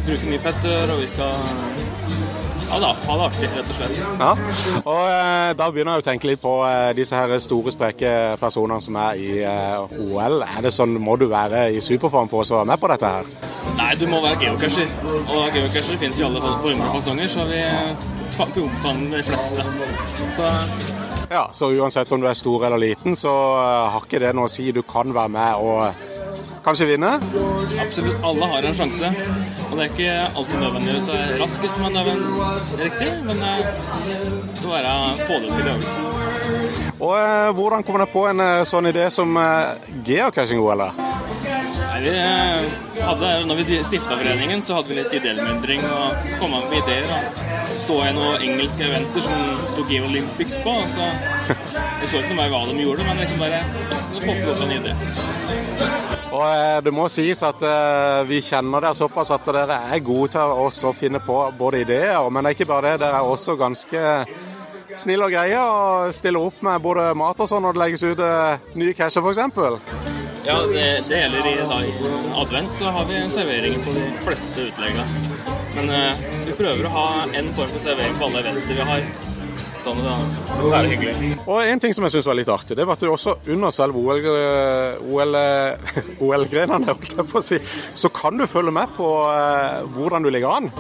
vi 0.05 0.11
bruker 0.11 0.31
mye 0.31 0.45
petter, 0.45 0.93
og 0.93 1.01
vi 1.01 1.07
skal 1.07 1.35
ja 2.75 2.81
da, 2.81 2.91
ha 3.07 3.17
det 3.19 3.25
artig, 3.29 3.49
rett 3.55 3.69
og 3.71 3.77
slett. 3.77 3.99
Ja, 4.19 4.31
og 4.81 5.03
eh, 5.07 5.51
da 5.59 5.69
begynner 5.71 5.99
jeg 5.99 6.03
å 6.03 6.07
tenke 6.09 6.27
litt 6.31 6.41
på 6.43 6.55
eh, 6.67 6.91
disse 6.97 7.15
her 7.15 7.31
store, 7.43 7.71
spreke 7.75 8.11
personene 8.41 8.83
som 8.83 8.99
er 8.99 9.21
i 9.21 9.29
eh, 9.47 9.95
OL. 10.09 10.41
Er 10.43 10.65
det 10.65 10.73
sånn, 10.75 10.97
Må 11.05 11.15
du 11.21 11.29
være 11.31 11.69
i 11.75 11.83
superform 11.85 12.31
for 12.33 12.43
å 12.43 12.63
være 12.63 12.71
med 12.73 12.83
på 12.83 12.91
dette 12.91 13.13
her? 13.17 13.31
Nei, 13.79 13.93
du 14.01 14.07
må 14.11 14.19
være 14.25 14.41
geocacher. 14.43 14.91
Og 15.05 15.55
geocacher 15.55 16.01
finnes 16.01 16.19
i 16.19 16.27
alle 16.27 16.43
former 16.43 16.89
og 16.89 16.99
fasonger, 16.99 17.31
så 17.31 17.47
vi 17.51 17.63
omfavner 18.41 19.17
de 19.17 19.23
fleste. 19.23 19.65
Så 20.37 20.51
Ja, 21.31 21.49
Så 21.53 21.71
uansett 21.73 22.13
om 22.13 22.21
du 22.21 22.29
er 22.29 22.35
stor 22.35 22.67
eller 22.67 22.79
liten, 22.79 23.17
så 23.17 23.31
eh, 23.31 23.91
har 23.93 24.03
ikke 24.05 24.21
det 24.21 24.35
noe 24.37 24.45
å 24.45 24.53
si. 24.53 24.71
Du 24.73 24.83
kan 24.83 25.15
være 25.15 25.29
med 25.29 25.55
og 25.55 26.11
kanskje 26.65 26.87
vinne. 26.87 27.15
absolutt 27.81 28.23
alle 28.25 28.47
har 28.53 28.63
en 28.69 28.75
sjanse. 28.75 29.11
Og 29.71 29.79
det 29.79 29.85
er 29.85 29.91
ikke 29.91 30.15
alltid 30.37 30.61
nødvendig 30.61 30.95
å 31.01 31.07
være 31.09 31.39
raskest 31.41 31.81
man 31.81 31.97
er 31.97 32.11
riktig, 32.81 33.11
men 33.27 33.43
eh, 33.43 33.73
det 34.53 34.65
må 34.65 34.75
være 34.77 34.95
få 35.25 35.41
det 35.41 35.55
til 35.57 35.67
i 35.67 35.75
øvelsen. 35.75 36.11
Og 37.01 37.17
eh, 37.19 37.51
hvordan 37.57 37.85
kom 37.85 37.99
dere 37.99 38.11
på 38.13 38.27
en 38.31 38.41
eh, 38.45 38.65
sånn 38.69 38.93
idé 38.93 39.09
som 39.13 39.37
eh, 39.41 39.91
geocaching-OL? 40.07 40.87
Nei, 41.95 42.01
vi 42.03 42.11
eh, 42.19 43.05
hadde, 43.07 43.29
når 43.47 43.61
vi 43.61 43.77
stifta 43.87 44.17
foreningen, 44.19 44.63
så 44.67 44.81
hadde 44.81 44.91
vi 44.91 44.97
litt 44.97 45.13
idémyndring 45.15 45.85
og 45.87 46.25
kom 46.41 46.57
med 46.57 46.73
ideer. 46.81 47.05
Og 47.07 47.77
så 47.79 47.99
jeg 48.01 48.17
noen 48.17 48.43
engelske 48.43 48.89
eventer 48.89 49.23
som 49.23 49.53
sto 49.61 49.85
i 49.87 50.01
Olympics 50.03 50.57
på. 50.65 50.73
Så 50.91 51.07
jeg 51.07 52.09
så 52.11 52.19
ikke 52.19 52.33
noe 52.33 52.41
mer 52.41 52.51
hva 52.51 52.65
de 52.67 52.75
gjorde, 52.83 53.07
men 53.07 53.23
liksom 53.23 53.45
bare 53.45 53.61
det 54.11 54.25
poppet 54.25 54.51
opp 54.51 54.65
en 54.65 54.75
idé. 54.75 54.97
Og 56.33 56.43
eh, 56.49 56.81
Det 56.89 56.97
må 56.99 57.07
sies 57.15 57.45
at 57.47 57.63
eh, 57.63 58.25
vi 58.27 58.43
kjenner 58.43 58.89
dere 58.89 58.99
såpass 58.99 59.31
at 59.39 59.47
dere 59.55 59.79
er 59.95 60.05
gode 60.11 60.35
til 60.35 60.91
å 60.91 60.95
finne 60.99 61.23
på 61.23 61.39
både 61.63 61.85
ideer, 61.87 62.19
men 62.27 62.43
det 62.43 62.57
er 62.57 62.59
ikke 62.59 62.71
bare 62.75 62.97
det. 62.97 63.05
Dere 63.05 63.23
er 63.23 63.33
også 63.37 63.55
ganske 63.61 64.05
snille 64.99 65.31
og 65.31 65.39
greie 65.39 65.63
og 65.63 66.11
stiller 66.19 66.51
opp 66.51 66.59
med 66.59 66.83
både 66.91 67.13
mat 67.23 67.39
og 67.39 67.55
sånn 67.55 67.63
når 67.63 67.79
det 67.79 67.87
legges 67.87 68.07
ut 68.11 68.29
nye 68.83 68.99
casher 68.99 69.23
f.eks. 69.23 70.24
Ja, 70.47 70.61
det, 70.67 70.85
det 71.09 71.19
gjelder 71.21 71.47
i, 71.47 71.57
dag. 71.57 71.85
i 71.85 72.33
advent, 72.35 72.75
så 72.75 72.85
har 72.85 73.05
vi 73.09 73.21
serveringer 73.33 73.79
på 73.85 73.93
de 73.97 74.09
fleste 74.27 74.67
utleggene. 74.69 75.07
Men 75.75 75.89
eh, 75.91 76.25
vi 76.45 76.57
prøver 76.59 76.85
å 76.85 76.93
ha 76.93 77.07
en 77.25 77.49
form 77.57 77.71
for 77.73 77.81
servering 77.81 78.19
på 78.21 78.29
alle 78.29 78.43
eventer 78.45 78.77
vi 78.77 78.89
har. 78.91 79.07
Sånn 79.85 80.03
da, 80.05 80.19
det 80.61 80.69
er 80.77 80.91
hyggelig. 80.93 81.31
Og 81.45 81.59
en 81.65 81.81
ting 81.81 81.97
som 81.97 82.05
jeg 82.07 82.15
syns 82.17 82.29
var 82.29 82.39
litt 82.39 82.53
artig, 82.53 82.77
det 82.77 82.85
var 82.89 82.97
at 82.97 83.05
du 83.05 83.09
også 83.09 83.39
under 83.53 83.73
selve 83.73 84.01
OL, 84.01 84.21
OL, 85.13 85.41
OL-grenene, 86.29 86.93
holdt 86.93 87.17
jeg 87.19 87.29
på 87.33 87.41
å 87.41 87.45
si, 87.45 87.61
så 87.97 88.13
kan 88.13 88.41
du 88.41 88.45
følge 88.49 88.73
med 88.77 88.93
på 88.97 89.11
eh, 89.33 89.81
hvordan 89.97 90.25
du 90.25 90.33
ligger 90.33 90.61
an. 90.61 90.71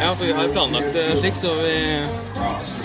Ja, 0.00 0.14
for 0.14 0.24
vi 0.26 0.32
har 0.32 0.48
planlagt 0.48 0.92
det 0.92 1.16
slik, 1.18 1.36
så 1.36 1.54
vi, 1.62 1.74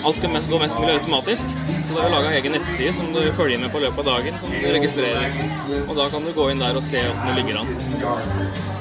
alt 0.04 0.16
skal 0.16 0.30
mest, 0.30 0.50
gå 0.50 0.58
mest 0.58 0.78
mulig 0.78 0.94
automatisk. 0.98 1.46
Så 1.88 1.94
da 1.94 2.02
har 2.02 2.08
vi 2.08 2.14
laga 2.14 2.34
egen 2.38 2.52
nettside 2.52 2.92
som 2.92 3.12
du 3.12 3.22
følger 3.32 3.58
med 3.60 3.72
på 3.72 3.82
løpet 3.82 3.98
av 4.06 4.12
dagen, 4.14 4.34
som 4.34 4.52
du 4.52 4.66
registrerer. 4.66 5.40
Og 5.86 5.96
da 5.96 6.10
kan 6.12 6.24
du 6.26 6.32
gå 6.36 6.50
inn 6.52 6.62
der 6.62 6.78
og 6.78 6.86
se 6.86 7.02
hvordan 7.06 7.32
det 7.32 7.40
ligger 7.42 7.62
an. 7.62 8.78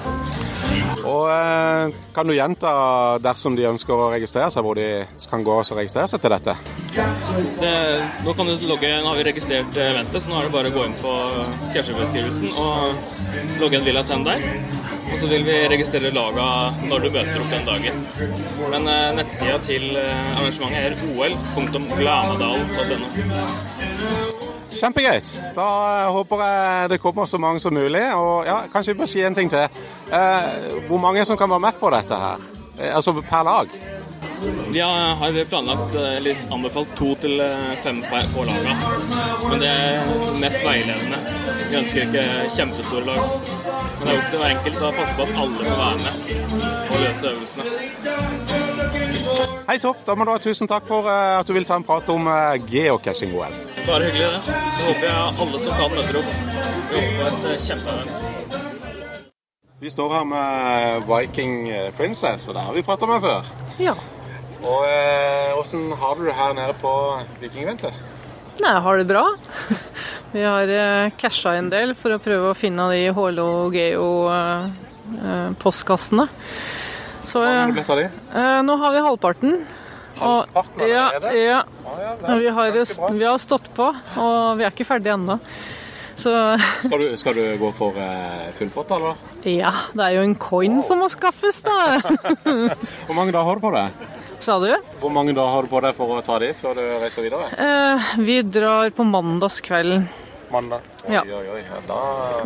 Og 1.08 1.30
eh, 1.32 1.96
kan 2.14 2.28
du 2.28 2.34
gjenta 2.36 2.72
dersom 3.24 3.56
de 3.58 3.66
ønsker 3.70 3.96
å 3.96 4.10
registrere 4.12 4.52
seg, 4.54 4.66
hvor 4.66 4.78
de 4.78 4.88
kan 5.32 5.44
gå 5.46 5.56
og 5.62 5.78
registrere 5.78 6.10
seg 6.12 6.22
til 6.22 6.34
dette? 6.36 6.56
Det, 7.62 7.74
nå 8.26 8.36
kan 8.38 8.50
du 8.50 8.68
logge, 8.68 8.92
nå 9.00 9.12
har 9.12 9.20
vi 9.20 9.28
registrert 9.30 9.80
eventet, 9.80 10.22
så 10.22 10.32
nå 10.32 10.40
er 10.40 10.50
det 10.50 10.56
bare 10.58 10.72
å 10.74 10.76
gå 10.76 10.86
inn 10.90 10.98
på 11.00 11.16
casherbeskrivelsen 11.76 12.54
og 12.62 13.62
logge 13.64 13.80
en 13.80 13.88
Villa 13.88 14.04
10 14.06 14.28
der. 14.28 14.99
Og 15.10 15.20
så 15.20 15.28
vil 15.28 15.44
vi 15.46 15.68
registrere 15.72 16.12
laga 16.14 16.46
når 16.86 17.00
du 17.06 17.10
møter 17.14 17.42
opp 17.42 17.52
den 17.54 17.66
dagen. 17.68 17.96
Men 18.70 18.88
eh, 18.88 19.10
nettsida 19.18 19.58
til 19.66 19.98
eh, 19.98 20.36
arrangementet 20.38 20.80
er 20.80 20.94
ol.glanadalen.no. 21.10 23.08
Kjempegreit. 24.70 25.34
Da 25.56 25.68
eh, 26.06 26.12
håper 26.14 26.44
jeg 26.46 26.90
det 26.94 27.02
kommer 27.02 27.26
så 27.26 27.38
mange 27.42 27.60
som 27.60 27.74
mulig. 27.74 28.06
Og 28.16 28.46
ja, 28.48 28.62
kanskje 28.72 28.94
vi 28.94 29.00
bør 29.02 29.10
si 29.10 29.22
en 29.26 29.36
ting 29.36 29.50
til. 29.52 29.66
Eh, 30.14 30.46
hvor 30.88 31.02
mange 31.02 31.26
som 31.26 31.38
kan 31.38 31.50
være 31.50 31.66
med 31.68 31.74
på 31.82 31.90
dette 31.94 32.16
her? 32.26 32.38
Eh, 32.80 32.96
altså 32.96 33.14
per 33.20 33.44
lag? 33.44 33.68
Vi 34.72 34.80
har 34.80 35.46
planlagt, 35.46 35.96
eh, 35.96 36.18
eller 36.18 36.36
anbefalt 36.54 36.90
to 36.96 37.16
til 37.16 37.40
eh, 37.42 37.76
fem 37.84 38.04
på 38.34 38.44
laga. 38.44 38.76
Men 39.50 39.60
det 39.60 39.68
er 39.68 40.06
mest 40.40 40.60
veiledende. 40.64 41.18
Vi 41.70 41.78
ønsker 41.80 42.06
ikke 42.06 42.24
kjempestore 42.56 43.06
lag. 43.06 43.20
Men 44.00 44.08
det 44.08 44.14
er 44.14 44.18
opp 44.20 44.30
til 44.32 44.40
hver 44.40 44.50
enkelt 44.56 44.82
å 44.82 44.92
passe 45.00 45.16
på 45.18 45.22
at 45.28 45.34
alle 45.44 45.62
får 45.70 45.78
være 45.84 46.00
med 46.06 46.14
og 46.90 46.98
løse 47.04 47.26
øvelsene. 47.34 47.64
Hei, 49.70 49.78
Topp. 49.78 50.00
Da 50.06 50.16
må 50.16 50.26
du 50.26 50.32
ha 50.34 50.40
tusen 50.42 50.68
takk 50.70 50.88
for 50.90 51.10
eh, 51.10 51.40
at 51.40 51.48
du 51.48 51.54
vil 51.58 51.68
ta 51.68 51.76
en 51.80 51.88
prat 51.88 52.10
om 52.14 52.30
geocaching-OL. 52.70 53.54
Bare 53.86 54.04
hyggelig, 54.08 54.30
det. 54.38 54.42
Så 54.44 54.52
håper 54.88 55.08
jeg 55.10 55.16
alle 55.46 55.64
som 55.66 55.80
kan, 55.82 55.98
møter 55.98 56.22
opp. 56.24 56.36
Vi 56.90 57.08
håper 57.08 57.42
på 57.44 57.56
et 57.56 57.68
kjempeevent. 57.68 58.39
Vi 59.80 59.88
står 59.90 60.10
her 60.12 60.26
med 60.28 61.04
Viking 61.08 61.70
Princess, 61.98 62.48
og 62.50 62.54
det 62.58 62.62
har 62.68 62.74
vi 62.76 62.82
prata 62.84 63.06
med 63.08 63.22
før. 63.24 63.44
Ja. 63.80 63.94
Og 64.60 64.84
eh, 64.90 65.56
Åssen 65.56 65.92
har 65.96 66.16
du 66.20 66.26
det 66.28 66.34
her 66.36 66.54
nede 66.58 66.74
på 66.82 66.92
Vikingeventet? 67.40 67.94
Nei, 68.60 68.74
jeg 68.74 68.82
har 68.84 68.98
det 69.00 69.08
bra. 69.08 69.22
Vi 70.36 70.44
har 70.44 70.68
eh, 70.68 71.08
casha 71.18 71.54
en 71.56 71.70
del 71.72 71.96
for 71.96 72.12
å 72.12 72.20
prøve 72.22 72.50
å 72.52 72.56
finne 72.60 72.90
de 72.92 73.08
HLO 73.16 73.72
Geo-postkassene. 73.74 76.28
Hvor 77.24 77.40
mange 77.48 77.56
har 77.56 77.64
du 77.64 77.72
det 77.72 77.80
blitt 77.80 77.94
av 77.96 78.00
de? 78.04 78.08
eh, 78.36 78.60
nå 78.68 78.76
har 78.84 78.92
vi 78.98 79.06
halvparten. 79.08 79.56
Halvparten 80.20 80.84
allerede? 80.84 81.32
ja. 81.40 81.64
ja, 81.64 82.20
det 82.20 82.28
ja 82.28 82.36
Vi 82.44 82.52
har, 82.60 82.68
vi 83.16 83.24
har 83.26 83.40
stått 83.40 83.72
på, 83.80 83.88
og 83.96 84.60
vi 84.60 84.68
er 84.68 84.72
ikke 84.76 84.92
ferdige 84.92 85.16
ennå. 85.16 85.40
Så 86.20 86.32
Skal 86.84 87.00
du, 87.00 87.06
skal 87.18 87.38
du 87.38 87.44
gå 87.62 87.70
for 87.76 87.96
uh, 87.96 88.50
full 88.58 88.70
pott, 88.76 88.90
eller? 88.92 89.20
ja, 89.48 89.72
det 89.96 90.04
er 90.10 90.18
jo 90.18 90.24
en 90.28 90.36
coin 90.36 90.82
som 90.84 91.00
må 91.04 91.08
skaffes, 91.12 91.62
da. 91.64 92.00
Hvor 93.08 93.16
mange 93.16 93.32
dager 93.32 93.48
har 93.48 93.60
du 93.60 93.64
på 93.64 93.72
deg? 93.76 94.02
Sa 94.44 94.58
du? 94.60 94.70
Hvor 95.02 95.12
mange 95.16 95.32
dager 95.36 95.52
har 95.56 95.64
du 95.68 95.72
på 95.72 95.80
deg 95.84 95.96
for 95.96 96.16
å 96.18 96.24
ta 96.24 96.38
de 96.44 96.50
før 96.60 96.76
du 96.80 96.84
reiser 97.04 97.24
videre? 97.26 97.48
Uh, 97.56 98.10
vi 98.24 98.42
drar 98.44 98.92
på 98.96 99.06
mandagskvelden. 99.08 100.10
Mandag? 100.52 100.84
Oi, 101.06 101.14
Ja. 101.14 101.22
oi, 101.24 101.46
oi. 101.56 101.64
Da 101.88 102.00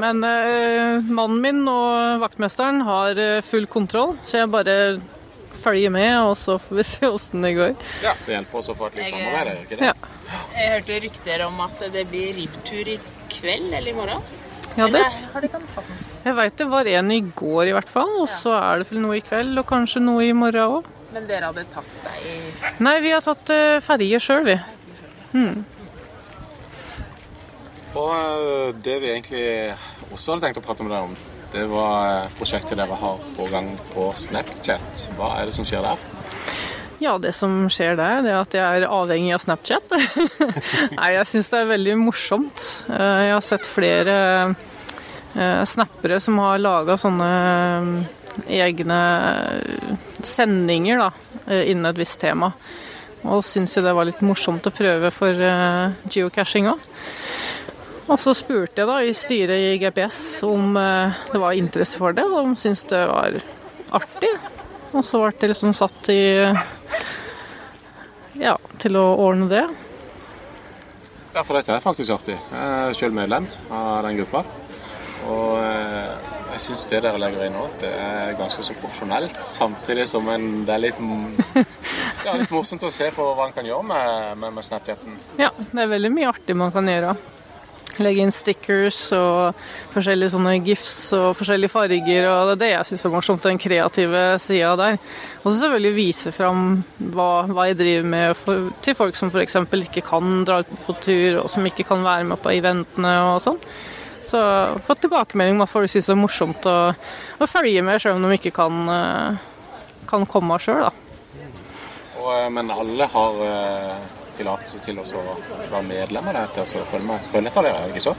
Men 0.03 0.21
uh, 0.21 1.01
mannen 1.09 1.41
min 1.41 1.61
og 1.71 2.21
vaktmesteren 2.25 2.81
har 2.85 3.19
full 3.47 3.65
kontroll, 3.71 4.17
så 4.27 4.43
jeg 4.43 4.51
bare 4.53 4.77
følger 5.63 5.89
med, 5.93 6.11
og 6.27 6.33
så 6.37 6.57
får 6.59 6.75
vi 6.81 6.83
se 6.83 7.07
åssen 7.07 7.45
det 7.45 7.53
går. 7.55 7.73
Ja, 8.03 8.13
det 8.25 8.35
hjelper 8.35 8.59
oss 8.59 8.69
å 8.73 8.75
få 8.77 8.89
et 8.89 8.97
litt 8.99 9.13
samarbeid, 9.13 9.47
gjør 9.53 9.61
ikke 9.63 9.79
det? 9.79 9.91
Ja. 9.93 10.39
Jeg 10.57 10.71
hørte 10.73 10.97
rykter 11.05 11.43
om 11.47 11.61
at 11.63 11.83
det 11.93 12.03
blir 12.11 12.33
ribbtur 12.35 12.89
i 12.91 12.97
kveld 13.33 13.73
eller 13.73 13.91
i 13.91 13.97
morgen. 13.97 14.23
Ja, 14.73 14.87
det, 14.89 15.03
jeg 16.23 16.33
veit 16.37 16.55
det 16.57 16.65
var 16.71 16.87
en 16.89 17.11
i 17.13 17.19
går 17.35 17.69
i 17.69 17.75
hvert 17.75 17.91
fall, 17.91 18.15
og 18.23 18.29
så 18.31 18.55
er 18.57 18.81
det 18.81 18.89
vel 18.89 19.03
noe 19.03 19.19
i 19.19 19.25
kveld, 19.25 19.53
og 19.61 19.67
kanskje 19.69 20.01
noe 20.01 20.23
i 20.25 20.33
morgen 20.33 20.79
òg. 20.79 20.89
Men 21.13 21.27
dere 21.29 21.51
hadde 21.51 21.67
tatt 21.69 21.91
deg 22.07 22.23
i 22.25 22.37
Nei, 22.81 22.95
vi 23.03 23.11
har 23.13 23.21
tatt 23.21 23.51
uh, 23.53 23.77
ferje 23.85 24.21
sjøl, 24.23 24.47
vi. 24.47 24.55
Mm. 25.37 25.61
Og 27.93 28.09
eh, 28.09 28.71
det 28.85 28.95
vi 29.03 29.11
egentlig 29.11 29.43
også 30.09 30.33
hadde 30.33 30.47
tenkt 30.47 30.57
å 30.57 30.65
prate 30.65 30.85
med 30.85 30.95
deg 30.95 31.05
om, 31.05 31.13
det 31.53 31.67
var 31.69 32.07
eh, 32.09 32.31
prosjektet 32.39 32.79
dere 32.79 32.97
har 32.97 33.21
på 33.37 33.45
gang 33.53 33.69
på 33.91 34.07
Snapchat. 34.17 35.07
Hva 35.19 35.35
er 35.37 35.49
det 35.49 35.53
som 35.53 35.67
skjer 35.69 35.85
der? 35.85 36.12
Ja, 37.01 37.17
det 37.17 37.33
som 37.35 37.65
skjer 37.71 37.97
der, 37.99 38.21
det 38.23 38.31
er 38.31 38.39
at 38.41 38.55
jeg 38.55 38.81
er 38.83 38.85
avhengig 38.91 39.33
av 39.35 39.41
Snapchat. 39.43 39.95
Nei, 40.99 41.09
jeg 41.17 41.29
syns 41.29 41.49
det 41.51 41.59
er 41.59 41.71
veldig 41.73 41.95
morsomt. 41.99 42.63
Eh, 42.87 43.19
Jeg 43.27 43.33
har 43.33 43.43
sett 43.43 43.67
flere 43.67 44.15
eh, 45.33 45.63
snappere 45.67 46.19
som 46.23 46.39
har 46.43 46.61
laga 46.61 46.97
sånne 47.01 47.29
eh, 47.33 48.61
egne 48.63 48.99
sendinger 50.25 51.01
da, 51.03 51.09
innen 51.63 51.89
et 51.91 51.99
visst 51.99 52.21
tema. 52.23 52.53
Og 53.23 53.43
syns 53.45 53.75
jo 53.77 53.83
det 53.85 53.95
var 53.95 54.07
litt 54.07 54.23
morsomt 54.25 54.65
å 54.67 54.73
prøve 54.73 55.11
for 55.15 55.37
geocaching 56.11 56.67
òg. 56.71 56.87
Og 58.11 58.17
så 58.19 58.33
spurte 58.35 58.81
jeg 58.81 58.89
da 58.89 58.97
i 58.99 59.13
styret 59.15 59.61
i 59.63 59.77
GPS 59.79 60.41
om 60.43 60.73
det 60.75 61.39
var 61.39 61.55
interesse 61.55 62.01
for 62.01 62.15
det, 62.15 62.25
og 62.27 62.49
de 62.49 62.59
syntes 62.59 62.83
det 62.89 62.99
var 63.07 63.37
artig. 63.95 64.33
Og 64.91 65.05
så 65.07 65.21
ble 65.23 65.31
det 65.39 65.53
liksom 65.53 65.71
satt 65.77 66.09
i 66.11 66.19
ja, 68.39 68.55
til 68.81 68.97
å 68.99 69.05
ordne 69.21 69.49
det. 69.51 69.63
Ja, 71.33 71.41
for 71.41 71.57
dette 71.57 71.73
er 71.73 71.81
faktisk 71.81 72.13
artig. 72.13 72.35
Jeg 72.37 72.89
er 72.89 72.97
selv 72.97 73.15
medlem 73.17 73.47
av 73.73 74.03
den 74.05 74.19
gruppa. 74.21 74.43
Og 75.29 75.57
eh, 75.63 76.31
Jeg 76.53 76.61
syns 76.67 76.83
det 76.85 76.99
dere 77.01 77.17
legger 77.17 77.47
inn 77.47 77.55
nå, 77.57 77.63
det 77.81 77.89
er 77.89 78.35
ganske 78.37 78.61
så 78.61 78.75
profesjonelt. 78.77 79.39
Samtidig 79.41 80.03
som 80.11 80.27
en, 80.29 80.43
det 80.67 80.75
er 80.75 80.83
litt, 80.83 80.99
ja, 82.27 82.35
litt 82.37 82.53
morsomt 82.53 82.85
å 82.85 82.91
se 82.93 83.07
på 83.15 83.25
hva 83.33 83.47
en 83.47 83.55
kan 83.55 83.65
gjøre 83.65 83.87
med, 83.89 84.27
med, 84.43 84.53
med 84.59 84.67
Snapchaten. 84.67 85.17
Ja, 85.41 85.49
det 85.57 85.81
er 85.81 85.89
veldig 85.95 86.11
mye 86.13 86.29
artig 86.29 86.57
man 86.59 86.75
kan 86.75 86.91
gjøre. 86.91 87.15
Legge 88.01 88.23
inn 88.25 88.33
stickers 88.33 88.99
og 89.13 89.59
forskjellige 89.93 90.33
sånne 90.33 90.55
gifs 90.65 90.95
og 91.17 91.35
forskjellige 91.37 91.69
farger. 91.69 92.25
og 92.29 92.47
Det 92.47 92.53
er 92.55 92.61
det 92.63 92.71
jeg 92.71 92.89
syns 92.89 93.05
er 93.05 93.13
morsomt, 93.13 93.45
den 93.45 93.61
kreative 93.61 94.23
sida 94.41 94.73
der. 94.79 94.97
Og 95.43 95.47
så 95.51 95.55
selvfølgelig 95.59 95.95
vise 95.97 96.33
fram 96.33 96.63
hva, 97.13 97.29
hva 97.51 97.67
jeg 97.69 97.79
driver 97.81 98.09
med 98.15 98.37
for, 98.39 98.71
til 98.81 98.97
folk 98.97 99.19
som 99.19 99.29
f.eks. 99.33 99.59
ikke 99.83 100.05
kan 100.07 100.41
dra 100.47 100.61
ut 100.63 100.73
på 100.87 100.97
tur, 101.03 101.43
og 101.43 101.51
som 101.53 101.69
ikke 101.69 101.85
kan 101.85 102.05
være 102.05 102.25
med 102.31 102.41
på 102.41 102.53
eventene 102.55 103.13
og 103.29 103.43
sånn. 103.45 103.61
Så 104.33 104.41
fått 104.87 105.03
tilbakemelding 105.03 105.59
om 105.59 105.65
at 105.67 105.71
folk 105.71 105.91
syns 105.91 106.09
det 106.09 106.15
er 106.15 106.21
morsomt 106.21 106.65
å, 106.69 106.77
å, 107.37 107.49
følge 107.49 107.83
med, 107.85 108.01
selv 108.01 108.17
om 108.17 108.25
de 108.25 108.39
ikke 108.39 108.53
kan, 108.55 108.79
eh, 108.89 109.49
kan 110.09 110.25
komme 110.29 110.57
sjøl, 110.63 110.87
da. 110.87 110.93
Og, 112.23 112.29
eh, 112.39 112.49
men 112.55 112.71
alle 112.71 113.07
har 113.13 113.41
uh, 113.43 114.22
tillatelse 114.37 114.81
til 114.85 114.99
å 115.01 115.05
være 115.05 115.83
medlem 115.87 116.29
av 116.31 116.39
det, 116.39 116.47
til 116.55 116.81
å 116.81 116.87
følge, 116.89 117.07
med, 117.09 117.29
følge 117.33 117.51
etter 117.51 117.69
dere, 117.69 117.87
ikke 117.91 118.03
så? 118.07 118.15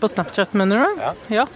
På 0.00 0.08
Snapchat, 0.08 0.52
mener 0.54 0.78
du? 0.78 1.00
Ja. 1.02 1.12
ja. 1.28 1.46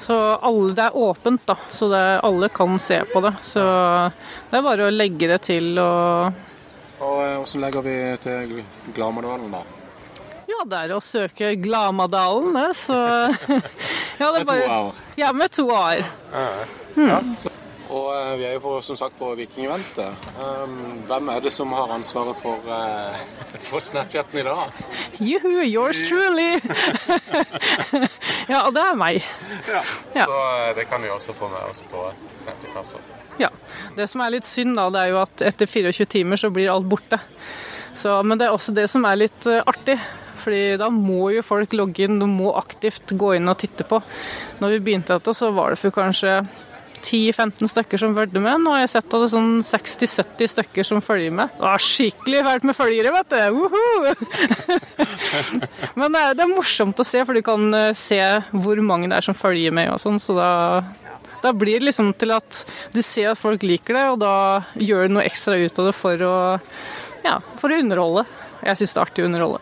Så 0.00 0.16
alle, 0.16 0.72
det 0.76 0.84
er 0.84 0.96
åpent, 0.96 1.42
da. 1.46 1.56
Så 1.74 1.88
det, 1.90 2.02
alle 2.22 2.48
kan 2.54 2.78
se 2.78 3.00
på 3.10 3.20
det. 3.24 3.34
Så 3.42 3.64
det 4.50 4.60
er 4.60 4.66
bare 4.66 4.86
å 4.86 4.92
legge 4.94 5.28
det 5.32 5.40
til 5.48 5.72
og 5.82 6.30
Og 7.02 7.16
Hvordan 7.18 7.64
legger 7.66 7.84
vi 7.84 7.96
til 8.22 8.54
Glamadalen, 8.94 9.50
da? 9.58 9.64
Ja, 10.48 10.62
det 10.70 10.84
er 10.84 10.94
å 10.94 11.00
søke 11.02 11.54
Glamadalen, 11.58 12.54
det. 12.54 12.70
Så 12.78 12.94
ja, 14.20 14.30
det 14.30 14.44
er 14.44 14.48
bare... 14.48 14.62
Med 14.62 14.62
to 14.62 14.78
a-er? 14.78 15.04
Ja, 15.18 15.32
med 15.34 15.58
to 15.58 15.68
a-er. 15.74 16.06
Hmm. 16.94 17.10
Ja, 17.10 17.20
og 17.92 18.06
uh, 18.12 18.32
vi 18.38 18.46
er 18.48 18.54
jo 18.56 18.62
på, 18.64 18.72
som 18.84 18.96
sagt 18.96 19.18
på 19.18 19.28
Vikingeventet. 19.38 20.28
Um, 20.38 21.02
hvem 21.08 21.28
er 21.34 21.42
det 21.44 21.52
som 21.52 21.72
har 21.76 21.92
ansvaret 21.94 22.38
for, 22.40 22.64
uh, 22.64 23.18
for 23.68 23.84
Snapchaten 23.84 24.40
i 24.40 24.46
dag? 24.46 24.72
Juhu, 25.20 25.60
yours 25.62 26.00
truly! 26.08 26.56
ja, 28.52 28.62
og 28.64 28.72
det 28.76 28.86
er 28.86 28.98
meg. 28.98 29.20
Ja, 29.68 29.82
ja. 30.16 30.24
Så 30.24 30.40
uh, 30.40 30.72
det 30.78 30.88
kan 30.88 31.04
vi 31.04 31.12
også 31.12 31.36
få 31.36 31.50
med 31.52 31.68
oss 31.68 31.84
på 31.90 32.08
Snapchat. 32.36 32.76
Altså. 32.80 33.02
Ja. 33.38 33.52
Det 33.96 34.08
som 34.10 34.24
er 34.24 34.36
litt 34.36 34.48
synd, 34.48 34.76
da, 34.78 34.88
det 34.94 35.04
er 35.04 35.14
jo 35.14 35.22
at 35.22 35.48
etter 35.52 35.70
24 35.70 36.08
timer 36.16 36.40
så 36.40 36.52
blir 36.54 36.72
alt 36.72 36.88
borte. 36.88 37.20
Så, 37.94 38.16
men 38.26 38.40
det 38.40 38.48
er 38.48 38.56
også 38.56 38.74
det 38.74 38.88
som 38.90 39.04
er 39.06 39.26
litt 39.26 39.46
artig 39.46 40.00
fordi 40.44 40.74
da 40.76 40.90
må 40.92 41.30
jo 41.32 41.44
folk 41.44 41.72
logge 41.72 42.04
inn, 42.04 42.18
du 42.20 42.26
må 42.28 42.50
aktivt 42.58 43.14
gå 43.16 43.34
inn 43.38 43.48
og 43.48 43.56
titte 43.62 43.86
på. 43.88 44.00
Når 44.60 44.76
vi 44.76 44.82
begynte 44.88 45.16
dette, 45.16 45.32
så 45.36 45.48
var 45.56 45.72
det 45.72 45.80
for 45.80 45.94
kanskje 45.94 46.36
10-15 47.04 47.68
stykker 47.70 48.00
som 48.00 48.14
fulgte 48.16 48.40
med. 48.42 48.62
Nå 48.64 48.72
har 48.74 48.80
jeg 48.84 48.92
sett 48.94 49.06
at 49.06 49.14
det 49.14 49.26
er 49.26 49.32
sånn 49.34 49.54
60-70 49.66 50.52
stykker 50.54 50.88
som 50.88 51.02
følger 51.04 51.34
med. 51.36 51.52
Det 51.58 51.66
var 51.66 51.84
skikkelig 51.84 52.42
fælt 52.46 52.66
med 52.68 52.78
følgere, 52.78 53.12
vet 53.18 53.30
du! 53.34 53.38
Men 56.00 56.14
det 56.14 56.22
er, 56.22 56.36
det 56.38 56.44
er, 56.46 56.52
morsomt 56.54 57.00
å 57.00 57.06
se, 57.06 57.22
for 57.26 57.36
du 57.36 57.42
kan 57.44 57.68
eh, 57.76 57.92
se 57.98 58.20
hvor 58.52 58.80
mange 58.86 59.10
det 59.10 59.18
er 59.18 59.26
som 59.28 59.36
følger 59.36 59.74
med 59.76 59.92
og 59.92 60.00
sånn. 60.02 60.20
Så 60.22 60.36
da, 60.38 60.50
da 61.44 61.52
blir 61.52 61.82
det 61.82 61.90
liksom 61.90 62.14
til 62.20 62.34
at 62.36 62.64
du 62.94 63.02
ser 63.04 63.32
at 63.34 63.40
folk 63.40 63.66
liker 63.66 63.98
det, 63.98 64.06
og 64.14 64.18
da 64.24 64.36
gjør 64.80 65.08
du 65.08 65.18
noe 65.18 65.28
ekstra 65.28 65.58
ut 65.60 65.82
av 65.82 65.90
det 65.90 65.96
for 65.98 66.24
å, 66.24 66.36
ja, 67.26 67.36
for 67.60 67.68
å 67.68 67.82
underholde. 67.84 68.24
Jeg 68.64 68.80
syns 68.80 68.96
det 68.96 69.00
er 69.00 69.04
artig 69.04 69.24
å 69.24 69.28
underholde. 69.28 69.60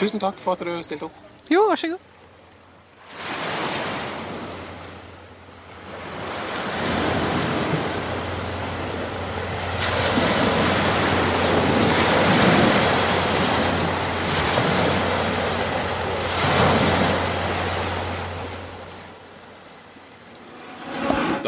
Tusen 0.00 0.20
takk 0.20 0.38
for 0.40 0.56
at 0.56 0.64
du 0.64 0.72
stilte 0.84 1.08
opp. 1.08 1.26
Jo, 1.50 1.66
vær 1.68 1.80
så 1.80 1.94
god. 1.94 2.09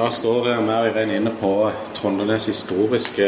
Da 0.03 0.11
står 0.11 0.44
vi 0.44 0.50
Irene 0.50 1.16
inne 1.16 1.30
på 1.40 1.70
Trondenes 1.94 2.48
historiske 2.48 3.26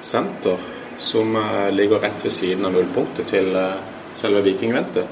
senter, 0.00 0.56
som 0.98 1.36
eh, 1.36 1.70
ligger 1.70 1.98
rett 1.98 2.24
ved 2.24 2.32
siden 2.32 2.66
av 2.66 2.72
nullpunktet 2.74 3.28
til 3.30 3.54
eh, 3.54 3.76
selve 4.12 4.40
Vikingventet. 4.42 5.06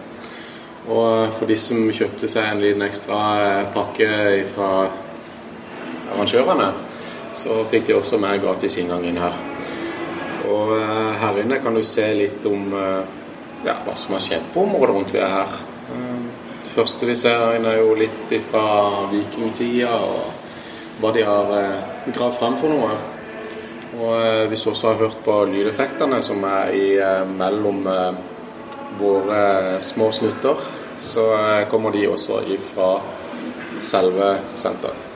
Og 0.88 1.05
eh, 1.12 1.36
for 1.36 1.47
de 1.47 1.59
som 1.62 1.93
kjøpte 1.95 2.26
seg 2.32 2.49
en 2.49 2.64
liten 2.64 2.82
ekstra 2.82 3.20
pakke 3.70 4.09
fra 4.51 4.72
arrangørene, 6.16 6.66
så 7.38 7.61
fikk 7.70 7.86
de 7.86 7.97
også 8.01 8.18
med 8.18 8.43
gratis 8.43 8.80
inngang 8.82 9.07
inn 9.12 9.22
her. 9.22 9.38
Og 10.51 10.74
her 11.22 11.41
inne 11.45 11.62
kan 11.62 11.78
du 11.78 11.86
se 11.86 12.11
litt 12.18 12.51
om 12.51 12.66
ja, 12.74 13.78
hva 13.86 13.95
som 13.95 14.18
har 14.18 14.26
skjedd 14.26 14.51
på 14.51 14.66
området 14.66 14.99
rundt 14.99 15.14
vi 15.14 15.22
er 15.22 15.38
her. 15.38 15.57
Det 16.66 16.74
første 16.74 17.07
vi 17.07 17.18
ser 17.22 17.38
her 17.45 17.62
inne 17.62 17.78
er 17.78 17.84
jo 17.84 17.95
litt 17.95 18.38
fra 18.51 18.66
vikingtida, 19.14 19.95
og 19.95 20.39
hva 21.01 21.14
de 21.16 21.24
har 21.24 21.57
gravd 22.12 22.38
fram 22.38 22.61
for 22.61 22.72
noe. 22.72 22.92
Og 23.98 24.12
eh, 24.22 24.48
hvis 24.51 24.62
du 24.62 24.70
også 24.70 24.92
har 24.92 25.01
hørt 25.03 25.22
på 25.24 25.36
lydeffektene 25.51 26.20
som 26.22 26.44
er 26.46 26.74
i, 26.76 26.86
eh, 27.03 27.24
mellom 27.26 27.82
eh, 27.90 28.20
våre 29.01 29.42
små 29.82 30.11
snutter, 30.14 30.61
så 31.01 31.24
kommer 31.70 31.94
de 31.94 32.05
også 32.11 32.42
ifra 32.53 32.90
selve 33.80 34.34
senteret. 34.61 35.09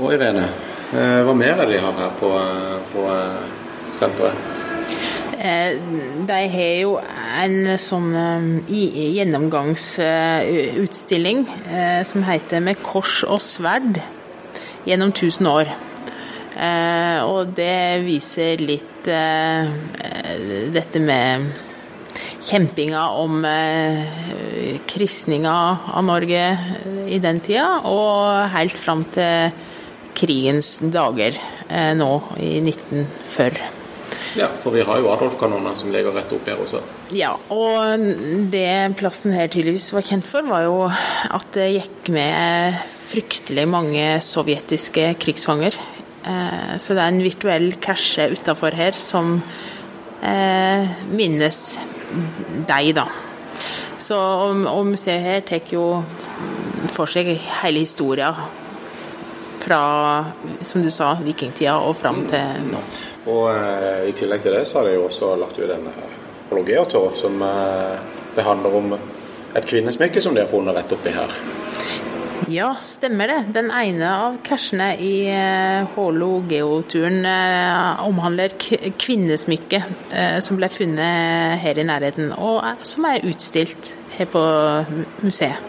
Og 0.00 0.12
Irene, 0.12 0.44
hva 0.90 1.32
mer 1.36 1.54
er 1.54 1.64
det 1.64 1.78
de 1.78 1.80
har 1.80 1.96
her 1.96 2.12
på, 2.20 2.34
på 2.92 3.06
senteret? 3.96 4.49
De 5.40 6.36
har 6.52 6.74
jo 6.82 7.00
en 7.00 7.78
sånn 7.80 8.12
gjennomgangsutstilling 8.68 11.48
som 12.04 12.22
heter 12.28 12.60
'Med 12.60 12.76
kors 12.84 13.24
og 13.24 13.40
sverd 13.40 14.04
gjennom 14.84 15.12
tusen 15.12 15.46
år'. 15.46 15.72
Eh, 16.60 17.18
og 17.24 17.54
det 17.56 18.02
viser 18.04 18.60
litt 18.60 19.08
eh, 19.08 19.70
dette 20.74 21.00
med 21.00 21.46
kjempinga 22.44 23.04
om 23.22 23.40
eh, 23.48 24.02
kristninga 24.90 25.56
av 25.94 26.04
Norge 26.04 26.44
i 27.08 27.20
den 27.22 27.40
tida, 27.44 27.80
og 27.88 28.52
helt 28.56 28.76
fram 28.76 29.06
til 29.14 29.54
krigens 30.20 30.80
dager 30.92 31.38
nå 31.96 32.12
i 32.42 32.58
1940. 32.60 33.79
Ja, 34.38 34.46
for 34.62 34.74
vi 34.74 34.84
har 34.86 35.00
jo 35.00 35.10
Adolf-kanoner 35.10 35.74
som 35.78 35.90
ligger 35.94 36.14
rett 36.14 36.30
opp 36.34 36.46
her 36.46 36.60
også. 36.62 36.82
Ja, 37.16 37.32
og 37.50 38.04
det 38.52 38.94
plassen 39.00 39.34
her 39.34 39.50
tydeligvis 39.50 39.90
var 39.96 40.06
kjent 40.06 40.28
for, 40.28 40.46
var 40.46 40.66
jo 40.68 40.76
at 40.86 41.48
det 41.56 41.70
gikk 41.74 42.12
med 42.14 42.78
fryktelig 43.10 43.66
mange 43.66 44.04
sovjetiske 44.22 45.08
krigsfanger 45.18 45.78
Eh, 46.24 46.76
så 46.78 46.94
det 46.94 47.02
er 47.02 47.14
en 47.14 47.24
virtuell 47.24 47.72
cache 47.80 48.28
utafor 48.34 48.76
her 48.76 48.96
som 48.96 49.38
eh, 50.22 50.90
minnes 51.08 51.60
deg, 52.68 52.92
da. 52.98 53.06
Så, 54.00 54.16
og, 54.16 54.86
museet 54.88 55.22
her 55.24 55.44
tar 55.46 55.70
jo 55.70 56.02
for 56.90 57.08
seg 57.08 57.30
hele 57.62 57.84
historia 57.84 58.32
fra, 59.60 59.80
som 60.64 60.82
du 60.82 60.90
sa, 60.92 61.14
vikingtida 61.22 61.76
og 61.84 61.98
fram 62.00 62.24
til 62.28 62.70
nå. 62.72 62.82
Og 63.26 63.50
eh, 63.52 64.08
I 64.08 64.16
tillegg 64.16 64.44
til 64.44 64.56
det 64.56 64.64
så 64.68 64.80
har 64.80 64.88
de 64.88 64.98
også 65.00 65.34
lagt 65.40 65.58
ut 65.60 65.70
en 65.70 65.90
apologeator 66.46 67.12
som 67.18 67.42
eh, 67.44 67.96
det 68.36 68.46
handler 68.46 68.76
om 68.76 68.94
et 68.94 69.66
kvinnesmykke 69.66 70.22
som 70.22 70.34
de 70.34 70.44
har 70.44 70.50
funnet 70.50 70.76
rett 70.76 70.92
oppi 70.94 71.12
her. 71.14 71.34
Ja, 72.50 72.74
stemmer 72.82 73.28
det. 73.28 73.38
Den 73.54 73.68
ene 73.70 74.08
av 74.10 74.36
cashene 74.42 74.88
i 74.98 75.28
Hålo 75.94 76.30
eh, 76.40 76.48
geoturen 76.50 77.26
eh, 77.28 78.00
omhandler 78.08 78.54
kvinnesmykket 78.58 80.14
eh, 80.16 80.38
som 80.42 80.58
ble 80.58 80.70
funnet 80.72 81.60
her 81.62 81.78
i 81.78 81.86
nærheten, 81.86 82.32
og 82.34 82.64
som 82.82 83.06
er 83.06 83.26
utstilt 83.28 83.92
her 84.16 84.30
på 84.32 84.42
museet. 85.22 85.60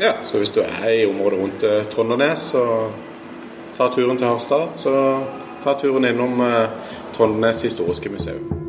Ja, 0.00 0.14
så 0.24 0.38
hvis 0.38 0.54
du 0.54 0.62
er 0.62 0.86
i 0.92 1.02
området 1.08 1.40
rundt 1.40 1.64
Trondernes 1.92 2.46
og 2.56 2.94
tar 3.76 3.90
turen 3.92 4.16
til 4.16 4.30
Harstad, 4.30 4.78
så 4.80 4.94
ta 5.64 5.74
turen 5.74 6.04
innom 6.04 6.40
eh, 6.40 6.68
Trollenes 7.16 7.64
historiske 7.64 8.08
museum. 8.08 8.60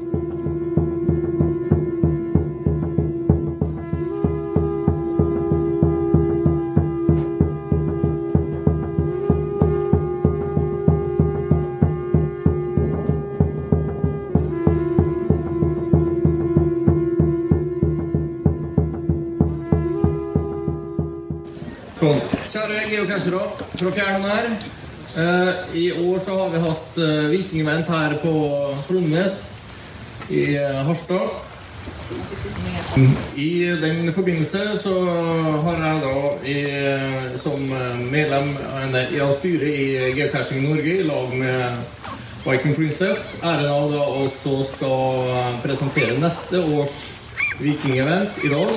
Kjære 22.51 22.81
geocacher, 22.89 23.35
for 23.77 23.87
å 23.87 23.91
fjerne 23.95 24.17
den 24.19 24.31
her. 24.31 24.71
Eh, 25.17 25.77
I 25.77 25.91
år 25.91 26.19
så 26.19 26.35
har 26.39 26.49
vi 26.49 26.59
hatt 26.63 26.80
eh, 26.97 27.29
vikingevent 27.31 27.87
her 27.87 28.17
på 28.21 28.33
Trondnes 28.87 29.51
i 30.29 30.55
eh, 30.55 30.81
Harstad. 30.87 31.29
I 33.35 33.51
den 33.81 34.13
forbindelse 34.13 34.77
så 34.77 34.93
har 35.65 35.83
jeg 35.85 36.01
da 36.03 36.15
i, 36.43 36.57
eh, 36.81 37.37
som 37.39 37.63
medlem 38.11 38.51
av 38.57 39.33
styret 39.37 39.69
i 39.71 40.11
Geocaching 40.17 40.67
Norge 40.67 40.97
i 40.99 41.07
lag 41.07 41.33
med 41.33 41.79
Viking 42.45 42.75
Princess 42.75 43.37
æren 43.43 43.69
av 43.69 43.91
da 43.93 44.05
også 44.25 44.57
skal 44.73 45.33
presentere 45.63 46.19
neste 46.19 46.59
års 46.75 46.99
vikingevent 47.61 48.41
i 48.43 48.49
dag. 48.51 48.71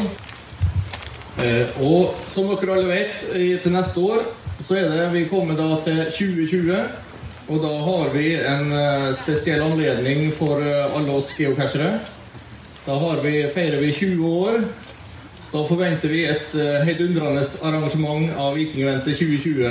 Og 1.82 2.14
som 2.30 2.52
dere 2.52 2.76
alle 2.76 2.90
vet, 2.92 3.24
til 3.64 3.72
neste 3.74 4.04
år 4.04 4.26
så 4.60 4.76
er 4.78 4.92
det 4.92 5.08
vi 5.14 5.24
kommer 5.28 5.56
da 5.58 5.80
til 5.82 6.04
2020. 6.12 7.03
Og 7.45 7.61
da 7.61 7.72
har 7.84 8.12
vi 8.14 8.28
en 8.40 8.70
eh, 8.72 9.11
spesiell 9.18 9.61
anledning 9.61 10.30
for 10.32 10.62
eh, 10.64 10.97
alle 10.97 11.12
oss 11.12 11.34
geocachere. 11.36 11.99
Da 12.86 12.97
vi, 13.20 13.34
feirer 13.53 13.82
vi 13.84 13.92
20 13.92 14.28
år. 14.28 14.62
Så 15.40 15.59
da 15.59 15.64
forventer 15.68 16.09
vi 16.09 16.22
et 16.24 16.55
eh, 16.57 16.80
heidundrende 16.88 17.45
arrangement 17.62 18.32
av 18.40 18.57
Vikingventet 18.57 19.18
2020. 19.18 19.66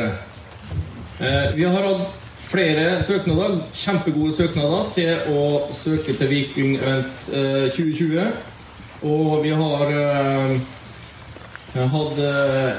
Eh, 1.20 1.50
vi 1.58 1.66
har 1.66 1.88
hatt 1.88 2.14
flere 2.44 3.02
søknader, 3.04 3.58
kjempegode 3.74 4.36
søknader, 4.38 4.94
til 4.94 5.34
å 5.34 5.44
søke 5.74 6.14
til 6.14 6.30
Vikingvent 6.30 7.30
eh, 7.34 7.68
2020. 7.74 8.30
Og 9.10 9.42
vi 9.44 9.52
har 9.58 9.98
jeg 11.74 11.90
hadde 11.90 12.26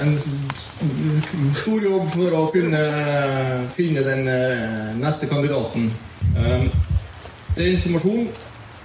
en 0.04 0.18
stor 1.54 1.82
jobb 1.82 2.04
for 2.12 2.36
å 2.38 2.42
kunne 2.54 2.82
finne 3.74 4.04
den 4.06 4.28
eh, 4.30 4.92
neste 5.00 5.26
kandidaten. 5.30 5.88
Eh, 6.38 6.68
Til 7.54 7.72
informasjon 7.72 8.28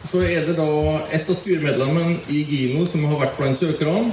så 0.05 0.23
er 0.25 0.47
det 0.47 0.55
da 0.57 0.65
et 1.13 1.29
av 1.29 1.37
styremedlemmene 1.37 2.19
i 2.31 2.41
Gino 2.47 2.85
som 2.89 3.05
har 3.09 3.21
vært 3.21 3.37
blant 3.37 3.59
søkerne. 3.59 4.09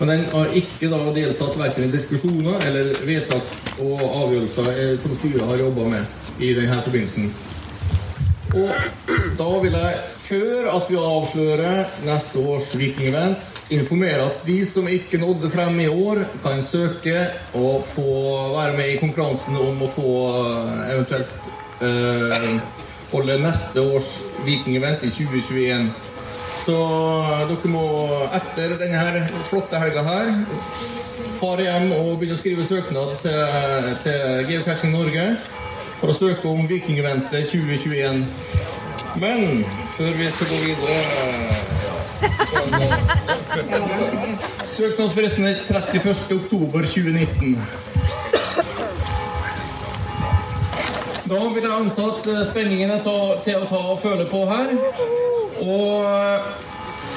Men 0.00 0.10
den 0.10 0.24
har 0.32 0.54
ikke 0.58 0.90
da 0.90 1.00
deltatt 1.14 1.58
verken 1.60 1.86
i 1.86 1.92
diskusjoner 1.92 2.62
eller 2.66 2.94
vedtak 3.06 3.46
og 3.78 4.02
avgjørelser 4.02 4.70
eh, 4.74 4.94
som 4.98 5.14
styret 5.14 5.46
har 5.46 5.62
jobba 5.62 5.86
med 5.94 6.42
i 6.42 6.50
denne 6.58 6.82
forbindelsen. 6.82 7.30
Og 8.52 8.68
da 9.38 9.48
vil 9.62 9.72
jeg, 9.72 10.00
før 10.26 10.66
at 10.74 10.90
vi 10.92 10.98
avslører 11.00 11.94
neste 12.04 12.42
års 12.52 12.68
Vikingevent, 12.76 13.52
informere 13.72 14.26
at 14.26 14.42
de 14.46 14.58
som 14.68 14.88
ikke 14.88 15.20
nådde 15.22 15.50
frem 15.50 15.80
i 15.80 15.88
år, 15.88 16.24
kan 16.44 16.62
søke 16.62 17.16
og 17.54 17.84
få 17.88 18.08
være 18.56 18.76
med 18.76 18.92
i 18.92 18.98
konkurransen 19.00 19.56
om 19.56 19.80
å 19.86 19.90
få 19.92 20.14
eh, 20.42 20.82
eventuelt 20.94 21.48
eh, 21.80 22.48
holde 23.12 23.38
neste 23.40 23.84
års 23.94 24.18
Vikingevent 24.44 25.06
i 25.08 25.12
2021. 25.16 25.88
Så 26.66 26.76
eh, 26.76 27.46
dere 27.48 27.72
må 27.72 27.86
etter 28.28 28.76
denne 28.76 29.00
her 29.00 29.32
flotte 29.48 29.80
helga 29.80 30.04
her 30.10 30.34
fare 31.42 31.64
hjem 31.66 31.88
og 31.96 32.20
begynne 32.20 32.36
å 32.36 32.38
skrive 32.38 32.64
søknad 32.66 33.16
til, 33.24 33.88
til 34.04 34.44
Geocaching 34.46 34.92
Norge 34.94 35.24
for 36.02 36.10
å 36.10 36.14
søke 36.18 36.50
om 36.50 36.66
Vikingeventet 36.66 37.46
2021. 37.52 38.24
Men 39.22 39.62
før 39.94 40.16
vi 40.18 40.30
skal 40.34 40.48
gå 40.50 40.56
videre 40.64 40.96
Søknadsfristen 44.66 45.46
er 45.46 45.60
31. 45.68 46.36
oktober 46.36 46.86
2019. 46.86 47.54
Da 51.30 51.38
vil 51.54 51.62
jeg 51.62 51.72
anta 51.72 52.08
at 52.10 52.26
eh, 52.32 52.42
spenningen 52.50 52.90
er 52.92 53.00
til 53.46 53.62
å 53.62 53.68
ta 53.70 53.80
og 53.94 54.00
føle 54.02 54.26
på 54.30 54.42
her. 54.50 54.74
Og 55.62 56.02
eh, 56.02 56.50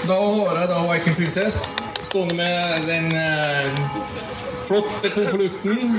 da 0.05 0.19
har 0.21 0.61
jeg 0.61 0.71
da 0.71 0.83
Viking 0.91 1.17
Princess 1.17 1.65
stående 2.05 2.37
med 2.37 2.85
den 2.85 3.09
eh, 3.17 3.65
flotte 4.69 5.09
konvolutten 5.17 5.97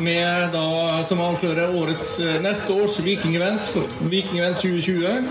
med 0.00 0.52
da, 0.54 1.02
som 1.06 1.20
avslører 1.22 1.74
årets 1.76 2.18
eh, 2.24 2.38
neste 2.44 2.74
års 2.74 2.98
Vikingevent, 3.04 3.72
Vikingevent 4.10 4.62
2020. 4.62 5.28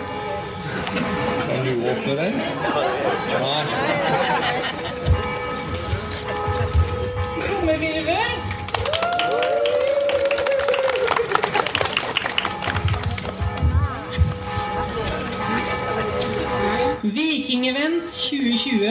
Kan 1.47 1.65
du 1.65 1.73
åpne 1.91 2.17
den? 2.21 2.41
Nei. 3.41 3.96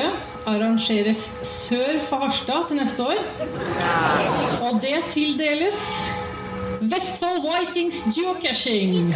2020 0.07 0.36
arrangeres 0.46 1.30
sør 1.42 1.98
for 2.07 2.16
Harstad 2.22 2.68
til 2.68 2.76
neste 2.78 3.02
år. 3.02 3.18
Og 4.62 4.78
det 4.82 5.02
tildeles 5.11 5.80
Vestfold 6.80 7.42
Vikings 7.42 8.04
Geocaching. 8.14 9.14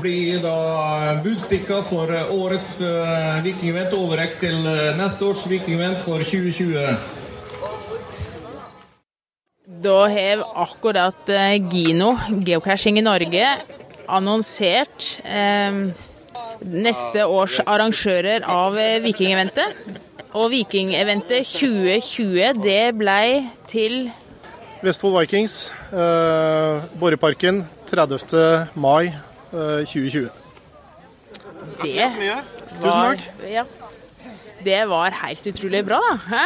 Blir 0.00 0.40
da 0.40 1.20
budstikka 1.22 1.82
for 1.84 2.08
årets 2.32 2.78
uh, 2.80 3.44
Vikingevent 3.44 3.92
overrekt 3.94 4.40
til 4.40 4.64
eh, 4.66 4.96
neste 4.96 5.28
års 5.28 5.44
Vikingevent 5.50 6.00
for 6.06 6.24
2020. 6.24 7.19
Da 9.80 9.96
har 10.12 10.42
akkurat 10.60 11.30
eh, 11.32 11.56
Gino, 11.72 12.12
geocaching 12.44 12.98
i 13.00 13.04
Norge, 13.04 13.48
annonsert 14.10 15.06
eh, 15.24 15.78
neste 16.60 17.24
års 17.24 17.60
arrangører 17.64 18.44
av 18.44 18.76
eh, 18.76 18.98
Vikingeventet. 19.00 19.78
Og 20.36 20.50
Vikingeventet 20.52 21.48
2020, 21.48 22.60
det 22.60 22.82
ble 22.98 23.22
til 23.70 24.10
Vestfold 24.84 25.16
Vikings, 25.16 25.56
eh, 25.92 26.84
Borreparken 27.00 27.62
30. 27.88 28.68
mai 28.76 29.08
eh, 29.08 29.80
2020. 29.88 30.28
Det 31.80 32.10
var, 32.84 33.16
ja, 33.48 33.64
det 34.64 34.82
var 34.92 35.16
helt 35.22 35.48
utrolig 35.54 35.82
bra, 35.88 36.02
da. 36.04 36.20
Hæ? 36.28 36.44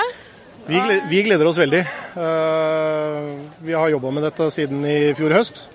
Vi, 0.65 0.79
gleder, 0.81 1.09
vi 1.11 1.19
gleder 1.27 1.49
oss 1.49 1.59
veldig. 1.61 1.81
Eh, 2.17 3.25
vi 3.67 3.75
har 3.77 3.91
jobba 3.93 4.11
med 4.17 4.25
dette 4.25 4.47
siden 4.55 4.85
i 4.89 5.13
fjor 5.17 5.35
høst. 5.37 5.67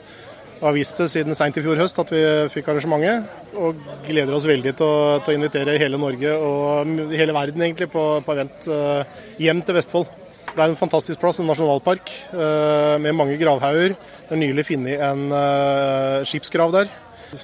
Og 0.60 0.64
har 0.66 0.74
vist 0.76 0.98
det 0.98 1.12
siden 1.14 1.38
seint 1.38 1.60
i 1.60 1.64
fjor 1.64 1.78
høst 1.78 2.00
at 2.02 2.10
vi 2.10 2.22
fikk 2.50 2.72
arrangementet. 2.72 3.28
Og 3.54 3.78
gleder 4.08 4.34
oss 4.34 4.48
veldig 4.50 4.74
til 4.80 4.88
å, 4.88 5.20
til 5.22 5.36
å 5.36 5.38
invitere 5.38 5.78
hele 5.78 6.00
Norge 6.02 6.34
og 6.34 7.14
hele 7.14 7.36
verden 7.38 7.68
egentlig 7.68 7.92
på, 7.94 8.06
på 8.26 8.34
event 8.34 8.66
eh, 8.66 9.20
hjem 9.46 9.62
til 9.68 9.78
Vestfold. 9.78 10.10
Det 10.50 10.58
er 10.58 10.66
en 10.72 10.80
fantastisk 10.80 11.22
plass, 11.22 11.38
en 11.38 11.52
nasjonalpark 11.52 12.10
eh, 12.34 12.96
med 13.06 13.14
mange 13.20 13.38
gravhauger. 13.38 13.94
Det 14.26 14.34
er 14.34 14.42
nylig 14.42 14.66
funnet 14.72 15.06
en 15.06 16.26
skipsgrav 16.26 16.74
der. 16.74 16.90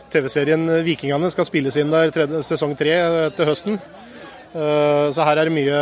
TV-serien 0.10 0.66
Vikingene 0.82 1.30
skal 1.30 1.46
spilles 1.46 1.78
inn 1.78 1.94
der 1.94 2.42
sesong 2.42 2.74
tre 2.80 2.98
til 3.38 3.52
høsten. 3.52 3.78
Så 4.56 5.26
her 5.28 5.38
er 5.38 5.50
det 5.50 5.54
mye, 5.54 5.80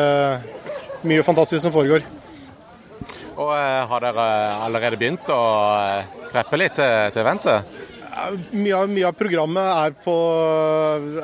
mye 1.08 1.26
fantastisk 1.26 1.64
som 1.66 1.74
foregår. 1.74 2.06
Og 3.34 3.49
eh, 3.56 3.80
Har 3.89 4.04
dere 4.04 4.28
allerede 4.66 4.99
begynt 4.99 5.30
å 5.34 5.41
eh, 5.78 6.20
preppe 6.32 6.60
litt 6.60 6.78
til, 6.78 7.10
til 7.14 7.24
eventet? 7.24 7.80
Mye 8.54 8.76
av, 8.78 8.91
mye 8.91 9.08
av 9.10 9.16
programmet 9.18 9.70
er 9.74 9.95
på 10.04 10.14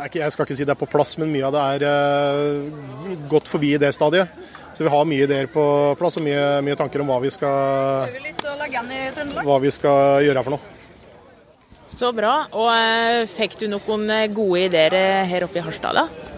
Jeg 0.10 0.32
skal 0.34 0.48
ikke 0.48 0.56
si 0.58 0.66
det 0.66 0.74
er 0.74 0.80
på 0.80 0.90
plass, 0.90 1.14
men 1.22 1.30
mye 1.30 1.46
av 1.46 1.54
det 1.54 1.66
er 1.76 1.86
eh, 1.92 3.20
gått 3.30 3.52
forbi 3.52 3.76
det 3.82 3.94
stadiet. 3.94 4.34
Så 4.74 4.86
vi 4.86 4.92
har 4.94 5.06
mye 5.06 5.26
ideer 5.28 5.50
på 5.52 5.64
plass 6.00 6.18
og 6.18 6.26
mye, 6.26 6.44
mye 6.66 6.78
tanker 6.80 7.04
om 7.04 7.10
hva 7.12 7.20
vi, 7.22 7.32
skal, 7.34 8.10
hva 9.44 9.58
vi 9.62 9.72
skal 9.76 10.24
gjøre 10.24 10.44
for 10.46 10.56
noe. 10.56 10.76
Så 11.90 12.12
bra. 12.16 12.34
Og 12.54 12.70
eh, 12.72 13.26
fikk 13.30 13.58
du 13.60 13.68
noen 13.72 14.06
eh, 14.14 14.28
gode 14.32 14.68
ideer 14.68 14.96
eh, 14.96 15.30
her 15.30 15.46
oppe 15.48 15.60
i 15.60 15.66
Harstad, 15.66 15.98
da? 15.98 16.29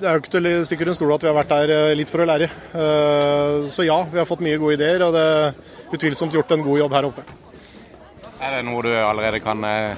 Det 0.00 0.08
er 0.08 0.16
jo 0.16 0.22
ikke 0.22 0.32
til 0.34 0.48
stikke 0.66 0.84
under 0.86 0.96
stol 0.98 1.12
at 1.14 1.24
vi 1.24 1.30
har 1.30 1.36
vært 1.38 1.52
der 1.52 1.72
eh, 1.74 1.94
litt 1.98 2.10
for 2.10 2.24
å 2.24 2.26
lære. 2.28 2.48
Eh, 2.74 3.68
Så 3.72 3.86
ja, 3.86 4.00
vi 4.10 4.20
har 4.20 4.28
fått 4.28 4.42
mye 4.44 4.58
gode 4.60 4.78
ideer, 4.78 5.02
og 5.06 5.14
det 5.14 5.24
er 5.24 5.96
utvilsomt 5.96 6.34
gjort 6.34 6.54
en 6.56 6.64
god 6.66 6.80
jobb 6.82 6.96
her 6.98 7.08
oppe. 7.10 7.24
Er 8.42 8.56
det 8.56 8.64
noe 8.66 8.82
du 8.84 8.90
allerede 8.92 9.40
kan 9.44 9.64
eh, 9.68 9.96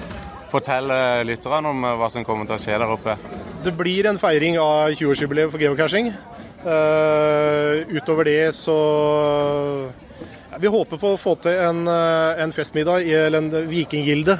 fortelle 0.51 1.23
lytterne 1.27 1.73
om 1.73 1.87
hva 1.99 2.09
som 2.13 2.25
kommer 2.27 2.47
til 2.47 2.57
å 2.57 2.61
skje 2.61 2.77
der 2.77 2.93
oppe? 2.93 3.17
Det 3.65 3.73
blir 3.75 4.07
en 4.09 4.19
feiring 4.21 4.59
av 4.61 4.93
20-årsjubileet 4.93 5.51
for 5.51 5.63
geocaching. 5.63 6.11
Utover 6.67 8.25
det 8.27 8.49
så 8.57 8.75
Vi 10.59 10.67
håper 10.73 10.97
på 10.99 11.11
å 11.13 11.19
få 11.21 11.35
til 11.43 11.53
en, 11.53 11.83
en 11.87 12.53
festmiddag, 12.55 13.05
eller 13.05 13.43
en 13.43 13.67
vikinggilde, 13.69 14.37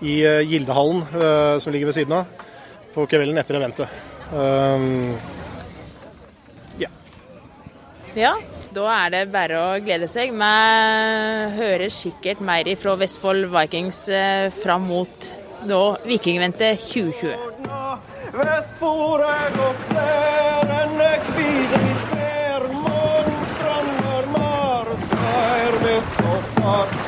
i 0.00 0.20
eh, 0.24 0.40
Gildehallen, 0.48 1.02
eh, 1.14 1.58
som 1.58 1.72
ligger 1.72 1.90
ved 1.90 1.98
siden 1.98 2.16
av, 2.16 2.46
på 2.94 3.06
kvelden 3.10 3.38
etter 3.40 3.58
eventet. 3.60 4.09
Um, 4.32 5.18
Ja, 8.14 8.32
da 8.74 8.86
er 8.90 9.10
det 9.14 9.20
bare 9.30 9.58
å 9.58 9.66
glede 9.84 10.08
seg. 10.10 10.32
Vi 10.34 10.46
hører 11.58 11.92
sikkert 11.94 12.40
mer 12.42 12.66
fra 12.80 12.96
Vestfold 12.98 13.46
Vikings 13.52 14.00
eh, 14.10 14.48
fram 14.50 14.88
mot 14.90 15.28
da 15.62 15.78
Vikingvente 16.02 16.72
2020. 16.88 17.36
Vestfor 18.34 19.22
er 19.26 19.54
gått 19.54 19.94
nær, 19.94 20.74
enne 20.80 21.10
kvider 21.28 21.86
sper, 22.02 22.66
månfrannar 22.74 24.28
marsa 24.34 25.22
er 25.44 25.80
mitt 25.84 26.20
og 26.26 26.52
far. 26.58 26.98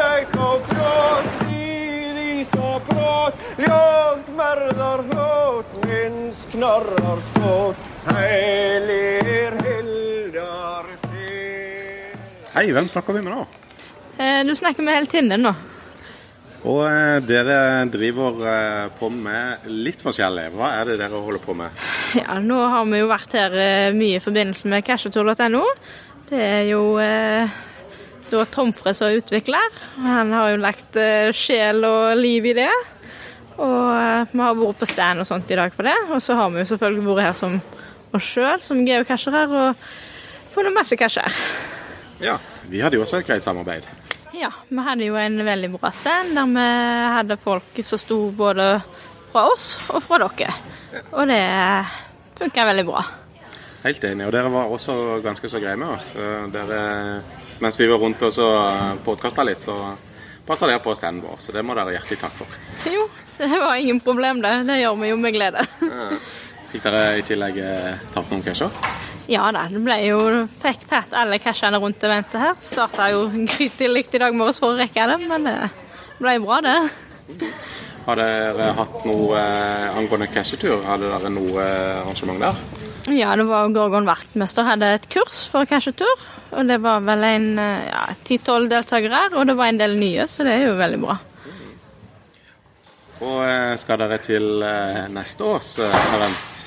Ei 0.00 0.19
prat, 3.60 4.28
mördar 4.36 5.02
hårt, 5.12 5.72
knarrar 6.52 7.20
skåt, 7.30 7.76
heilir 8.06 9.56
hildar 9.64 10.88
Hei, 12.54 12.66
hvem 12.74 12.88
snakker 12.90 13.14
vi 13.14 13.22
med 13.22 13.34
nå? 13.36 13.44
Eh, 14.18 14.40
Du 14.46 14.54
snakker 14.58 14.82
med 14.82 14.96
heltinnen 14.98 15.44
nå. 15.44 15.52
Og 16.66 16.82
eh, 16.84 17.20
dere 17.24 17.86
driver 17.88 18.40
eh, 18.44 18.88
på 18.98 19.08
med 19.14 19.68
litt 19.70 20.02
forskjellig. 20.04 20.50
Hva 20.58 20.72
er 20.80 20.90
det 20.90 20.98
dere 21.00 21.20
holder 21.22 21.40
på 21.44 21.54
med? 21.56 21.78
Ja, 22.18 22.36
nå 22.42 22.58
har 22.68 22.84
vi 22.90 23.00
jo 23.00 23.08
vært 23.08 23.36
her 23.38 23.54
eh, 23.56 23.94
mye 23.96 24.18
i 24.18 24.22
forbindelse 24.24 24.68
med 24.68 24.84
cashetor.no. 24.84 25.62
Det 26.28 26.42
er 26.42 26.68
jo 26.68 26.82
eh, 27.00 27.54
da 28.30 28.44
Tomfre 28.50 28.92
som 28.98 29.08
er 29.08 29.20
utvikler. 29.22 29.80
Han 30.04 30.34
har 30.36 30.52
jo 30.52 30.60
lagt 30.66 30.98
eh, 31.00 31.30
sjel 31.32 31.80
og 31.86 32.18
liv 32.20 32.50
i 32.50 32.56
det. 32.60 32.70
Og 33.58 33.90
eh, 33.96 34.30
vi 34.32 34.42
har 34.44 34.58
vært 34.58 34.80
på 34.82 34.88
stand 34.88 35.22
og 35.24 35.28
sånt 35.28 35.50
i 35.50 35.58
dag 35.58 35.72
på 35.76 35.86
det. 35.86 35.96
Og 36.14 36.22
så 36.22 36.36
har 36.38 36.50
vi 36.54 36.62
jo 36.62 36.68
selvfølgelig 36.72 37.06
vært 37.08 37.26
her 37.28 37.36
som 37.38 37.58
oss 38.16 38.30
sjøl, 38.34 38.60
som 38.64 38.80
geocachere, 38.86 39.44
og 39.50 40.50
funnet 40.54 40.74
masse 40.74 40.96
casher. 40.98 41.40
Ja, 42.20 42.38
vi 42.68 42.80
hadde 42.82 42.98
jo 42.98 43.04
også 43.04 43.20
et 43.20 43.28
greit 43.28 43.44
samarbeid. 43.44 43.86
Ja, 44.34 44.50
vi 44.68 44.82
hadde 44.86 45.06
jo 45.06 45.16
en 45.18 45.40
veldig 45.46 45.72
bra 45.74 45.90
stand 45.94 46.36
der 46.38 46.50
vi 46.54 46.66
hadde 47.16 47.36
folk 47.40 47.80
som 47.86 47.98
sto 48.00 48.18
både 48.36 48.66
fra 49.30 49.46
oss 49.50 49.72
og 49.94 50.02
fra 50.02 50.18
dere. 50.22 50.52
Og 51.14 51.26
det 51.30 51.40
funka 52.40 52.64
veldig 52.70 52.84
bra. 52.88 53.02
Helt 53.84 54.04
enig. 54.04 54.26
Og 54.26 54.32
dere 54.34 54.50
var 54.52 54.68
også 54.74 54.94
ganske 55.24 55.48
så 55.48 55.60
greie 55.62 55.78
med 55.80 55.88
oss. 55.94 56.10
Eh, 56.16 56.46
Dere, 56.52 56.80
mens 57.62 57.78
vi 57.80 57.88
var 57.88 58.00
rundt 58.02 58.22
og 58.26 58.32
så 58.34 58.48
podkasta 59.06 59.44
litt, 59.46 59.62
så 59.64 59.76
passa 60.46 60.68
dere 60.68 60.82
på 60.84 60.92
standen 60.98 61.24
vår. 61.24 61.38
Så 61.40 61.54
det 61.56 61.62
må 61.64 61.76
dere 61.78 61.94
hjertelig 61.96 62.20
takk 62.20 62.34
for. 62.42 62.58
Jo, 62.90 63.06
det 63.52 63.58
var 63.58 63.76
ingen 63.76 64.00
problem 64.00 64.42
det. 64.42 64.52
Det 64.68 64.80
gjør 64.82 64.96
vi 65.00 65.10
jo 65.12 65.16
med 65.16 65.32
glede. 65.32 65.64
Fikk 66.70 66.84
dere 66.84 67.04
i 67.18 67.22
tillegg 67.26 67.56
eh, 67.64 68.02
tatt 68.14 68.28
noen 68.30 68.42
casher? 68.44 68.74
Ja 69.30 69.46
da, 69.54 69.64
det 69.70 69.80
ble 69.84 69.96
jo 70.02 70.18
Fikk 70.60 70.84
tatt 70.90 71.14
alle 71.16 71.38
cashene 71.42 71.80
rundt 71.82 72.04
eventet 72.04 72.36
her. 72.42 72.58
Starta 72.62 73.08
jo 73.14 73.24
grytidlig 73.32 74.08
i 74.12 74.20
dag 74.22 74.36
morges 74.36 74.60
for 74.60 74.74
å 74.74 74.78
rekke 74.80 75.06
det, 75.12 75.16
men 75.30 75.48
det 75.48 75.56
ble 76.20 76.36
bra, 76.44 76.60
det. 76.66 76.76
Har 78.04 78.20
dere 78.20 78.74
hatt 78.76 79.06
noe 79.08 79.40
eh, 79.40 79.88
angående 79.96 80.28
cashetur? 80.34 80.84
Hadde 80.84 81.08
dere 81.08 81.32
noe 81.32 81.64
eh, 81.64 82.02
arrangement 82.02 82.44
der? 82.44 82.60
Ja, 83.10 83.32
det 83.38 83.48
var 83.48 83.72
Gorgon 83.72 84.06
vaktmester 84.06 84.68
hadde 84.68 84.92
et 84.98 85.08
kurs 85.10 85.46
for 85.50 85.66
cashetur. 85.66 86.28
Og 86.52 86.68
det 86.68 86.76
var 86.84 87.00
vel 87.06 87.24
en 87.24 87.50
ja, 87.56 88.04
ti-tolv 88.26 88.68
deltakere 88.70 89.24
her, 89.24 89.34
og 89.38 89.48
det 89.48 89.56
var 89.56 89.72
en 89.72 89.80
del 89.80 89.96
nye, 89.98 90.28
så 90.28 90.44
det 90.46 90.58
er 90.58 90.68
jo 90.68 90.78
veldig 90.78 91.02
bra. 91.02 91.16
Og 93.20 93.40
eh, 93.44 93.74
skal 93.80 94.00
dere 94.00 94.16
til 94.24 94.62
eh, 94.64 95.06
neste 95.12 95.44
års 95.44 95.74
eh, 95.84 95.96
event? 96.16 96.60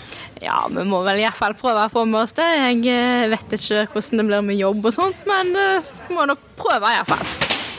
Ja, 0.44 0.60
vi 0.70 0.84
må 0.86 1.00
vel 1.06 1.24
iallfall 1.24 1.56
prøve 1.58 1.88
å 1.88 1.92
få 1.92 2.04
med 2.10 2.20
oss 2.26 2.36
det. 2.38 2.46
Jeg 2.60 3.32
vet 3.32 3.56
ikke 3.58 3.86
hvordan 3.94 4.20
det 4.20 4.26
blir 4.28 4.44
med 4.46 4.60
jobb 4.60 4.86
og 4.90 4.94
sånt, 4.94 5.22
men 5.30 5.54
vi 5.56 6.18
må 6.18 6.26
da 6.28 6.36
prøve 6.60 6.92
iallfall. 6.92 7.24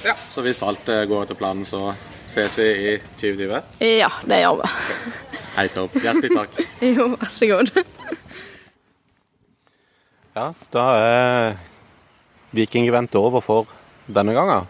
Ja. 0.05 0.15
Så 0.33 0.43
hvis 0.45 0.63
alt 0.65 0.89
går 0.89 1.27
etter 1.27 1.37
planen, 1.37 1.67
så 1.69 1.93
ses 2.29 2.57
vi 2.57 2.71
i 2.73 2.95
2020? 3.21 3.77
Ja, 3.85 4.09
det 4.25 4.41
gjør 4.41 4.63
vi. 4.63 4.71
Hei, 5.59 5.67
Topp. 5.77 5.99
Hjertelig 6.01 6.33
takk. 6.33 6.63
Jo, 6.95 7.11
vær 7.19 7.31
så 7.37 7.51
god. 7.53 7.71
Ja, 10.35 10.49
da 10.75 10.87
er 10.99 11.53
Viking-eventet 12.57 13.21
over 13.21 13.45
for 13.45 13.71
denne 14.09 14.35
gangen. 14.35 14.67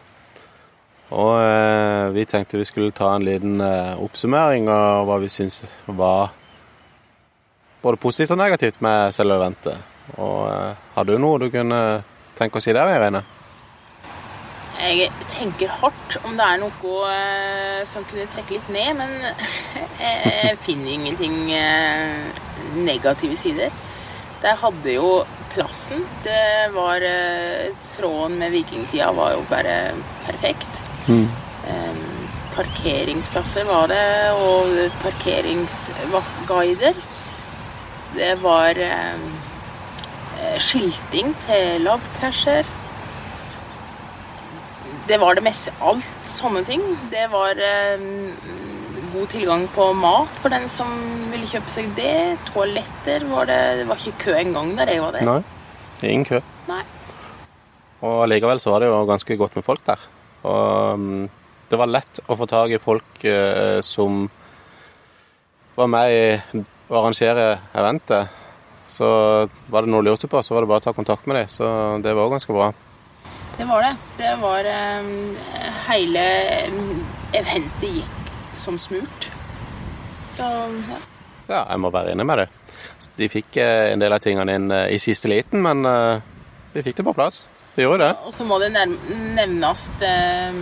Og 1.13 1.35
eh, 1.37 2.09
vi 2.15 2.25
tenkte 2.25 2.59
vi 2.59 2.65
skulle 2.65 2.95
ta 2.97 3.11
en 3.15 3.25
liten 3.27 3.61
eh, 3.61 3.93
oppsummering 4.01 4.71
av 4.73 5.05
hva 5.09 5.19
vi 5.21 5.29
syns 5.29 5.61
var 5.85 6.33
både 7.85 8.01
positivt 8.01 8.33
og 8.33 8.41
negativt 8.41 8.81
med 8.85 9.13
selve 9.15 9.37
eventet. 9.37 9.93
Og 10.17 10.49
eh, 10.49 10.85
har 10.97 11.09
du 11.09 11.17
noe 11.21 11.43
du 11.43 11.51
kunne 11.53 11.81
tenke 12.39 12.59
å 12.59 12.65
si 12.65 12.73
der, 12.73 12.89
Irene? 12.97 13.25
Jeg 14.85 15.07
tenker 15.31 15.71
hardt 15.71 16.17
om 16.25 16.35
det 16.37 16.45
er 16.45 16.59
noe 16.61 16.95
eh, 17.13 17.83
som 17.89 18.07
kunne 18.09 18.27
trekke 18.33 18.57
litt 18.57 18.73
ned, 18.75 18.97
men 18.99 19.13
jeg 20.01 20.57
finner 20.65 20.97
ingenting 20.97 21.53
eh, 21.55 22.33
negative 22.75 23.39
sider. 23.39 23.77
Der 24.43 24.59
hadde 24.61 24.97
jo 24.97 25.13
plassen. 25.55 26.03
Det 26.25 26.73
var 26.75 27.05
eh, 27.07 27.71
Tråden 27.85 28.41
med 28.41 28.53
vikingtida 28.57 29.13
var 29.15 29.37
jo 29.37 29.47
bare 29.53 29.79
perfekt. 30.27 30.83
Eh, 31.09 31.95
parkeringsplasser 32.55 33.65
var 33.69 33.87
det, 33.93 34.31
og 34.39 34.93
parkeringsguider. 35.03 36.95
Det 38.15 38.43
var 38.43 38.79
eh, 38.79 39.19
skilting 40.63 41.35
til 41.45 41.81
labcasher. 41.85 42.65
Det 45.09 45.21
var 45.21 45.37
det 45.37 45.45
meste. 45.45 45.75
Alt 45.85 46.29
sånne 46.31 46.65
ting. 46.65 46.83
Det 47.13 47.27
var 47.33 47.59
eh, 47.61 48.01
god 49.15 49.29
tilgang 49.35 49.67
på 49.75 49.91
mat 49.99 50.33
for 50.41 50.53
den 50.55 50.69
som 50.71 50.91
ville 51.33 51.49
kjøpe 51.51 51.71
seg 51.73 51.93
det. 51.99 52.39
Toaletter 52.53 53.27
var 53.29 53.51
det 53.51 53.61
Det 53.81 53.87
var 53.91 54.01
ikke 54.01 54.25
kø 54.29 54.39
engang 54.41 54.75
der 54.79 54.95
jeg 54.95 55.03
var 55.05 55.19
der. 55.19 55.29
Nei, 55.29 55.43
ingen 56.03 56.25
kø. 56.25 56.41
Nei. 56.71 56.83
Og 58.05 58.25
allikevel 58.25 58.61
så 58.61 58.73
var 58.73 58.85
det 58.85 58.91
jo 58.91 59.05
ganske 59.09 59.37
godt 59.41 59.57
med 59.57 59.65
folk 59.67 59.85
der. 59.87 60.01
Og 60.45 61.01
mm, 61.01 61.27
det 61.71 61.81
var 61.81 61.91
lett 61.91 62.21
å 62.29 62.37
få 62.39 62.49
tak 62.49 62.75
i 62.77 62.81
folk 62.83 63.25
eh, 63.25 63.81
som 63.85 64.27
var 65.75 65.91
med 65.91 66.13
i 66.15 66.63
å 66.89 66.99
arrangere 67.01 67.47
eventet. 67.75 68.41
Så 68.87 69.07
var 69.73 69.83
det 69.85 69.91
noe 69.91 70.05
du 70.05 70.11
lurte 70.11 70.29
på, 70.31 70.43
så 70.45 70.55
var 70.55 70.65
det 70.65 70.71
bare 70.71 70.83
å 70.83 70.87
ta 70.87 70.93
kontakt 70.97 71.27
med 71.27 71.41
dem. 71.41 71.49
Så 71.51 71.67
det 72.05 72.13
var 72.15 72.33
ganske 72.33 72.55
bra. 72.55 72.73
Det 73.57 73.65
var 73.65 73.83
det. 73.83 73.95
Det 74.19 74.35
var 74.43 74.67
eh, 74.67 75.09
Hele 75.89 76.27
eventet 77.35 77.89
gikk 78.01 78.31
som 78.61 78.79
smurt. 78.79 79.31
Så 80.35 80.45
ja. 80.45 81.01
Ja, 81.45 81.59
jeg 81.69 81.81
må 81.83 81.91
være 81.93 82.15
enig 82.15 82.25
med 82.25 82.41
det. 82.41 82.47
De 83.19 83.29
fikk 83.29 83.59
eh, 83.61 83.93
en 83.93 84.01
del 84.01 84.15
av 84.17 84.23
tingene 84.25 84.55
inn 84.57 84.71
eh, 84.73 84.95
i 84.97 85.01
siste 85.03 85.29
liten, 85.29 85.61
men 85.65 85.85
de 86.75 86.83
fikk 86.83 86.99
det 87.01 87.07
på 87.07 87.15
plass. 87.17 87.45
De 87.75 87.83
gjorde 87.83 88.07
det. 88.07 88.13
Og 88.27 88.35
så 88.35 88.45
må 88.47 88.59
det 88.63 88.71
nevnes 88.75 89.89
eh, 90.03 90.61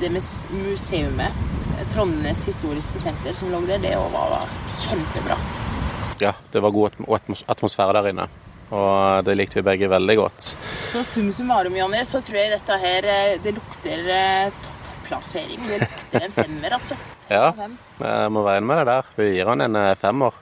det 0.00 0.08
med 0.10 0.22
museet. 0.22 0.52
museumet. 0.52 1.44
Trondenes 1.92 2.40
historiske 2.48 2.98
senter 2.98 3.34
som 3.36 3.50
lå 3.52 3.60
der. 3.68 3.78
Det 3.78 3.92
var, 4.12 4.48
kjempebra. 4.86 5.36
Ja, 6.20 6.32
det 6.52 6.60
var 6.64 6.72
god 6.72 6.96
atmosfære 7.46 7.98
der 7.98 8.08
inne. 8.10 8.28
Og 8.74 9.24
det 9.24 9.36
likte 9.36 9.60
vi 9.60 9.66
begge 9.68 9.90
veldig 9.92 10.16
godt. 10.18 10.46
Så 10.88 11.04
sum 11.06 11.28
summarum, 11.32 11.76
Jonny, 11.76 12.00
så 12.08 12.22
tror 12.24 12.40
jeg 12.40 12.50
dette 12.56 12.78
her 12.82 13.06
eh, 13.12 13.36
Det 13.44 13.52
lukter 13.54 14.08
eh, 14.16 14.56
topplassering. 14.64 15.60
Det 15.68 15.82
lukter 15.84 16.24
en 16.26 16.34
femmer, 16.40 16.78
altså. 16.80 16.98
Ja, 17.28 17.52
vi 17.52 18.16
må 18.32 18.42
enig 18.50 18.66
med 18.66 18.80
det 18.80 18.88
der. 18.90 19.14
Vi 19.20 19.30
gir 19.36 19.52
han 19.52 19.62
en 19.68 19.78
femmer. 20.00 20.34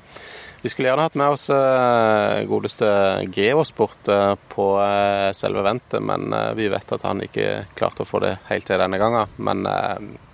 Vi 0.65 0.71
skulle 0.73 0.89
gjerne 0.89 1.05
hatt 1.05 1.17
med 1.21 1.29
oss 1.35 1.51
eh, 1.53 2.39
godeste 2.49 2.87
Geosport 3.37 4.09
eh, 4.09 4.31
på 4.49 4.69
eh, 4.81 5.29
selve 5.37 5.61
eventet, 5.61 6.01
men 6.01 6.33
vi 6.57 6.71
vet 6.73 6.95
at 6.97 7.05
han 7.05 7.21
ikke 7.27 7.67
klarte 7.77 8.07
å 8.07 8.09
få 8.09 8.23
det 8.25 8.31
helt 8.49 8.65
til 8.65 8.81
denne 8.81 8.97
gangen. 9.03 9.29
Men 9.45 9.61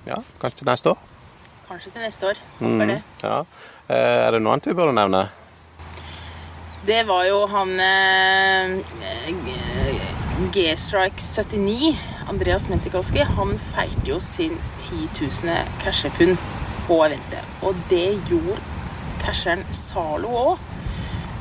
ja, 0.07 0.21
kanskje 0.39 0.61
til 0.63 0.71
neste 0.71 0.93
år. 0.95 1.03
Kanskje 1.67 1.91
til 1.97 2.07
neste 2.07 2.31
år. 2.31 2.39
Håper 2.61 2.71
Mm, 2.71 2.89
det. 2.95 3.01
ja. 3.27 3.41
Er 3.91 4.31
det 4.37 4.41
noe 4.45 4.55
annet 4.55 4.71
vi 4.71 4.77
burde 4.79 4.95
nevne? 4.95 5.25
Det 6.87 7.01
var 7.11 7.27
jo 7.27 7.41
han 7.51 7.75
G-Strike 10.55 11.19
79, 11.21 11.97
Andreas 12.31 12.69
Mentikoski, 12.71 13.27
han 13.37 13.57
feilte 13.75 14.07
jo 14.15 14.21
sin 14.23 14.55
10 14.87 15.09
000. 15.45 15.59
cashefunn 15.83 16.39
på 16.87 17.01
eventet. 17.07 17.43
Og 17.67 17.75
det 17.91 18.07
gjorde 18.31 18.63
casheren 19.21 19.65
Zalo 19.75 20.33
òg. 20.41 20.65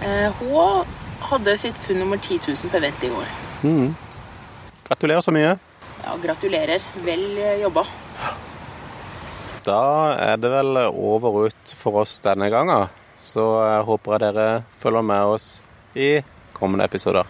Eh, 0.03 0.29
hun 0.39 0.85
hadde 1.29 1.57
sitt 1.59 1.79
funn 1.83 1.99
nummer 2.03 2.17
10 2.17 2.39
000 2.47 2.71
på 2.71 2.83
vent 2.83 3.03
i 3.03 3.09
går. 3.13 3.33
Mm. 3.63 3.95
Gratulerer 4.87 5.25
så 5.25 5.33
mye. 5.35 5.57
Ja, 6.03 6.15
gratulerer. 6.23 6.85
Vel 7.03 7.25
jobba. 7.61 7.83
Da 9.67 9.81
er 10.15 10.39
det 10.39 10.51
vel 10.53 10.77
over 10.87 11.29
og 11.29 11.49
ut 11.49 11.73
for 11.81 12.01
oss 12.03 12.19
denne 12.23 12.47
gangen. 12.53 12.87
Så 13.19 13.43
jeg 13.67 13.83
håper 13.89 14.15
jeg 14.15 14.23
dere 14.29 14.47
følger 14.79 15.03
med 15.03 15.35
oss 15.35 15.49
i 15.95 16.21
kommende 16.55 16.87
episoder. 16.87 17.27